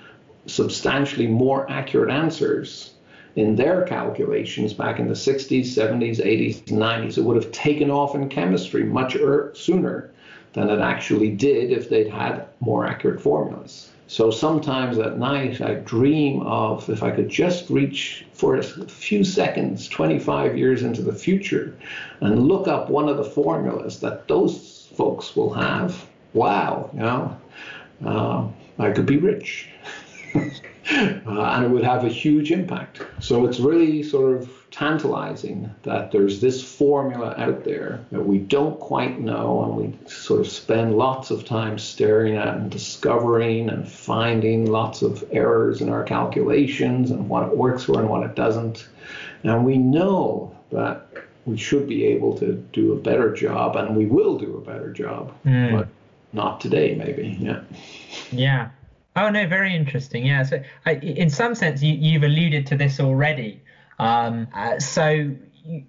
substantially 0.47 1.27
more 1.27 1.69
accurate 1.69 2.09
answers 2.09 2.93
in 3.35 3.55
their 3.55 3.83
calculations 3.83 4.73
back 4.73 4.99
in 4.99 5.07
the 5.07 5.13
60s, 5.13 5.61
70s, 5.61 6.17
80s, 6.17 6.63
90s. 6.63 7.17
It 7.17 7.21
would 7.21 7.41
have 7.41 7.51
taken 7.51 7.91
off 7.91 8.15
in 8.15 8.27
chemistry 8.29 8.83
much 8.83 9.15
er- 9.15 9.51
sooner 9.55 10.09
than 10.53 10.69
it 10.69 10.79
actually 10.79 11.29
did 11.29 11.71
if 11.71 11.89
they'd 11.89 12.09
had 12.09 12.47
more 12.59 12.85
accurate 12.85 13.21
formulas. 13.21 13.91
So 14.09 14.31
sometimes 14.31 14.97
at 14.97 15.19
night 15.19 15.61
I 15.61 15.75
dream 15.75 16.41
of 16.41 16.89
if 16.89 17.03
I 17.03 17.11
could 17.11 17.29
just 17.29 17.69
reach 17.69 18.25
for 18.33 18.55
a 18.55 18.63
few 18.63 19.23
seconds 19.23 19.87
25 19.87 20.57
years 20.57 20.81
into 20.81 21.03
the 21.03 21.13
future 21.13 21.77
and 22.19 22.47
look 22.47 22.67
up 22.67 22.89
one 22.89 23.07
of 23.07 23.17
the 23.17 23.23
formulas 23.23 23.99
that 23.99 24.27
those 24.27 24.89
folks 24.95 25.35
will 25.35 25.53
have. 25.53 26.07
Wow, 26.33 26.89
you 26.91 27.01
know, 27.01 27.37
uh, 28.03 28.47
I 28.79 28.89
could 28.89 29.05
be 29.05 29.17
rich. 29.17 29.69
uh, 30.35 30.49
and 30.91 31.65
it 31.65 31.69
would 31.69 31.83
have 31.83 32.03
a 32.03 32.09
huge 32.09 32.51
impact. 32.51 33.03
So 33.19 33.45
it's 33.45 33.59
really 33.59 34.01
sort 34.01 34.37
of 34.37 34.49
tantalizing 34.79 35.69
that 35.83 36.09
there's 36.09 36.39
this 36.39 36.63
formula 36.63 37.35
out 37.37 37.65
there 37.65 37.99
that 38.13 38.25
we 38.25 38.37
don't 38.37 38.79
quite 38.79 39.19
know, 39.19 39.65
and 39.65 39.75
we 39.75 40.09
sort 40.09 40.39
of 40.39 40.47
spend 40.47 40.97
lots 40.97 41.31
of 41.31 41.43
time 41.43 41.77
staring 41.77 42.37
at 42.37 42.55
and 42.55 42.71
discovering 42.71 43.67
and 43.67 43.85
finding 43.85 44.65
lots 44.65 45.01
of 45.01 45.21
errors 45.33 45.81
in 45.81 45.89
our 45.89 46.03
calculations 46.05 47.11
and 47.11 47.27
what 47.27 47.45
it 47.45 47.57
works 47.57 47.83
for 47.83 47.99
and 47.99 48.07
what 48.07 48.23
it 48.23 48.35
doesn't. 48.35 48.87
And 49.43 49.65
we 49.65 49.77
know 49.77 50.55
that 50.71 51.07
we 51.45 51.57
should 51.57 51.85
be 51.85 52.05
able 52.05 52.37
to 52.37 52.53
do 52.71 52.93
a 52.93 52.95
better 52.95 53.33
job, 53.33 53.75
and 53.75 53.97
we 53.97 54.05
will 54.05 54.37
do 54.37 54.55
a 54.55 54.61
better 54.61 54.93
job, 54.93 55.35
mm. 55.45 55.77
but 55.77 55.89
not 56.31 56.61
today, 56.61 56.95
maybe. 56.95 57.37
Yeah. 57.37 57.63
Yeah. 58.31 58.69
Oh 59.17 59.29
no, 59.29 59.45
very 59.45 59.75
interesting. 59.75 60.25
Yeah. 60.25 60.43
So, 60.43 60.63
I, 60.85 60.93
in 60.93 61.29
some 61.29 61.53
sense, 61.53 61.83
you, 61.83 61.95
you've 61.95 62.23
alluded 62.23 62.65
to 62.67 62.77
this 62.77 63.01
already. 63.01 63.61
Um, 63.99 64.47
uh, 64.53 64.79
so 64.79 65.35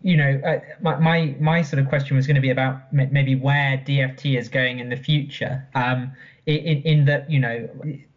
you, 0.02 0.16
know, 0.16 0.40
uh, 0.44 0.60
my, 0.80 0.96
my, 0.98 1.34
my 1.40 1.62
sort 1.62 1.80
of 1.80 1.88
question 1.88 2.16
was 2.16 2.26
going 2.26 2.34
to 2.34 2.40
be 2.40 2.50
about 2.50 2.92
maybe 2.92 3.34
where 3.34 3.78
DFT 3.78 4.38
is 4.38 4.48
going 4.48 4.78
in 4.78 4.88
the 4.88 4.96
future. 4.96 5.66
Um, 5.74 6.12
in, 6.46 6.82
in 6.82 7.04
that 7.06 7.30
you 7.30 7.40
know, 7.40 7.68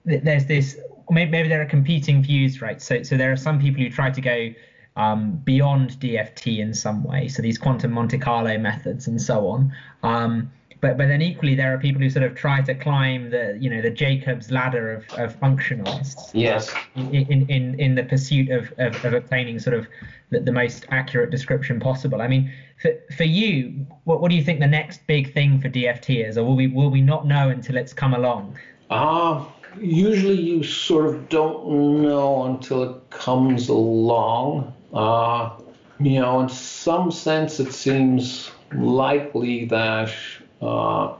there's 0.05 0.45
this 0.45 0.77
maybe, 1.09 1.31
maybe 1.31 1.47
there 1.47 1.61
are 1.61 1.65
competing 1.65 2.21
views, 2.23 2.61
right? 2.61 2.81
So 2.81 3.03
so 3.03 3.17
there 3.17 3.31
are 3.31 3.37
some 3.37 3.59
people 3.59 3.81
who 3.83 3.89
try 3.89 4.09
to 4.09 4.21
go 4.21 4.49
um, 4.95 5.41
beyond 5.43 5.91
DFT 5.99 6.59
in 6.59 6.73
some 6.73 7.03
way. 7.03 7.27
So 7.27 7.41
these 7.41 7.57
quantum 7.57 7.91
Monte 7.91 8.17
Carlo 8.17 8.57
methods 8.57 9.07
and 9.07 9.21
so 9.21 9.47
on. 9.47 9.73
Um, 10.03 10.51
but 10.84 10.97
but 10.97 11.07
then 11.07 11.21
equally 11.21 11.55
there 11.55 11.73
are 11.73 11.77
people 11.77 12.01
who 12.01 12.09
sort 12.09 12.25
of 12.25 12.36
try 12.36 12.61
to 12.61 12.75
climb 12.75 13.29
the 13.29 13.57
you 13.59 13.69
know 13.69 13.81
the 13.81 13.89
Jacob's 13.89 14.51
ladder 14.51 14.91
of, 14.91 15.03
of 15.17 15.39
functionalists. 15.39 16.29
Yes. 16.34 16.75
In 16.95 17.49
in 17.49 17.79
in 17.79 17.95
the 17.95 18.03
pursuit 18.03 18.49
of, 18.51 18.71
of, 18.77 18.93
of 19.05 19.13
obtaining 19.13 19.59
sort 19.59 19.77
of 19.77 19.88
the, 20.29 20.41
the, 20.41 20.51
most 20.51 20.86
accurate 20.89 21.29
description 21.29 21.79
possible. 21.79 22.21
I 22.21 22.27
mean, 22.27 22.51
for 22.81 22.91
for 23.15 23.23
you, 23.23 23.88
what 24.03 24.19
what 24.19 24.29
do 24.29 24.36
you 24.36 24.43
think 24.43 24.59
the 24.59 24.67
next 24.67 25.07
big 25.07 25.34
thing 25.34 25.61
for 25.61 25.69
DFT 25.69 26.27
is, 26.27 26.38
or 26.38 26.43
will 26.43 26.57
we 26.57 26.67
will 26.67 26.89
we 26.89 27.01
not 27.01 27.25
know 27.25 27.47
until 27.49 27.77
it's 27.77 27.93
come 27.93 28.13
along? 28.13 28.57
Ah. 28.89 28.99
Uh, 28.99 29.45
usually 29.79 30.39
you 30.39 30.63
sort 30.63 31.05
of 31.07 31.29
don't 31.29 32.01
know 32.01 32.43
until 32.43 32.84
it 32.84 33.09
comes 33.09 33.69
along. 33.69 34.73
Uh, 34.93 35.49
you 35.99 36.19
know, 36.19 36.41
in 36.41 36.49
some 36.49 37.09
sense, 37.09 37.59
it 37.59 37.73
seems 37.73 38.51
likely 38.75 39.65
that 39.65 40.13
uh, 40.64 41.16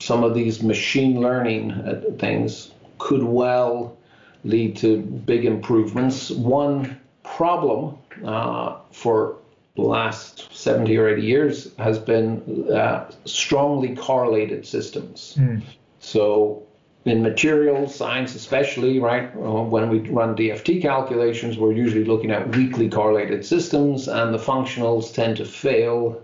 some 0.00 0.24
of 0.24 0.34
these 0.34 0.62
machine 0.62 1.20
learning 1.20 1.70
uh, 1.72 2.02
things 2.18 2.72
could 2.98 3.22
well 3.22 3.96
lead 4.44 4.76
to 4.76 5.00
big 5.00 5.44
improvements. 5.44 6.30
One 6.30 6.98
problem 7.22 7.98
uh, 8.24 8.78
for 8.92 9.36
the 9.76 9.82
last 9.82 10.54
70 10.54 10.96
or 10.98 11.08
80 11.08 11.22
years 11.22 11.74
has 11.78 11.98
been 11.98 12.70
uh, 12.72 13.10
strongly 13.24 13.96
correlated 13.96 14.66
systems. 14.66 15.36
Mm. 15.38 15.62
So, 15.98 16.62
in 17.04 17.22
materials 17.22 17.94
science, 17.94 18.34
especially, 18.34 18.98
right, 18.98 19.30
uh, 19.34 19.62
when 19.62 19.90
we 19.90 19.98
run 20.10 20.36
DFT 20.36 20.80
calculations, 20.80 21.58
we're 21.58 21.72
usually 21.72 22.04
looking 22.04 22.30
at 22.30 22.56
weakly 22.56 22.88
correlated 22.88 23.44
systems, 23.44 24.08
and 24.08 24.32
the 24.32 24.38
functionals 24.38 25.12
tend 25.12 25.36
to 25.38 25.44
fail 25.44 26.22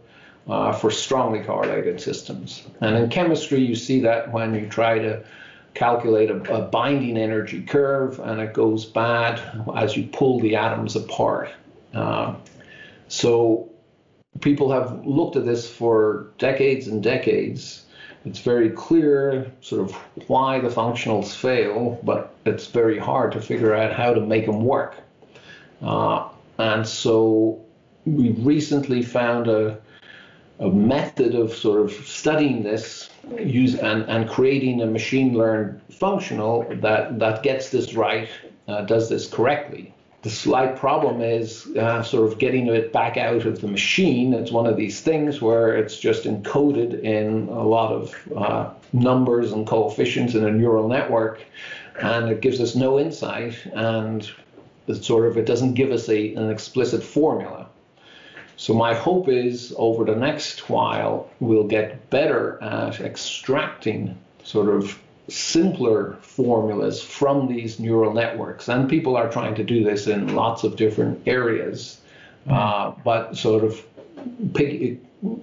uh, 0.50 0.72
for 0.72 0.90
strongly 0.90 1.40
correlated 1.44 2.00
systems. 2.00 2.66
And 2.80 2.96
in 2.96 3.08
chemistry, 3.08 3.60
you 3.60 3.76
see 3.76 4.00
that 4.00 4.32
when 4.32 4.52
you 4.52 4.68
try 4.68 4.98
to 4.98 5.24
calculate 5.74 6.28
a, 6.28 6.42
a, 6.52 6.62
binding 6.62 7.16
energy 7.16 7.62
curve 7.62 8.18
and 8.18 8.40
it 8.40 8.52
goes 8.52 8.84
bad 8.84 9.40
as 9.76 9.96
you 9.96 10.08
pull 10.08 10.40
the 10.40 10.56
atoms 10.56 10.96
apart. 10.96 11.50
Uh, 11.94 12.34
so 13.06 13.70
people 14.40 14.72
have 14.72 15.06
looked 15.06 15.36
at 15.36 15.44
this 15.44 15.70
for 15.70 16.30
decades 16.38 16.88
and 16.88 17.00
decades. 17.00 17.84
It's 18.24 18.40
very 18.40 18.70
clear 18.70 19.52
sort 19.60 19.82
of 19.82 19.92
why 20.26 20.58
the 20.58 20.68
functionals 20.68 21.32
fail, 21.32 22.00
but 22.02 22.34
it's 22.44 22.66
very 22.66 22.98
hard 22.98 23.30
to 23.32 23.40
figure 23.40 23.72
out 23.72 23.92
how 23.92 24.12
to 24.12 24.20
make 24.20 24.46
them 24.46 24.64
work. 24.64 24.96
Uh, 25.80 26.28
and 26.58 26.84
so 26.86 27.64
we 28.04 28.30
recently 28.32 29.02
found 29.02 29.46
a, 29.46 29.78
a 30.60 30.68
method 30.68 31.34
of 31.34 31.52
sort 31.52 31.80
of 31.80 31.90
studying 32.06 32.62
this 32.62 33.08
use 33.38 33.74
and, 33.76 34.02
and 34.04 34.28
creating 34.28 34.82
a 34.82 34.86
machine 34.86 35.36
learned 35.36 35.80
functional 35.90 36.64
that, 36.82 37.18
that 37.18 37.42
gets 37.42 37.70
this 37.70 37.94
right, 37.94 38.28
uh, 38.68 38.82
does 38.82 39.08
this 39.08 39.26
correctly. 39.26 39.92
The 40.22 40.28
slight 40.28 40.76
problem 40.76 41.22
is 41.22 41.66
uh, 41.78 42.02
sort 42.02 42.30
of 42.30 42.38
getting 42.38 42.66
it 42.66 42.92
back 42.92 43.16
out 43.16 43.46
of 43.46 43.62
the 43.62 43.68
machine. 43.68 44.34
It's 44.34 44.52
one 44.52 44.66
of 44.66 44.76
these 44.76 45.00
things 45.00 45.40
where 45.40 45.74
it's 45.74 45.98
just 45.98 46.24
encoded 46.24 47.02
in 47.02 47.48
a 47.48 47.62
lot 47.62 47.90
of 47.90 48.14
uh, 48.36 48.70
numbers 48.92 49.52
and 49.52 49.66
coefficients 49.66 50.34
in 50.34 50.44
a 50.44 50.50
neural 50.50 50.88
network, 50.88 51.42
and 52.02 52.28
it 52.28 52.42
gives 52.42 52.60
us 52.60 52.76
no 52.76 53.00
insight, 53.00 53.56
and 53.72 54.30
it 54.88 55.02
sort 55.02 55.26
of 55.26 55.38
it 55.38 55.46
doesn't 55.46 55.72
give 55.72 55.90
us 55.90 56.06
a, 56.10 56.34
an 56.34 56.50
explicit 56.50 57.02
formula. 57.02 57.69
So 58.60 58.74
my 58.74 58.92
hope 58.92 59.26
is 59.26 59.74
over 59.78 60.04
the 60.04 60.14
next 60.14 60.68
while 60.68 61.30
we'll 61.40 61.66
get 61.66 62.10
better 62.10 62.62
at 62.62 63.00
extracting 63.00 64.18
sort 64.44 64.68
of 64.68 65.00
simpler 65.28 66.18
formulas 66.20 67.02
from 67.02 67.48
these 67.48 67.80
neural 67.80 68.12
networks. 68.12 68.68
And 68.68 68.86
people 68.86 69.16
are 69.16 69.30
trying 69.30 69.54
to 69.54 69.64
do 69.64 69.82
this 69.82 70.08
in 70.08 70.34
lots 70.34 70.62
of 70.62 70.76
different 70.76 71.22
areas, 71.26 72.02
uh, 72.50 72.92
but 73.02 73.34
sort 73.34 73.64
of 73.64 73.82
pick, 74.52 74.98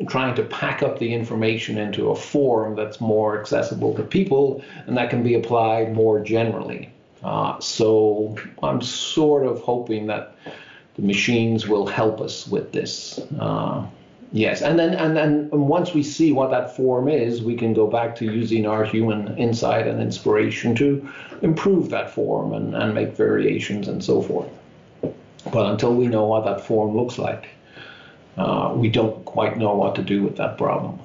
trying 0.08 0.36
to 0.36 0.44
pack 0.44 0.84
up 0.84 1.00
the 1.00 1.12
information 1.12 1.80
into 1.80 2.12
a 2.12 2.16
form 2.16 2.76
that's 2.76 3.02
more 3.02 3.40
accessible 3.42 3.96
to 3.96 4.04
people 4.04 4.64
and 4.86 4.96
that 4.96 5.10
can 5.10 5.24
be 5.24 5.34
applied 5.34 5.92
more 5.92 6.20
generally. 6.20 6.92
Uh, 7.24 7.60
so 7.62 8.38
I'm 8.62 8.80
sort 8.80 9.44
of 9.44 9.60
hoping 9.62 10.06
that 10.06 10.36
the 10.98 11.06
machines 11.06 11.68
will 11.68 11.86
help 11.86 12.22
us 12.22 12.48
with 12.48 12.72
this. 12.72 13.20
Uh, 13.40 13.86
yes, 14.32 14.62
and 14.62 14.78
then 14.80 14.94
and 14.96 15.16
then 15.16 15.50
once 15.52 15.94
we 15.94 16.04
see 16.04 16.32
what 16.32 16.50
that 16.52 16.76
form 16.76 17.08
is, 17.08 17.42
we 17.42 17.56
can 17.56 17.74
go 17.74 17.88
back 17.88 18.16
to 18.18 18.26
using 18.26 18.66
our 18.66 18.84
human 18.84 19.38
insight 19.38 19.88
and 19.88 20.02
inspiration 20.02 20.76
to 20.76 21.08
improve 21.42 21.90
that 21.92 22.10
form 22.10 22.54
and, 22.54 22.76
and 22.76 22.96
make 22.96 23.16
variations 23.16 23.88
and 23.88 24.04
so 24.04 24.22
forth. 24.22 24.50
But 25.54 25.72
until 25.72 25.94
we 25.94 26.08
know 26.08 26.26
what 26.26 26.46
that 26.46 26.62
form 26.62 26.98
looks 26.98 27.18
like, 27.18 27.48
uh, 28.38 28.74
we 28.76 28.90
don't 28.90 29.24
quite 29.26 29.58
know 29.58 29.76
what 29.76 29.96
to 29.96 30.02
do 30.02 30.24
with 30.24 30.36
that 30.38 30.58
problem. 30.58 31.00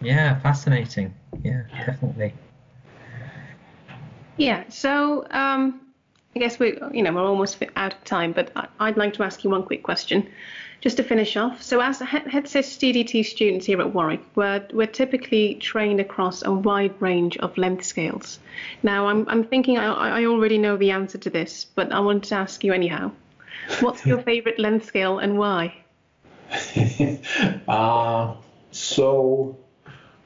Yeah, 0.00 0.40
fascinating. 0.40 1.14
Yeah, 1.42 1.62
definitely. 1.86 2.32
Yeah, 4.36 4.64
so 4.68 5.26
um, 5.30 5.80
I 6.38 6.40
guess 6.40 6.60
we're, 6.60 6.78
you 6.92 7.02
know, 7.02 7.12
we're 7.12 7.24
almost 7.24 7.60
out 7.74 7.94
of 7.94 8.04
time, 8.04 8.30
but 8.30 8.52
I'd 8.78 8.96
like 8.96 9.14
to 9.14 9.24
ask 9.24 9.42
you 9.42 9.50
one 9.50 9.64
quick 9.64 9.82
question, 9.82 10.30
just 10.80 10.96
to 10.98 11.02
finish 11.02 11.36
off. 11.36 11.60
So, 11.60 11.80
as 11.80 11.98
HetSys 11.98 12.78
CDT 12.78 13.24
students 13.24 13.66
here 13.66 13.80
at 13.80 13.92
Warwick, 13.92 14.20
we're, 14.36 14.64
we're 14.72 14.86
typically 14.86 15.56
trained 15.56 15.98
across 15.98 16.44
a 16.44 16.52
wide 16.52 16.94
range 17.02 17.38
of 17.38 17.58
length 17.58 17.84
scales. 17.84 18.38
Now, 18.84 19.08
I'm, 19.08 19.28
I'm 19.28 19.42
thinking 19.42 19.78
I, 19.78 20.20
I 20.20 20.26
already 20.26 20.58
know 20.58 20.76
the 20.76 20.92
answer 20.92 21.18
to 21.18 21.28
this, 21.28 21.64
but 21.64 21.90
I 21.90 21.98
wanted 21.98 22.22
to 22.28 22.36
ask 22.36 22.62
you 22.62 22.72
anyhow. 22.72 23.10
What's 23.80 24.06
your 24.06 24.22
favorite 24.30 24.60
length 24.60 24.86
scale 24.86 25.18
and 25.18 25.38
why? 25.38 25.74
uh, 27.66 28.34
so, 28.70 29.58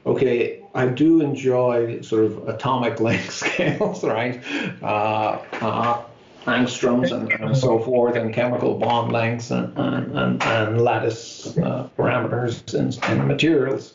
okay, 0.05 0.63
I 0.75 0.87
do 0.87 1.21
enjoy 1.21 2.01
sort 2.01 2.25
of 2.25 2.49
atomic 2.49 3.01
length 3.09 3.33
scales, 3.33 4.05
right? 4.05 4.43
Uh, 4.83 5.39
uh, 5.61 6.02
angstroms 6.45 7.13
and, 7.13 7.31
and, 7.33 7.57
so 7.57 7.79
forth, 7.79 8.17
and 8.17 8.35
chemical 8.35 8.75
bond 8.75 9.13
lengths 9.13 9.51
and, 9.51 9.77
and, 9.79 10.19
and, 10.19 10.43
and 10.43 10.81
lattice 10.81 11.57
uh, 11.59 11.89
parameters 11.97 12.75
in 12.75 13.27
materials. 13.27 13.95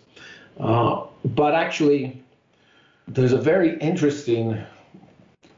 Uh, 0.59 1.05
but 1.25 1.53
actually, 1.53 2.23
there's 3.07 3.33
a 3.33 3.37
very 3.37 3.77
interesting, 3.79 4.57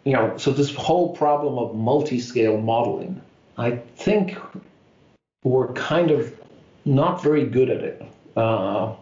you 0.03 0.13
know, 0.13 0.37
so 0.37 0.51
this 0.51 0.73
whole 0.73 1.15
problem 1.15 1.57
of 1.57 1.75
multi-scale 1.75 2.57
modeling, 2.59 3.21
I 3.57 3.71
think 3.71 4.37
we're 5.43 5.73
kind 5.73 6.11
of 6.11 6.33
not 6.85 7.21
very 7.21 7.45
good 7.45 7.69
at 7.69 7.81
it. 7.81 8.05
Uh, 8.35 8.95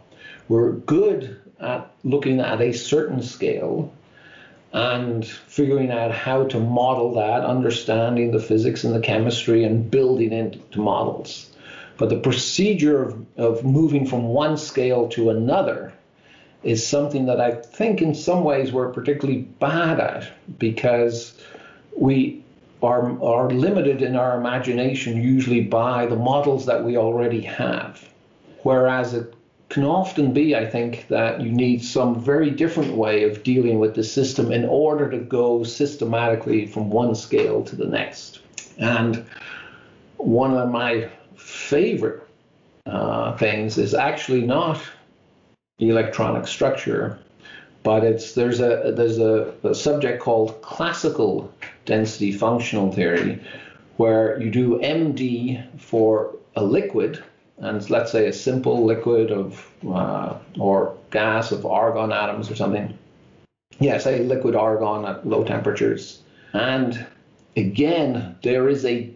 we're 0.49 0.73
good 0.73 1.39
at 1.59 1.91
looking 2.03 2.39
at 2.39 2.61
a 2.61 2.71
certain 2.71 3.21
scale 3.21 3.91
and 4.73 5.25
figuring 5.25 5.91
out 5.91 6.11
how 6.11 6.45
to 6.45 6.59
model 6.59 7.13
that, 7.13 7.45
understanding 7.45 8.31
the 8.31 8.39
physics 8.39 8.83
and 8.83 8.93
the 8.93 8.99
chemistry, 8.99 9.63
and 9.63 9.89
building 9.89 10.31
into 10.31 10.79
models. 10.79 11.49
But 11.97 12.09
the 12.09 12.19
procedure 12.19 13.01
of, 13.01 13.25
of 13.37 13.63
moving 13.63 14.05
from 14.05 14.27
one 14.27 14.57
scale 14.57 15.07
to 15.09 15.29
another 15.29 15.93
is 16.63 16.85
something 16.85 17.25
that 17.27 17.39
I 17.39 17.51
think 17.51 18.01
in 18.01 18.13
some 18.13 18.43
ways 18.43 18.71
we're 18.71 18.91
particularly 18.91 19.41
bad 19.41 19.99
at 19.99 20.29
because 20.59 21.41
we 21.95 22.43
are, 22.83 23.21
are 23.23 23.49
limited 23.49 24.01
in 24.01 24.15
our 24.15 24.39
imagination 24.39 25.21
usually 25.21 25.61
by 25.61 26.05
the 26.05 26.15
models 26.15 26.65
that 26.65 26.83
we 26.83 26.97
already 26.97 27.41
have. 27.41 28.07
Whereas 28.63 29.13
it 29.13 29.33
can 29.77 29.85
often 29.85 30.33
be, 30.33 30.55
I 30.55 30.65
think, 30.65 31.07
that 31.09 31.39
you 31.39 31.51
need 31.51 31.83
some 31.83 32.19
very 32.19 32.49
different 32.49 32.95
way 32.95 33.25
of 33.25 33.43
dealing 33.43 33.77
with 33.77 33.93
the 33.93 34.03
system 34.03 34.51
in 34.51 34.65
order 34.65 35.07
to 35.11 35.19
go 35.19 35.63
systematically 35.63 36.65
from 36.65 36.89
one 36.89 37.13
scale 37.13 37.63
to 37.65 37.75
the 37.75 37.85
next. 37.85 38.39
And 38.79 39.23
one 40.17 40.57
of 40.57 40.71
my 40.71 41.11
favorite 41.35 42.27
uh, 42.87 43.37
things 43.37 43.77
is 43.77 43.93
actually 43.93 44.47
not 44.47 44.81
electronic 45.77 46.47
structure, 46.47 47.19
but 47.83 48.03
it's 48.03 48.33
there's 48.33 48.59
a 48.59 48.93
there's 48.97 49.19
a, 49.19 49.53
a 49.61 49.75
subject 49.75 50.23
called 50.23 50.59
classical 50.63 51.53
density 51.85 52.31
functional 52.31 52.91
theory, 52.91 53.43
where 53.97 54.41
you 54.41 54.49
do 54.49 54.79
MD 54.79 55.63
for 55.79 56.35
a 56.55 56.63
liquid 56.63 57.23
and 57.59 57.89
let's 57.89 58.11
say 58.11 58.27
a 58.27 58.33
simple 58.33 58.85
liquid 58.85 59.31
of 59.31 59.67
uh, 59.87 60.37
or 60.59 60.95
gas 61.11 61.51
of 61.51 61.65
argon 61.65 62.11
atoms 62.11 62.51
or 62.51 62.55
something. 62.55 62.97
Yeah, 63.79 63.97
say 63.97 64.23
liquid 64.23 64.55
argon 64.55 65.05
at 65.05 65.27
low 65.27 65.43
temperatures. 65.43 66.21
And 66.53 67.05
again, 67.55 68.35
there 68.43 68.69
is 68.69 68.85
a 68.85 69.11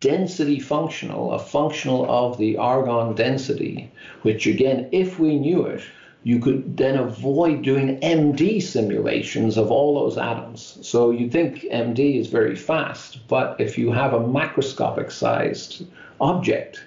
density 0.00 0.60
functional, 0.60 1.32
a 1.32 1.38
functional 1.38 2.08
of 2.10 2.38
the 2.38 2.56
argon 2.56 3.14
density, 3.14 3.90
which 4.22 4.46
again, 4.46 4.88
if 4.92 5.18
we 5.18 5.38
knew 5.38 5.64
it, 5.64 5.82
you 6.24 6.38
could 6.38 6.76
then 6.76 6.96
avoid 6.96 7.62
doing 7.62 8.00
MD 8.00 8.60
simulations 8.60 9.56
of 9.56 9.70
all 9.70 9.94
those 9.94 10.18
atoms. 10.18 10.78
So 10.82 11.10
you 11.10 11.30
think 11.30 11.62
MD 11.62 12.20
is 12.20 12.26
very 12.26 12.56
fast, 12.56 13.26
but 13.28 13.60
if 13.60 13.78
you 13.78 13.92
have 13.92 14.12
a 14.12 14.20
macroscopic 14.20 15.10
sized 15.10 15.86
object, 16.20 16.84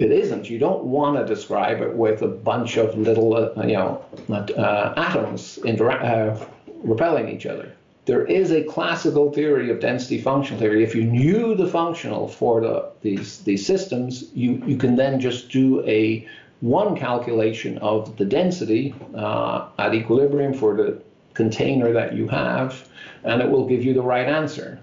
it 0.00 0.10
isn't. 0.10 0.48
You 0.48 0.58
don't 0.58 0.84
want 0.84 1.18
to 1.18 1.26
describe 1.26 1.82
it 1.82 1.94
with 1.94 2.22
a 2.22 2.26
bunch 2.26 2.78
of 2.78 2.96
little, 2.96 3.36
uh, 3.36 3.62
you 3.62 3.74
know, 3.74 4.02
uh, 4.30 4.94
atoms 4.96 5.58
intera- 5.62 6.02
uh, 6.02 6.46
repelling 6.82 7.28
each 7.28 7.44
other. 7.44 7.70
There 8.06 8.24
is 8.24 8.50
a 8.50 8.62
classical 8.64 9.30
theory 9.30 9.70
of 9.70 9.78
density 9.78 10.18
functional 10.18 10.58
theory. 10.58 10.82
If 10.82 10.94
you 10.94 11.04
knew 11.04 11.54
the 11.54 11.68
functional 11.68 12.28
for 12.28 12.62
the, 12.62 12.90
these 13.02 13.38
these 13.44 13.64
systems, 13.64 14.30
you 14.34 14.62
you 14.66 14.78
can 14.78 14.96
then 14.96 15.20
just 15.20 15.50
do 15.50 15.86
a 15.86 16.26
one 16.60 16.96
calculation 16.96 17.76
of 17.78 18.16
the 18.16 18.24
density 18.24 18.94
uh, 19.14 19.68
at 19.78 19.94
equilibrium 19.94 20.54
for 20.54 20.74
the 20.74 21.02
container 21.34 21.92
that 21.92 22.14
you 22.14 22.26
have, 22.28 22.88
and 23.22 23.42
it 23.42 23.50
will 23.50 23.66
give 23.68 23.84
you 23.84 23.92
the 23.92 24.02
right 24.02 24.26
answer. 24.26 24.80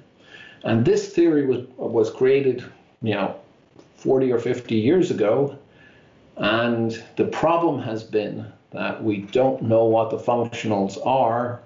And 0.63 0.85
this 0.85 1.09
theory 1.09 1.47
was 1.47 1.65
was 1.77 2.11
created, 2.11 2.63
you 3.01 3.15
know, 3.15 3.35
40 3.97 4.31
or 4.31 4.39
50 4.39 4.75
years 4.75 5.11
ago. 5.11 5.57
And 6.37 7.03
the 7.15 7.25
problem 7.25 7.81
has 7.81 8.03
been 8.03 8.45
that 8.71 9.03
we 9.03 9.17
don't 9.17 9.63
know 9.63 9.85
what 9.85 10.09
the 10.09 10.17
functionals 10.17 10.97
are. 11.05 11.61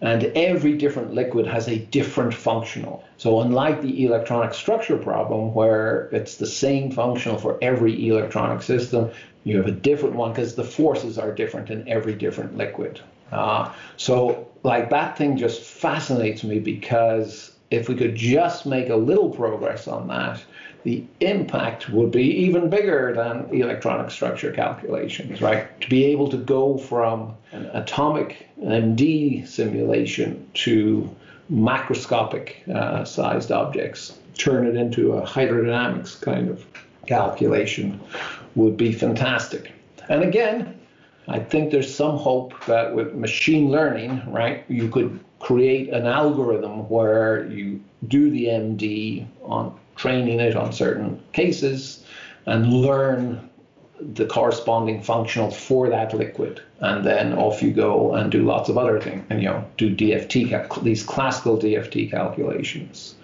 and 0.00 0.24
every 0.34 0.76
different 0.76 1.14
liquid 1.14 1.46
has 1.46 1.66
a 1.68 1.78
different 1.78 2.34
functional. 2.34 3.02
So, 3.16 3.40
unlike 3.40 3.80
the 3.80 4.04
electronic 4.04 4.52
structure 4.52 4.98
problem, 4.98 5.54
where 5.54 6.08
it's 6.12 6.36
the 6.36 6.46
same 6.46 6.90
functional 6.90 7.38
for 7.38 7.58
every 7.62 8.08
electronic 8.08 8.62
system, 8.62 9.10
you 9.44 9.56
have 9.56 9.66
a 9.66 9.72
different 9.72 10.16
one 10.16 10.32
because 10.32 10.56
the 10.56 10.64
forces 10.64 11.16
are 11.16 11.32
different 11.32 11.70
in 11.70 11.88
every 11.88 12.14
different 12.14 12.56
liquid. 12.56 13.00
Uh, 13.32 13.72
so, 13.96 14.48
like 14.62 14.90
that 14.90 15.16
thing 15.16 15.36
just 15.38 15.62
fascinates 15.62 16.44
me 16.44 16.58
because 16.58 17.53
if 17.74 17.88
we 17.88 17.94
could 17.94 18.14
just 18.14 18.66
make 18.66 18.88
a 18.88 18.96
little 18.96 19.30
progress 19.30 19.88
on 19.88 20.08
that, 20.08 20.42
the 20.84 21.04
impact 21.20 21.88
would 21.88 22.10
be 22.10 22.22
even 22.22 22.68
bigger 22.68 23.14
than 23.14 23.48
electronic 23.54 24.10
structure 24.10 24.52
calculations, 24.52 25.40
right? 25.40 25.80
To 25.80 25.88
be 25.88 26.04
able 26.04 26.28
to 26.28 26.36
go 26.36 26.76
from 26.76 27.34
an 27.52 27.66
atomic 27.72 28.48
MD 28.62 29.46
simulation 29.48 30.46
to 30.54 31.10
macroscopic 31.50 32.68
uh, 32.68 33.04
sized 33.04 33.50
objects, 33.50 34.18
turn 34.36 34.66
it 34.66 34.76
into 34.76 35.12
a 35.12 35.26
hydrodynamics 35.26 36.20
kind 36.20 36.50
of 36.50 36.66
calculation 37.06 38.00
would 38.54 38.76
be 38.76 38.92
fantastic. 38.92 39.72
And 40.08 40.22
again, 40.22 40.78
I 41.28 41.38
think 41.38 41.70
there's 41.70 41.94
some 41.94 42.18
hope 42.18 42.52
that 42.66 42.94
with 42.94 43.14
machine 43.14 43.70
learning, 43.70 44.22
right, 44.30 44.64
you 44.68 44.88
could 44.88 45.18
create 45.44 45.90
an 45.90 46.06
algorithm 46.06 46.88
where 46.88 47.46
you 47.50 47.78
do 48.08 48.30
the 48.30 48.46
MD 48.46 49.26
on 49.42 49.78
training 49.94 50.40
it 50.40 50.56
on 50.56 50.72
certain 50.72 51.22
cases 51.34 52.02
and 52.46 52.72
learn 52.72 53.50
the 54.00 54.24
corresponding 54.24 55.02
functional 55.02 55.50
for 55.50 55.90
that 55.90 56.14
liquid. 56.14 56.62
And 56.80 57.04
then 57.04 57.34
off 57.34 57.62
you 57.62 57.72
go 57.72 58.14
and 58.14 58.32
do 58.32 58.42
lots 58.42 58.70
of 58.70 58.78
other 58.78 58.98
things 58.98 59.22
and 59.28 59.42
you 59.42 59.48
know 59.48 59.62
do 59.76 59.94
dft 59.94 60.82
these 60.82 61.02
classical 61.02 61.58
dft 61.58 62.10
calculations 62.10 63.14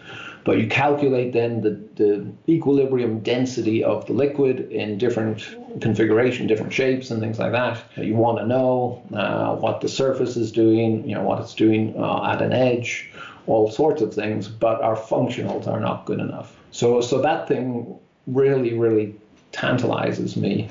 but 0.45 0.59
you 0.59 0.67
calculate 0.67 1.33
then 1.33 1.61
the, 1.61 1.71
the 1.97 2.27
equilibrium 2.49 3.21
density 3.21 3.85
of 3.85 4.07
the 4.07 4.13
liquid 4.13 4.71
in 4.71 4.99
different 4.99 5.57
configuration, 5.81 6.47
different 6.47 6.73
shapes, 6.73 7.11
and 7.11 7.21
things 7.21 7.39
like 7.39 7.53
that. 7.53 7.83
You 7.97 8.15
want 8.15 8.39
to 8.39 8.47
know 8.47 9.03
uh, 9.15 9.55
what 9.57 9.81
the 9.81 9.89
surface 9.89 10.37
is 10.37 10.51
doing, 10.53 11.09
you 11.09 11.15
know, 11.15 11.23
what 11.23 11.41
it's 11.41 11.55
doing 11.55 11.95
uh, 11.97 12.25
at 12.33 12.43
an 12.43 12.53
edge, 12.53 13.11
all 13.47 13.71
sorts 13.71 14.03
of 14.03 14.15
things, 14.15 14.49
but 14.49 14.81
our 14.81 14.97
functionals 14.97 15.67
are 15.67 15.81
not 15.81 16.05
good 16.07 16.21
enough. 16.21 16.57
So, 16.71 17.01
so 17.01 17.21
that 17.21 17.49
thing 17.49 17.99
really, 18.27 18.75
really 18.75 19.15
tantalizes 19.53 20.37
me. 20.37 20.69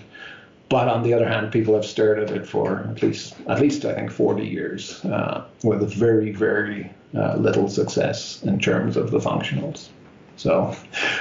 But 0.70 0.88
on 0.88 1.02
the 1.04 1.14
other 1.14 1.28
hand, 1.28 1.52
people 1.52 1.74
have 1.74 1.86
stared 1.86 2.20
at 2.20 2.30
it 2.30 2.48
for 2.48 2.88
at 2.90 3.02
least, 3.02 3.36
at 3.48 3.60
least 3.60 3.86
I 3.86 3.96
think, 3.96 4.12
40 4.12 4.46
years 4.46 5.04
uh, 5.04 5.46
with 5.64 5.92
very, 5.92 6.32
very 6.32 6.92
uh, 7.16 7.36
little 7.38 7.68
success 7.68 8.44
in 8.44 8.60
terms 8.60 8.96
of 8.96 9.10
the 9.10 9.18
functionals. 9.18 9.90
So, 10.40 10.74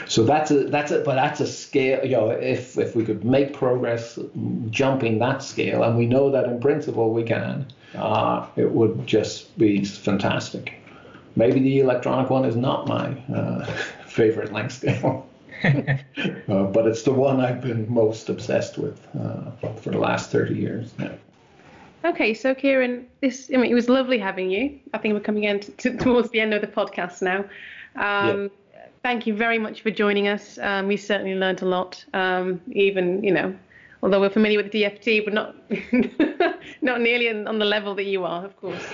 so 0.06 0.22
that's 0.22 0.52
a 0.52 0.64
that's 0.64 0.92
a 0.92 1.00
but 1.00 1.16
that's 1.16 1.40
a 1.40 1.46
scale. 1.46 2.04
You 2.04 2.12
know, 2.12 2.30
if 2.30 2.78
if 2.78 2.94
we 2.94 3.04
could 3.04 3.24
make 3.24 3.52
progress 3.52 4.16
jumping 4.70 5.18
that 5.18 5.42
scale, 5.42 5.82
and 5.82 5.98
we 5.98 6.06
know 6.06 6.30
that 6.30 6.44
in 6.44 6.60
principle 6.60 7.12
we 7.12 7.24
can, 7.24 7.66
uh, 7.96 8.46
it 8.54 8.70
would 8.70 9.08
just 9.08 9.58
be 9.58 9.84
fantastic. 9.84 10.74
Maybe 11.34 11.58
the 11.58 11.80
electronic 11.80 12.30
one 12.30 12.44
is 12.44 12.54
not 12.54 12.86
my 12.86 13.16
uh, 13.34 13.64
favorite 14.06 14.52
length 14.52 14.74
scale. 14.74 15.26
uh, 15.64 16.64
but 16.64 16.86
it's 16.86 17.02
the 17.02 17.12
one 17.12 17.40
I've 17.40 17.60
been 17.60 17.92
most 17.92 18.28
obsessed 18.28 18.78
with 18.78 19.06
uh, 19.18 19.50
for 19.76 19.90
the 19.90 19.98
last 19.98 20.30
30 20.30 20.54
years. 20.54 20.92
Yeah. 20.98 21.12
Okay, 22.04 22.32
so 22.32 22.54
Kieron, 22.54 23.04
this 23.20 23.50
I 23.52 23.56
mean, 23.56 23.70
it 23.70 23.74
was 23.74 23.88
lovely 23.88 24.18
having 24.18 24.50
you. 24.50 24.78
I 24.94 24.98
think 24.98 25.14
we're 25.14 25.20
coming 25.20 25.44
in 25.44 25.60
to, 25.60 25.96
towards 25.96 26.30
the 26.30 26.40
end 26.40 26.54
of 26.54 26.60
the 26.60 26.68
podcast 26.68 27.22
now. 27.22 27.40
Um, 27.96 28.42
yeah. 28.72 28.86
Thank 29.02 29.26
you 29.26 29.34
very 29.34 29.58
much 29.58 29.82
for 29.82 29.90
joining 29.90 30.28
us. 30.28 30.58
Um, 30.58 30.86
we 30.86 30.96
certainly 30.96 31.34
learned 31.34 31.62
a 31.62 31.66
lot. 31.66 32.04
Um, 32.14 32.60
even 32.70 33.22
you 33.24 33.32
know, 33.32 33.54
although 34.02 34.20
we're 34.20 34.30
familiar 34.30 34.62
with 34.62 34.72
DFT, 34.72 35.24
but 35.24 35.34
not 35.34 35.56
not 36.82 37.00
nearly 37.00 37.28
on 37.30 37.58
the 37.58 37.64
level 37.64 37.94
that 37.96 38.04
you 38.04 38.24
are, 38.24 38.44
of 38.44 38.56
course. 38.60 38.84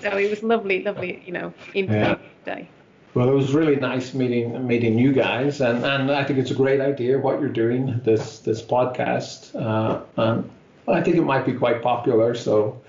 So 0.00 0.16
it 0.16 0.30
was 0.30 0.42
lovely, 0.42 0.82
lovely, 0.82 1.22
you 1.26 1.32
know, 1.32 1.52
yeah. 1.74 2.16
day. 2.44 2.68
Well, 3.14 3.28
it 3.28 3.34
was 3.34 3.52
really 3.52 3.76
nice 3.76 4.14
meeting 4.14 4.66
meeting 4.66 4.98
you 4.98 5.12
guys, 5.12 5.60
and, 5.60 5.84
and 5.84 6.10
I 6.10 6.24
think 6.24 6.38
it's 6.38 6.50
a 6.50 6.54
great 6.54 6.80
idea 6.80 7.18
what 7.18 7.40
you're 7.40 7.50
doing 7.50 8.00
this 8.04 8.38
this 8.38 8.62
podcast. 8.62 9.54
Uh, 9.54 10.02
and 10.16 10.50
I 10.88 11.02
think 11.02 11.16
it 11.16 11.22
might 11.22 11.44
be 11.44 11.52
quite 11.52 11.82
popular, 11.82 12.34
so 12.34 12.80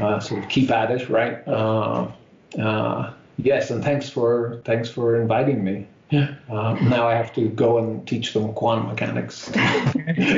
uh, 0.00 0.18
sort 0.18 0.42
of 0.42 0.48
keep 0.48 0.70
at 0.70 0.90
it, 0.90 1.08
right? 1.08 1.46
Uh, 1.46 2.08
uh, 2.58 3.12
yes, 3.36 3.70
and 3.70 3.82
thanks 3.82 4.08
for 4.08 4.60
thanks 4.64 4.90
for 4.90 5.20
inviting 5.20 5.62
me. 5.62 5.86
Yeah. 6.10 6.34
Um, 6.50 6.88
now 6.88 7.06
I 7.06 7.14
have 7.14 7.32
to 7.34 7.48
go 7.50 7.78
and 7.78 8.06
teach 8.06 8.32
them 8.32 8.52
quantum 8.54 8.88
mechanics. 8.88 9.52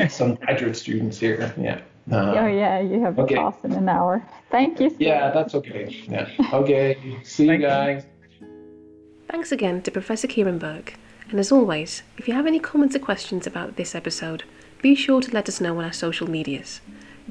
Some 0.14 0.35
graduate 0.35 0.76
students 0.76 1.18
here. 1.18 1.55
Yeah. 1.59 1.80
Uh, 2.11 2.35
oh 2.37 2.47
yeah, 2.47 2.80
you 2.80 3.01
have 3.01 3.18
a 3.18 3.22
okay. 3.22 3.37
class 3.37 3.55
in 3.64 3.72
an 3.72 3.89
hour. 3.89 4.22
Thank 4.51 4.80
you. 4.80 4.95
yeah, 4.99 5.30
that's 5.30 5.55
okay. 5.55 6.05
Yeah. 6.07 6.28
Okay. 6.53 7.20
See 7.22 7.47
you 7.47 7.59
guys. 7.59 8.05
Thanks 9.28 9.52
again 9.52 9.82
to 9.82 9.90
Professor 9.90 10.28
Kieron 10.28 10.58
Burke. 10.58 10.94
And 11.30 11.40
as 11.40 11.50
always, 11.50 12.02
if 12.18 12.28
you 12.28 12.34
have 12.34 12.46
any 12.46 12.60
comments 12.60 12.94
or 12.94 12.98
questions 12.98 13.46
about 13.46 13.76
this 13.76 13.94
episode, 13.94 14.44
be 14.82 14.94
sure 14.94 15.20
to 15.20 15.30
let 15.32 15.48
us 15.48 15.60
know 15.60 15.78
on 15.78 15.84
our 15.84 15.92
social 15.92 16.28
medias. 16.28 16.80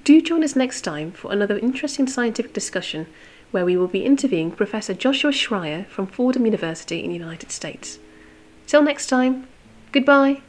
Do 0.04 0.22
join 0.22 0.44
us 0.44 0.56
next 0.56 0.82
time 0.82 1.12
for 1.12 1.32
another 1.32 1.60
interesting 1.60 2.08
scientific 2.08 2.54
discussion 2.54 3.08
where 3.52 3.66
we 3.66 3.78
will 3.78 3.88
be 3.88 4.06
interviewing 4.06 4.52
Professor 4.52 4.94
Joshua 4.94 5.32
Schrier 5.32 5.86
from 5.88 6.08
Fordham 6.08 6.46
University 6.46 7.04
in 7.04 7.10
the 7.10 7.18
United 7.18 7.52
States. 7.52 8.00
Till 8.66 8.82
next 8.82 9.08
time, 9.08 9.48
goodbye. 9.92 10.42